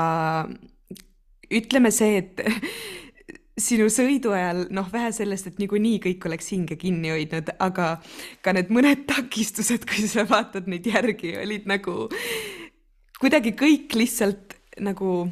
ütleme 1.52 1.90
see, 1.90 2.20
et 2.22 2.44
sinu 3.62 3.88
sõidu 3.92 4.32
ajal, 4.36 4.66
noh, 4.74 4.88
vähe 4.92 5.12
sellest, 5.14 5.50
et 5.50 5.60
niikuinii 5.62 6.00
kõik 6.06 6.26
oleks 6.30 6.50
hinge 6.54 6.76
kinni 6.80 7.12
hoidnud, 7.14 7.52
aga 7.62 7.92
ka 8.44 8.56
need 8.56 8.72
mõned 8.74 9.06
takistused, 9.10 9.86
kui 9.88 10.08
sa 10.10 10.26
vaatad 10.28 10.68
neid 10.70 10.88
järgi, 10.90 11.36
olid 11.42 11.68
nagu 11.70 12.08
kuidagi 13.22 13.54
kõik 13.58 13.94
lihtsalt 13.94 14.56
nagu, 14.82 15.28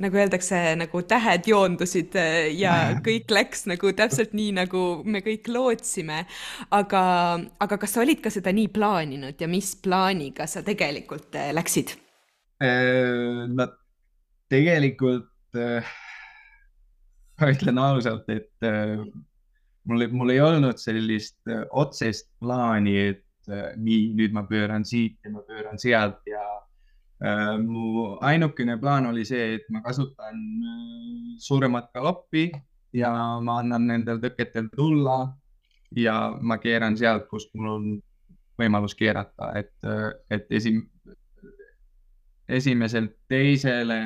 nagu 0.00 0.20
öeldakse, 0.20 0.58
nagu 0.80 1.02
tähed 1.08 1.48
joondusid 1.50 2.16
äh, 2.20 2.48
ja 2.56 2.96
kõik 3.04 3.32
läks 3.32 3.66
nagu 3.70 3.92
täpselt 3.96 4.32
nii, 4.36 4.54
nagu 4.56 4.82
me 5.04 5.22
kõik 5.24 5.50
lootsime. 5.52 6.24
aga, 6.70 7.02
aga 7.60 7.80
kas 7.82 7.96
sa 7.96 8.04
olid 8.04 8.22
ka 8.24 8.32
seda 8.32 8.54
nii 8.56 8.70
plaaninud 8.72 9.40
ja 9.40 9.48
mis 9.50 9.74
plaaniga 9.82 10.48
sa 10.48 10.64
tegelikult 10.66 11.36
äh, 11.36 11.52
läksid? 11.56 11.96
Äh, 12.62 13.44
no 13.52 13.68
tegelikult 14.48 15.32
ma 17.40 17.52
ütlen 17.52 17.78
ausalt, 17.78 18.28
et 18.32 18.64
äh, 18.64 18.96
mul, 19.86 20.06
mul 20.12 20.34
ei 20.34 20.40
olnud 20.40 20.80
sellist 20.80 21.38
äh, 21.50 21.64
otsest 21.70 22.28
plaani, 22.40 22.96
et 23.12 23.50
äh, 23.50 23.72
nii, 23.76 24.12
nüüd 24.18 24.36
ma 24.36 24.46
pööran 24.48 24.86
siit 24.88 25.18
ja 25.24 25.32
ma 25.34 25.42
pööran 25.46 25.80
sealt 25.80 26.22
ja 26.28 26.44
äh, 27.22 27.54
mu 27.62 28.16
ainukene 28.24 28.78
plaan 28.82 29.10
oli 29.12 29.26
see, 29.28 29.56
et 29.58 29.68
ma 29.70 29.82
kasutan 29.84 30.42
suuremat 31.42 31.92
galoppi 31.94 32.48
ja 32.96 33.12
ma 33.44 33.60
annan 33.62 33.88
nendel 33.92 34.20
tõketel 34.22 34.70
tulla 34.74 35.20
ja 35.96 36.18
ma 36.40 36.58
keeran 36.58 36.96
sealt, 36.98 37.28
kust 37.30 37.52
mul 37.54 37.72
on 37.76 37.88
võimalus 38.56 38.96
keerata, 38.96 39.50
et, 39.60 39.74
et 40.32 40.46
esim-, 40.56 40.86
esimesel, 42.48 43.10
teisele, 43.28 43.98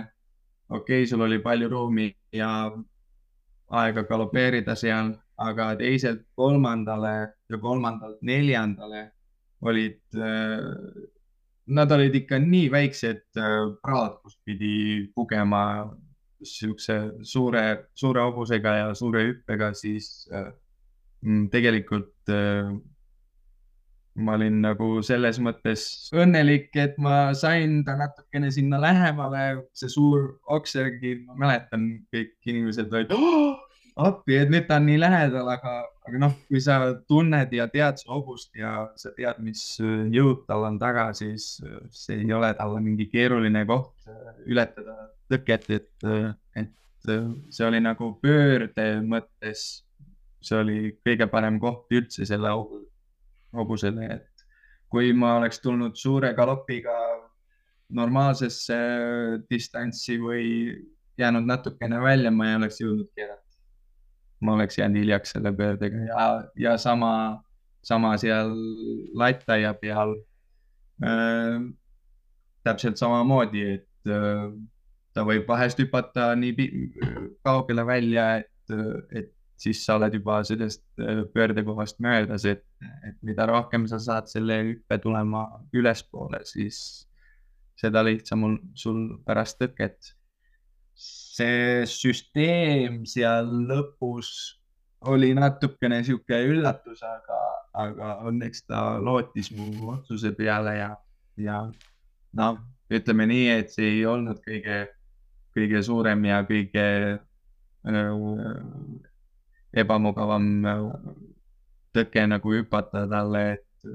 okei 0.69 1.05
okay,, 1.05 1.07
sul 1.07 1.23
oli 1.23 1.39
palju 1.39 1.69
ruumi 1.71 2.09
ja 2.35 2.51
aega 3.71 4.05
galopeerida 4.09 4.75
seal, 4.77 5.15
aga 5.41 5.73
teiselt 5.79 6.25
kolmandale 6.37 7.15
ja 7.49 7.59
kolmandalt 7.59 8.21
neljandale 8.27 9.11
olid, 9.61 10.01
äh, 10.17 11.03
nad 11.67 11.93
olid 11.93 12.15
ikka 12.23 12.39
nii 12.43 12.71
väiksed 12.73 13.23
äh, 13.39 13.59
praad, 13.83 14.19
kus 14.25 14.39
pidi 14.45 15.11
pugema 15.15 15.63
siukse 16.41 16.97
suure, 17.27 17.65
suure 17.95 18.25
hobusega 18.25 18.77
ja 18.79 18.95
suure 18.97 19.27
hüppega, 19.29 19.75
siis 19.77 20.29
äh, 20.33 20.49
mm, 21.27 21.49
tegelikult 21.53 22.33
ma 24.25 24.37
olin 24.39 24.61
nagu 24.65 24.91
selles 25.07 25.41
mõttes 25.43 25.87
õnnelik, 26.17 26.71
et 26.79 26.99
ma 27.03 27.31
sain 27.37 27.81
ta 27.87 27.97
natukene 27.99 28.51
sinna 28.55 28.81
lähemale, 28.83 29.65
see 29.77 29.91
suur 29.93 30.37
oksergi, 30.51 31.21
ma 31.27 31.39
mäletan, 31.45 31.91
kõik 32.13 32.37
inimesed 32.53 32.93
olid 32.95 33.15
oh, 33.17 33.59
appi, 34.01 34.37
et 34.41 34.51
nüüd 34.53 34.67
ta 34.69 34.79
on 34.81 34.87
nii 34.89 34.99
lähedal, 35.01 35.49
aga, 35.53 35.75
aga 36.09 36.23
noh, 36.23 36.35
kui 36.49 36.63
sa 36.65 36.79
tunned 37.11 37.53
ja 37.55 37.67
tead 37.73 38.01
su 38.01 38.11
hobust 38.11 38.55
ja 38.59 38.89
sa 39.01 39.13
tead, 39.17 39.41
mis 39.45 39.63
jõud 40.15 40.45
tal 40.49 40.67
on 40.69 40.79
taga, 40.81 41.11
siis 41.17 41.53
see 41.95 42.21
ei 42.23 42.35
ole 42.37 42.53
talle 42.59 42.83
mingi 42.85 43.09
keeruline 43.13 43.65
koht 43.69 44.11
ületada 44.47 45.11
tõket, 45.31 45.69
et, 45.71 46.11
et 46.59 47.11
see 47.51 47.67
oli 47.67 47.81
nagu 47.83 48.15
pöörde 48.23 48.89
mõttes, 49.07 49.85
see 50.41 50.57
oli 50.59 50.79
kõige 51.07 51.29
parem 51.31 51.61
koht 51.63 51.93
üldse 51.95 52.27
selle 52.29 52.53
hobuse 52.55 52.90
hobusele, 53.57 54.07
et 54.15 54.45
kui 54.91 55.13
ma 55.17 55.37
oleks 55.39 55.61
tulnud 55.63 55.97
suure 55.99 56.33
galopiga 56.35 56.97
normaalsesse 57.95 58.79
distantsi 59.51 60.19
või 60.23 60.49
jäänud 61.19 61.47
natukene 61.47 62.01
välja, 62.03 62.31
ma 62.31 62.51
ei 62.51 62.59
oleks 62.61 62.81
jõudnud 62.81 63.11
keerata. 63.15 63.39
ma 64.41 64.55
oleks 64.57 64.79
jäänud 64.79 65.03
hiljaks 65.03 65.35
selle 65.35 65.53
pöördega 65.53 65.97
ja, 66.09 66.27
ja 66.57 66.77
sama, 66.79 67.43
sama 67.83 68.17
seal 68.19 68.55
lattaia 69.15 69.75
peal 69.75 70.15
äh,. 71.05 71.61
täpselt 72.65 72.97
samamoodi, 72.97 73.63
et 73.75 74.09
äh, 74.13 74.49
ta 75.15 75.25
võib 75.25 75.49
vahest 75.49 75.79
hüpata 75.81 76.33
nii 76.37 76.71
kaugele 77.45 77.87
välja, 77.87 78.27
et, 78.43 78.75
et 79.11 79.35
siis 79.61 79.83
sa 79.85 79.99
oled 79.99 80.15
juba 80.17 80.41
sellest 80.47 80.83
äh, 81.01 81.23
pöördekohast 81.35 82.01
möödas, 82.01 82.47
et, 82.49 82.65
et 83.07 83.17
mida 83.27 83.47
rohkem 83.51 83.87
sa 83.91 84.01
saad 84.01 84.31
selle 84.31 84.57
hüppe 84.71 84.99
tulema 85.03 85.45
ülespoole, 85.77 86.41
siis 86.49 86.81
seda 87.81 88.03
lihtsam 88.05 88.47
on 88.49 88.57
sul 88.75 89.05
pärast 89.27 89.61
tõket. 89.61 90.15
see 91.01 91.85
süsteem 91.89 93.07
seal 93.09 93.47
lõpus 93.69 94.31
oli 95.09 95.31
natukene 95.33 96.03
sihuke 96.05 96.43
üllatus, 96.51 97.01
aga, 97.07 97.39
aga 97.85 98.11
õnneks 98.29 98.67
ta 98.69 98.99
lootis 99.01 99.49
mu 99.57 99.95
otsuse 99.95 100.35
peale 100.37 100.75
ja, 100.77 100.91
ja 101.41 101.63
noh, 102.37 102.59
ütleme 102.93 103.29
nii, 103.31 103.47
et 103.63 103.73
see 103.73 103.95
ei 103.95 104.03
olnud 104.09 104.43
kõige, 104.45 104.83
kõige 105.57 105.81
suurem 105.87 106.27
ja 106.29 106.43
kõige 106.49 106.87
äh, 107.17 109.10
ebamugavam 109.77 110.47
äh, 110.67 110.85
tõke 111.95 112.27
nagu 112.27 112.55
hüpata 112.55 113.07
talle, 113.11 113.43
et, 113.57 113.91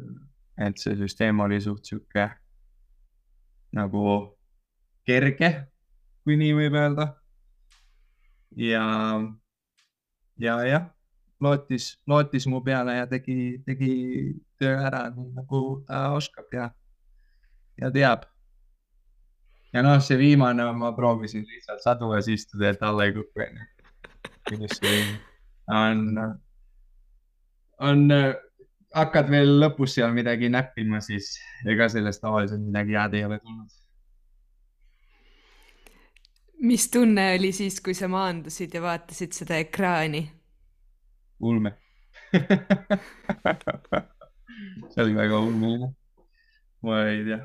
et 0.67 0.79
see 0.79 0.95
süsteem 0.99 1.39
oli 1.43 1.59
suht 1.63 1.87
sihuke 1.87 2.29
nagu 3.75 4.03
kerge, 5.07 5.51
kui 6.23 6.37
nii 6.39 6.53
võib 6.55 6.77
öelda. 6.79 7.09
ja, 8.55 8.85
ja 10.39 10.55
jah, 10.67 10.87
lootis, 11.43 11.89
lootis 12.07 12.47
mu 12.47 12.61
peale 12.63 12.95
ja 13.01 13.07
tegi, 13.07 13.59
tegi 13.67 13.91
töö 14.59 14.77
ära 14.79 15.09
nii 15.11 15.33
nagu 15.35 15.61
ta 15.87 16.07
oskab 16.15 16.55
ja, 16.55 16.69
ja 17.81 17.91
teab. 17.91 18.25
ja 19.73 19.83
noh, 19.83 19.99
see 19.99 20.17
viimane 20.17 20.71
ma 20.79 20.95
proovisin 20.95 21.43
lihtsalt 21.43 21.83
sadulas 21.83 22.31
istuda, 22.31 22.71
et 22.71 22.83
alla 22.83 23.07
ei 23.07 23.15
kuku 23.15 23.47
onju. 23.47 23.71
kuidas 24.47 24.79
see 24.79 24.91
oli 24.91 25.34
on, 25.67 26.01
on, 27.79 28.09
hakkad 28.95 29.31
veel 29.31 29.57
lõpus 29.61 29.95
seal 29.97 30.13
midagi 30.15 30.49
näppima, 30.51 31.01
siis 31.03 31.35
ega 31.67 31.87
sellest 31.91 32.21
tavaliselt 32.23 32.63
midagi 32.63 32.95
head 32.97 33.13
ei 33.17 33.25
ole 33.27 33.39
tulnud. 33.39 33.69
mis 36.65 36.85
tunne 36.89 37.33
oli 37.35 37.51
siis, 37.51 37.81
kui 37.83 37.93
sa 37.93 38.07
maandusid 38.07 38.73
ja 38.73 38.81
vaatasid 38.81 39.31
seda 39.35 39.57
ekraani? 39.61 40.23
ulme 41.39 41.75
see 44.91 45.03
oli 45.03 45.15
väga 45.15 45.39
ulmeline. 45.39 45.89
ma 46.81 47.03
ei 47.09 47.25
tea, 47.27 47.41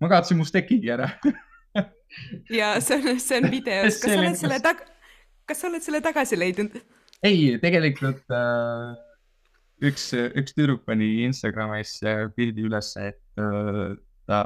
ma 0.00 0.08
kaotasin 0.08 0.36
mu 0.40 0.44
stekigi 0.48 0.90
ära 0.94 1.08
ja 2.58 2.80
see 2.80 2.96
on, 2.98 3.20
see 3.20 3.38
on 3.42 3.50
videos, 3.50 3.98
kas 4.02 4.10
sa 4.10 4.18
oled 4.20 4.38
selle 4.40 4.58
tag-, 4.64 4.84
kas 5.48 5.60
sa 5.60 5.68
oled 5.70 5.84
selle 5.84 6.00
tagasi 6.04 6.38
leidnud? 6.38 6.72
Ei, 7.24 7.56
tegelikult 7.62 8.34
äh, 8.34 8.94
üks, 9.84 10.10
üks 10.12 10.56
tüdruk 10.56 10.84
pani 10.86 11.24
Instagramis 11.24 11.96
pildi 12.36 12.68
ülesse, 12.68 13.12
et 13.14 13.42
äh, 13.42 13.96
ta 14.28 14.44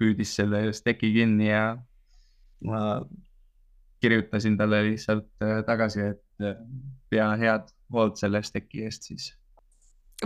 püüdis 0.00 0.32
selle 0.38 0.64
steki 0.72 1.12
kinni 1.14 1.50
ja 1.50 1.64
ma 2.64 3.02
kirjutasin 4.00 4.56
talle 4.58 4.84
lihtsalt 4.84 5.28
äh, 5.44 5.60
tagasi, 5.66 6.00
et 6.00 6.46
äh, 6.46 6.56
pea 7.10 7.28
head 7.40 7.68
hoolt 7.92 8.20
selle 8.20 8.42
steki 8.46 8.86
eest 8.86 9.10
siis. 9.10 9.30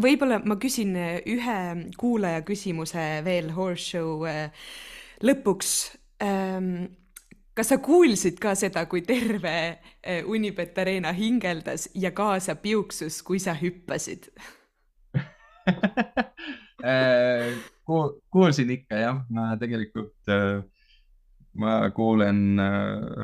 võib-olla 0.00 0.40
ma 0.46 0.58
küsin 0.62 0.94
äh, 0.98 1.16
ühe 1.30 1.58
kuulaja 1.98 2.44
küsimuse 2.46 3.06
veel 3.26 3.50
Horse 3.56 3.88
Show 3.94 4.26
äh, 4.30 4.68
lõpuks. 5.24 5.72
Ähm, 6.22 6.94
kas 7.55 7.68
sa 7.70 7.78
kuulsid 7.78 8.38
ka 8.42 8.55
seda, 8.59 8.86
kui 8.90 9.02
terve 9.07 9.55
äh, 10.02 10.24
Unibet 10.26 10.78
Arena 10.78 11.12
hingeldas 11.14 11.88
ja 11.94 12.11
kaasa 12.11 12.57
piuksus, 12.57 13.22
kui 13.22 13.38
sa 13.38 13.55
hüppasid? 13.59 14.30
Kuulsin 18.34 18.70
ikka 18.74 18.96
jah, 19.00 19.22
ma 19.32 19.57
tegelikult, 19.57 20.28
ma 21.57 21.90
kuulen 21.96 22.61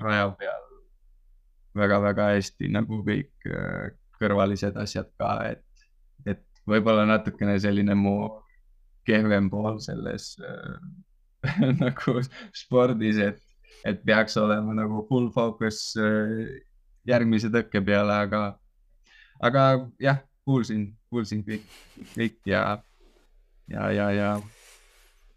raja 0.01 0.31
peal 0.39 0.65
väga-väga 1.77 2.31
hästi 2.37 2.71
nagu 2.73 3.03
kõik 3.05 3.49
kõrvalised 4.21 4.77
asjad 4.81 5.11
ka, 5.21 5.35
et 5.51 5.65
võib-olla 6.71 7.07
natukene 7.09 7.59
selline 7.61 7.97
mu 7.99 8.15
kehvem 9.09 9.49
pool 9.53 9.79
selles 9.83 10.35
nagu 11.83 12.17
spordis, 12.57 13.21
et, 13.25 13.41
et 13.85 14.03
peaks 14.05 14.37
olema 14.41 14.75
nagu 14.77 15.05
full 15.09 15.31
focus 15.35 15.95
äh, 16.01 16.63
järgmise 17.09 17.51
tõkke 17.53 17.83
peale, 17.85 18.17
aga, 18.27 18.43
aga 19.41 19.67
jah, 20.03 20.21
kuulsin, 20.45 20.91
kuulsin 21.11 21.45
kõik, 21.47 21.67
kõik 22.15 22.39
ja, 22.51 22.65
ja, 23.71 23.91
ja, 23.95 24.11
ja 24.17 24.31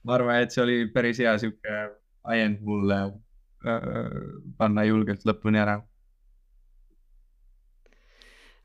ma 0.03 0.17
arvan, 0.17 0.41
et 0.43 0.55
see 0.55 0.63
oli 0.63 0.77
päris 0.93 1.21
hea 1.23 1.35
sihuke 1.41 1.77
ajend 2.23 2.63
mulle 2.65 2.99
äh, 3.67 3.87
panna 4.57 4.85
julgelt 4.87 5.25
lõpuni 5.27 5.63
ära. 5.63 5.79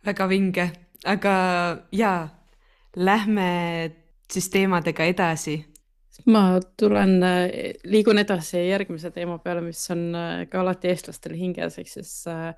väga 0.08 0.28
vinge, 0.30 0.70
aga 1.04 1.36
jaa 1.92 2.38
Lähme 2.98 3.94
siis 4.32 4.48
teemadega 4.50 5.04
edasi. 5.04 5.60
Ma 6.26 6.42
tulen, 6.76 7.20
liigun 7.86 8.18
edasi 8.18 8.64
järgmise 8.68 9.10
teema 9.14 9.38
peale, 9.42 9.62
mis 9.64 9.84
on 9.94 10.08
äh, 10.16 10.42
ka 10.50 10.60
alati 10.62 10.90
eestlastel 10.90 11.36
hinges, 11.38 11.78
ehk 11.78 11.90
siis 11.90 12.12
äh, 12.30 12.50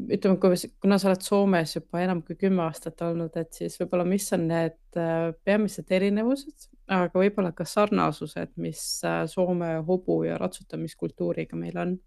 ütleme, 0.00 0.36
kuna 0.80 0.98
sa 1.00 1.08
oled 1.10 1.24
Soomes 1.24 1.74
juba 1.76 2.02
enam 2.04 2.20
kui 2.26 2.36
kümme 2.40 2.62
aastat 2.66 3.00
olnud, 3.06 3.36
et 3.40 3.56
siis 3.56 3.78
võib-olla, 3.80 4.04
mis 4.08 4.28
on 4.36 4.46
need 4.50 5.00
äh, 5.00 5.30
peamised 5.44 5.90
erinevused, 5.96 6.68
aga 6.90 7.24
võib-olla 7.24 7.54
ka 7.56 7.64
sarnasused, 7.68 8.52
mis 8.60 8.84
Soome 9.32 9.76
hobu 9.86 10.22
ja 10.28 10.38
ratsutamiskultuuriga 10.40 11.58
meil 11.58 11.80
on? 11.80 11.98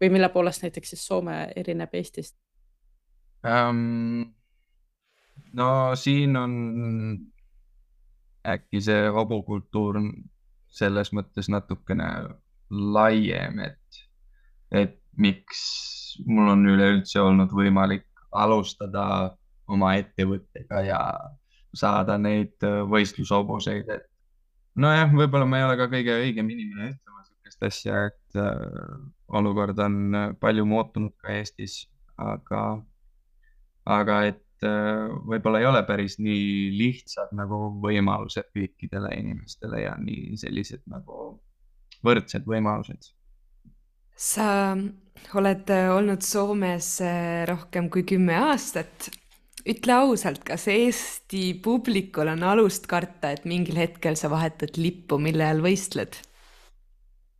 või 0.00 0.10
mille 0.12 0.28
poolest 0.28 0.60
näiteks 0.60 0.90
siis 0.92 1.06
Soome 1.08 1.38
erineb 1.56 1.94
Eestist 1.96 2.36
um,? 3.44 4.26
no 5.56 5.68
siin 5.96 6.36
on 6.36 6.52
äkki 8.46 8.80
see 8.84 9.08
hobukultuur 9.12 10.00
selles 10.76 11.12
mõttes 11.16 11.48
natukene 11.52 12.08
laiem, 12.70 13.60
et, 13.64 14.00
et 14.70 14.98
miks 15.16 15.62
mul 16.26 16.52
on 16.52 16.66
üleüldse 16.68 17.20
olnud 17.22 17.52
võimalik 17.54 18.06
alustada 18.36 19.36
oma 19.68 19.94
ettevõttega 20.00 20.82
ja 20.86 21.00
saada 21.76 22.16
neid 22.18 22.62
võistlushobuseid, 22.90 23.88
et 23.92 24.06
nojah, 24.80 25.12
võib-olla 25.12 25.48
ma 25.48 25.60
ei 25.60 25.66
ole 25.66 25.76
ka 25.80 25.88
kõige 25.92 26.16
õigem 26.22 26.50
inimene 26.52 26.92
ütlema 26.94 27.24
sihukest 27.26 27.66
asja, 27.68 28.06
et 28.10 28.40
äh, 28.40 28.96
olukord 29.28 29.78
on 29.82 29.98
palju 30.40 30.64
muutunud 30.68 31.14
ka 31.22 31.34
Eestis, 31.36 31.84
aga, 32.20 32.62
aga 33.98 34.20
et 34.30 34.45
Äh, 34.64 35.10
võib-olla 35.28 35.60
ei 35.60 35.66
ole 35.68 35.82
päris 35.84 36.14
nii 36.16 36.70
lihtsad 36.72 37.34
nagu 37.36 37.58
võimalused 37.82 38.46
kõikidele 38.56 39.10
inimestele 39.18 39.82
ja 39.82 39.90
nii 40.00 40.32
sellised 40.40 40.80
nagu 40.88 41.34
võrdsed 42.06 42.48
võimalused. 42.48 43.10
sa 44.16 44.72
oled 45.36 45.74
äh, 45.76 45.90
olnud 45.92 46.24
Soomes 46.24 46.88
äh, 47.04 47.44
rohkem 47.50 47.90
kui 47.92 48.06
kümme 48.08 48.38
aastat. 48.46 49.10
ütle 49.68 49.92
ausalt, 49.92 50.40
kas 50.46 50.64
Eesti 50.72 51.52
publikul 51.60 52.32
on 52.32 52.42
alust 52.42 52.88
karta, 52.88 53.34
et 53.36 53.44
mingil 53.44 53.76
hetkel 53.76 54.16
sa 54.16 54.32
vahetad 54.32 54.80
lippu, 54.80 55.20
mille 55.20 55.44
all 55.44 55.60
võistled? 55.60 56.16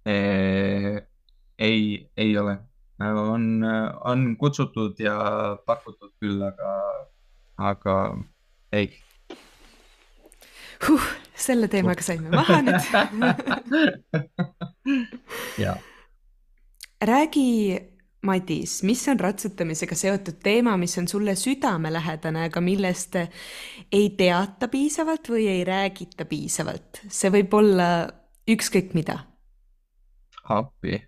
ei, 0.06 1.80
ei 2.14 2.36
ole 2.38 2.60
on, 3.00 3.64
on 4.04 4.36
kutsutud 4.40 5.00
ja 5.00 5.16
pakutud 5.66 6.12
küll, 6.20 6.42
aga, 6.42 6.72
aga 7.58 8.18
ei 8.72 8.98
huh,. 10.86 11.02
selle 11.34 11.68
teemaga 11.68 12.02
saime 12.02 12.30
maha 12.32 12.62
nüüd 12.64 12.80
räägi, 17.06 17.78
Madis, 18.26 18.82
mis 18.82 19.08
on 19.08 19.20
ratsutamisega 19.20 19.94
seotud 19.94 20.40
teema, 20.42 20.76
mis 20.80 20.98
on 20.98 21.08
sulle 21.08 21.34
südamelähedane, 21.38 22.44
aga 22.48 22.60
millest 22.64 23.14
ei 23.92 24.08
teata 24.18 24.68
piisavalt 24.72 25.28
või 25.30 25.46
ei 25.52 25.64
räägita 25.68 26.24
piisavalt? 26.26 27.00
see 27.08 27.30
võib 27.30 27.54
olla 27.54 28.08
ükskõik 28.50 28.94
mida. 28.98 29.18
appi 30.48 30.98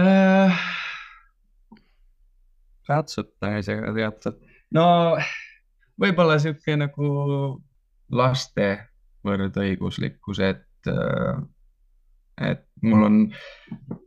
äh,. 0.00 0.60
ratsutamisega 2.88 3.92
teatud, 3.96 4.38
no 4.72 4.84
võib-olla 6.00 6.38
sihuke 6.40 6.76
nagu 6.80 7.08
laste 8.08 8.68
võrdõiguslikkus, 9.26 10.40
et, 10.40 10.88
äh, 10.88 11.42
et 12.50 12.64
mul 12.82 13.04
on, 13.04 13.20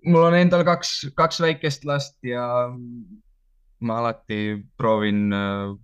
mul 0.07 0.23
on 0.23 0.37
endal 0.39 0.63
kaks, 0.65 1.11
kaks 1.17 1.41
väikest 1.43 1.85
last 1.85 2.17
ja 2.25 2.45
ma 3.81 3.99
alati 3.99 4.57
proovin 4.77 5.29
äh, 5.33 5.75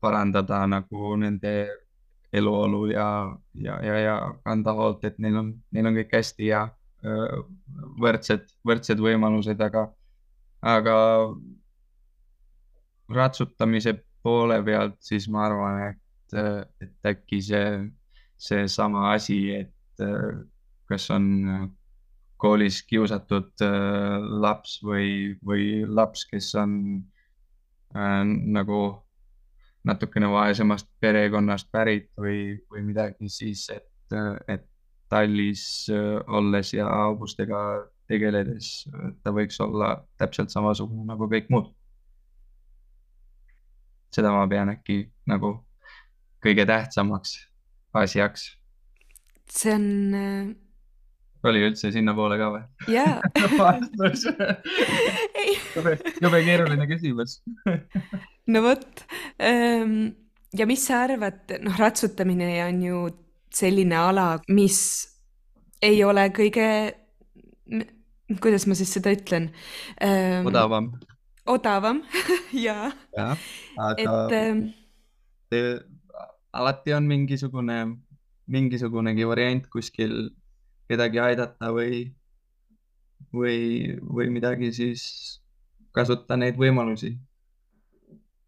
parandada 0.00 0.66
nagu 0.70 1.16
nende 1.18 1.56
eluolu 2.32 2.86
ja, 2.90 3.08
ja, 3.54 3.78
ja, 3.84 3.98
ja 3.98 4.16
kanda 4.44 4.74
hoolt, 4.76 5.04
et 5.08 5.18
neil 5.22 5.38
on, 5.40 5.52
neil 5.72 5.88
on 5.88 5.96
kõik 5.96 6.12
hästi 6.18 6.50
ja 6.50 6.66
võrdsed, 8.00 8.48
võrdsed 8.66 9.00
võimalused, 9.02 9.60
aga, 9.62 9.86
aga 10.66 10.96
ratsutamise 13.16 13.94
poole 14.26 14.58
pealt, 14.66 14.98
siis 15.04 15.28
ma 15.30 15.46
arvan, 15.46 15.82
et, 15.92 16.38
et 16.82 17.10
äkki 17.12 17.40
see, 17.44 17.66
seesama 18.48 19.12
asi, 19.12 19.40
et 19.54 20.06
kas 20.90 21.10
on 21.14 21.26
koolis 22.42 22.82
kiusatud 22.84 23.64
laps 24.42 24.80
või, 24.84 25.36
või 25.46 25.84
laps, 25.88 26.26
kes 26.28 26.50
on 26.60 26.74
äh, 27.96 28.22
nagu 28.26 28.80
natukene 29.86 30.28
vaesemast 30.30 30.88
perekonnast 31.00 31.70
pärit 31.72 32.10
või, 32.18 32.56
või 32.70 32.82
midagi, 32.90 33.30
siis 33.30 33.68
et, 33.72 34.16
et 34.50 34.66
tallis 35.12 35.88
äh, 35.92 36.18
olles 36.26 36.72
ja 36.74 36.88
hobustega 36.90 37.60
tegeledes 38.10 38.86
ta 39.22 39.32
võiks 39.34 39.58
olla 39.62 39.96
täpselt 40.20 40.52
samasugune 40.54 41.06
nagu 41.08 41.28
kõik 41.30 41.50
muud. 41.50 41.72
seda 44.14 44.30
ma 44.32 44.46
pean 44.48 44.70
äkki 44.72 45.02
nagu 45.28 45.58
kõige 46.44 46.66
tähtsamaks 46.66 47.34
asjaks. 47.96 48.52
see 49.50 49.74
on. 49.74 49.88
Äh, 50.14 50.54
oli 51.46 51.62
üldse 51.62 51.92
sinnapoole 51.94 52.38
ka 52.40 52.50
või? 52.54 52.62
jaa 52.90 53.20
vastus 53.58 54.26
jube, 55.76 55.98
jube 56.22 56.44
keeruline 56.46 56.86
küsimus 56.90 57.40
no 58.46 58.62
vot. 58.62 59.04
Ähm, 59.42 60.14
ja 60.56 60.66
mis 60.66 60.86
sa 60.86 61.04
arvad, 61.06 61.56
noh, 61.62 61.78
ratsutamine 61.78 62.50
on 62.64 62.82
ju 62.82 63.04
selline 63.54 63.96
ala, 63.96 64.26
mis 64.48 64.78
ei 65.82 66.02
ole 66.04 66.28
kõige, 66.34 66.68
kuidas 68.42 68.66
ma 68.66 68.76
siis 68.78 68.92
seda 68.96 69.12
ütlen 69.14 69.50
ähm,? 70.02 70.46
odavam. 70.48 70.90
odavam 71.46 72.02
ja, 72.66 72.90
ja, 73.16 73.28
aga 73.76 74.16
et 74.32 74.74
te, 75.50 75.62
alati 76.56 76.94
on 76.96 77.08
mingisugune, 77.08 77.78
mingisugunegi 78.46 79.26
variant 79.28 79.66
kuskil 79.72 80.30
kedagi 80.90 81.20
aidata 81.20 81.72
või, 81.74 82.06
või, 83.34 83.58
või 84.00 84.30
midagi, 84.32 84.72
siis 84.74 85.02
kasuta 85.96 86.36
neid 86.38 86.58
võimalusi. 86.60 87.16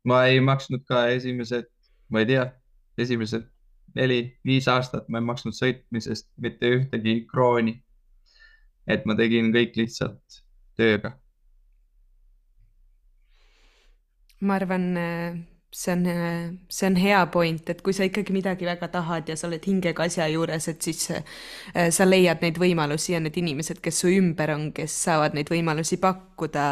ma 0.08 0.24
ei 0.30 0.40
maksnud 0.40 0.84
ka 0.88 1.08
esimesed, 1.12 1.66
ma 2.08 2.22
ei 2.22 2.28
tea, 2.30 2.44
esimesed 2.96 3.44
neli-viis 3.96 4.68
aastat 4.68 5.08
ma 5.08 5.20
ei 5.20 5.28
maksnud 5.28 5.56
sõitmisest 5.56 6.28
mitte 6.42 6.72
ühtegi 6.78 7.20
krooni. 7.30 7.78
et 8.88 9.04
ma 9.04 9.14
tegin 9.16 9.52
kõik 9.52 9.76
lihtsalt 9.76 10.42
tööga. 10.76 11.12
ma 14.40 14.54
arvan, 14.54 14.84
see 15.74 15.92
on, 15.92 16.04
see 16.68 16.86
on 16.86 16.96
hea 16.96 17.26
point, 17.26 17.70
et 17.70 17.82
kui 17.82 17.92
sa 17.92 18.06
ikkagi 18.06 18.32
midagi 18.32 18.66
väga 18.68 18.88
tahad 18.92 19.28
ja 19.28 19.36
sa 19.36 19.48
oled 19.48 19.64
hingega 19.66 20.06
asja 20.06 20.28
juures, 20.30 20.68
et 20.70 20.82
siis 20.82 21.10
äh, 21.12 21.88
sa 21.90 22.06
leiad 22.06 22.44
neid 22.44 22.60
võimalusi 22.60 23.12
ja 23.16 23.20
need 23.20 23.36
inimesed, 23.36 23.82
kes 23.84 24.02
su 24.04 24.12
ümber 24.14 24.54
on, 24.54 24.70
kes 24.76 24.94
saavad 25.08 25.36
neid 25.36 25.50
võimalusi 25.52 25.98
pakkuda, 26.00 26.68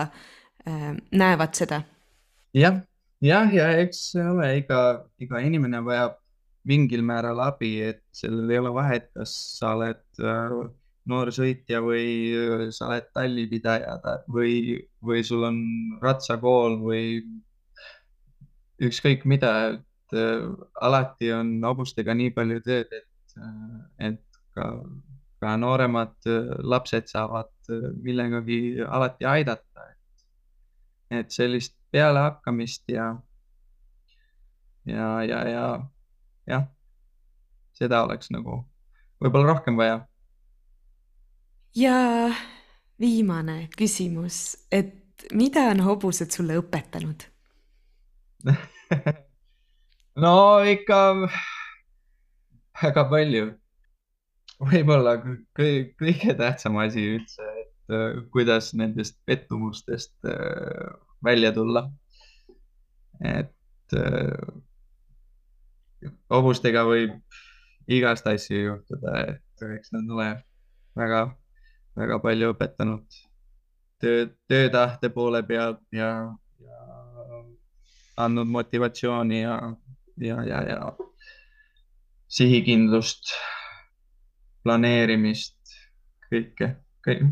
äh, 0.68 0.92
näevad 1.12 1.58
seda. 1.58 1.82
jah, 2.56 2.80
jah, 3.20 3.52
ja 3.52 3.72
eks 3.82 4.14
ole, 4.22 4.52
iga, 4.62 4.80
iga 5.20 5.42
inimene 5.44 5.82
vajab 5.84 6.16
mingil 6.66 7.04
määral 7.06 7.40
abi, 7.44 7.76
et 7.92 8.02
sellel 8.14 8.50
ei 8.50 8.58
ole 8.58 8.74
vahet, 8.74 9.08
kas 9.14 9.32
sa 9.58 9.74
oled 9.76 10.02
äh, 10.20 10.54
noor 11.06 11.30
sõitja 11.34 11.80
või 11.84 12.70
sa 12.74 12.88
oled 12.90 13.10
tallipidaja 13.14 13.98
või, 14.32 14.80
või 15.06 15.22
sul 15.26 15.46
on 15.46 15.60
ratsakool 16.02 16.80
või 16.82 17.04
ükskõik 18.82 19.24
mida, 19.28 19.52
et 19.74 20.16
äh, 20.16 20.46
alati 20.82 21.32
on 21.34 21.56
hobustega 21.64 22.14
nii 22.16 22.32
palju 22.36 22.62
tööd, 22.64 22.92
et, 22.92 23.36
äh, 23.40 24.10
et 24.10 24.40
ka, 24.56 24.68
ka 25.42 25.56
nooremad 25.60 26.16
äh, 26.28 26.52
lapsed 26.62 27.08
saavad 27.12 27.52
millegagi 28.02 28.82
alati 28.86 29.26
aidata. 29.26 29.64
et 31.06 31.30
sellist 31.30 31.76
pealehakkamist 31.94 32.88
ja, 32.90 33.04
ja, 34.84 35.22
ja, 35.22 35.42
ja 35.46 35.66
jah, 36.46 36.66
seda 37.76 38.04
oleks 38.06 38.30
nagu 38.34 38.62
võib-olla 39.22 39.52
rohkem 39.54 39.78
vaja. 39.78 40.02
ja 41.76 41.96
viimane 43.00 43.66
küsimus, 43.76 44.56
et 44.72 45.28
mida 45.32 45.68
on 45.72 45.82
hobused 45.86 46.32
sulle 46.32 46.58
õpetanud 46.60 47.26
no 50.24 50.34
ikka 50.64 50.98
väga 52.82 53.04
palju. 53.10 53.46
võib-olla 54.56 55.16
kõige 55.56 56.34
tähtsam 56.38 56.78
asi 56.80 57.02
üldse, 57.16 57.48
et 57.62 57.92
äh, 57.92 58.20
kuidas 58.32 58.72
nendest 58.78 59.18
pettumustest 59.28 60.14
äh, 60.24 60.94
välja 61.24 61.52
tulla. 61.56 61.90
et 63.20 63.96
äh, 63.96 64.62
hobustega 66.30 66.84
võib 66.86 67.14
igast 67.86 68.26
asju 68.26 68.58
juhtuda, 68.58 69.14
et 69.32 69.66
eks 69.76 69.92
nad 69.94 70.10
ole 70.10 70.28
väga, 70.98 71.22
väga 71.96 72.18
palju 72.24 72.52
õpetanud 72.54 73.18
töö, 74.02 74.26
töötahte 74.48 75.10
poole 75.14 75.42
pealt 75.46 75.82
ja, 75.94 76.10
ja 76.60 77.42
andnud 78.16 78.50
motivatsiooni 78.50 79.42
ja, 79.42 79.56
ja, 80.20 80.42
ja, 80.48 80.62
ja 80.68 80.80
sihikindlust, 82.36 83.32
planeerimist, 84.66 85.76
kõike, 86.26 86.72
kõik. 87.06 87.28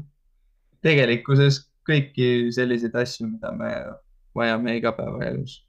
tegelikkuses 0.85 1.65
kõiki 1.85 2.53
selliseid 2.55 2.95
asju, 2.97 3.29
mida 3.29 3.53
me 3.53 3.71
vajame 4.37 4.79
igapäevaelus. 4.79 5.64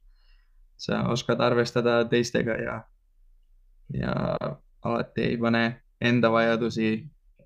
Sa 0.77 1.03
oskad 1.09 1.41
arvestada 1.41 2.03
teistega 2.09 2.57
ja, 2.61 2.79
ja 3.93 4.15
alati 4.83 5.21
ei 5.21 5.37
pane 5.37 5.65
enda 6.01 6.31
vajadusi 6.31 6.97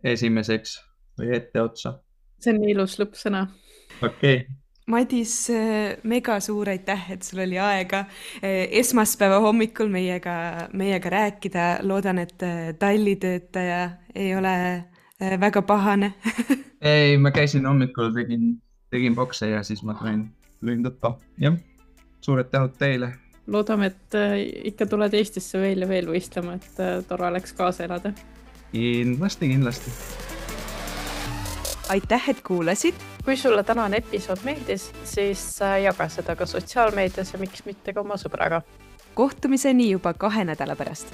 esimeseks 0.04 0.80
või 1.20 1.36
etteotsa. 1.36 2.00
see 2.40 2.54
on 2.54 2.64
nii 2.64 2.74
ilus 2.78 3.00
lõppsõna. 3.00 3.48
okei 4.02 4.36
okay 4.36 4.60
Madis, 4.90 5.52
mega 6.10 6.40
suur 6.42 6.72
aitäh, 6.72 7.12
et 7.14 7.22
sul 7.22 7.44
oli 7.44 7.60
aega 7.62 8.00
eh, 8.42 8.64
esmaspäeva 8.80 9.38
hommikul 9.44 9.92
meiega, 9.94 10.34
meiega 10.74 11.12
rääkida. 11.14 11.66
loodan, 11.86 12.18
et 12.18 12.42
eh, 12.42 12.74
tallitöötaja 12.80 13.90
ei 14.16 14.34
ole 14.36 14.56
eh, 15.22 15.40
väga 15.40 15.62
pahane 15.62 16.14
ei, 16.82 17.18
ma 17.18 17.32
käisin 17.32 17.66
hommikul, 17.70 18.10
tegin, 18.16 18.56
tegin 18.90 19.16
bokse 19.16 19.50
ja 19.50 19.64
siis 19.64 19.84
ma 19.84 19.94
tulin, 19.94 20.26
tulin 20.60 20.84
tuppa, 20.84 21.18
jah. 21.38 21.54
Suured 22.22 22.50
tänud 22.52 22.78
teile. 22.80 23.14
loodame, 23.48 23.86
et 23.86 24.18
ikka 24.72 24.86
tuled 24.86 25.14
Eestisse 25.14 25.60
veel 25.62 25.86
ja 25.86 25.88
veel 25.90 26.10
võistlema, 26.12 26.58
et 26.60 27.08
tore 27.08 27.28
oleks 27.28 27.54
kaasa 27.54 27.84
elada. 27.84 28.14
kindlasti, 28.72 29.48
kindlasti. 29.48 29.92
aitäh, 31.90 32.30
et 32.30 32.42
kuulasid 32.42 33.10
kui 33.30 33.38
sulle 33.38 33.64
tänane 33.64 33.98
episood 33.98 34.38
meeldis, 34.44 34.92
siis 35.04 35.62
äh, 35.62 35.82
jaga 35.82 36.08
seda 36.10 36.36
ka 36.36 36.46
sotsiaalmeedias 36.46 37.34
ja 37.34 37.40
miks 37.40 37.66
mitte 37.66 37.94
ka 37.94 38.02
oma 38.02 38.18
sõbraga. 38.18 38.62
kohtumiseni 39.14 39.92
juba 39.92 40.14
kahe 40.14 40.46
nädala 40.46 40.76
pärast 40.76 41.14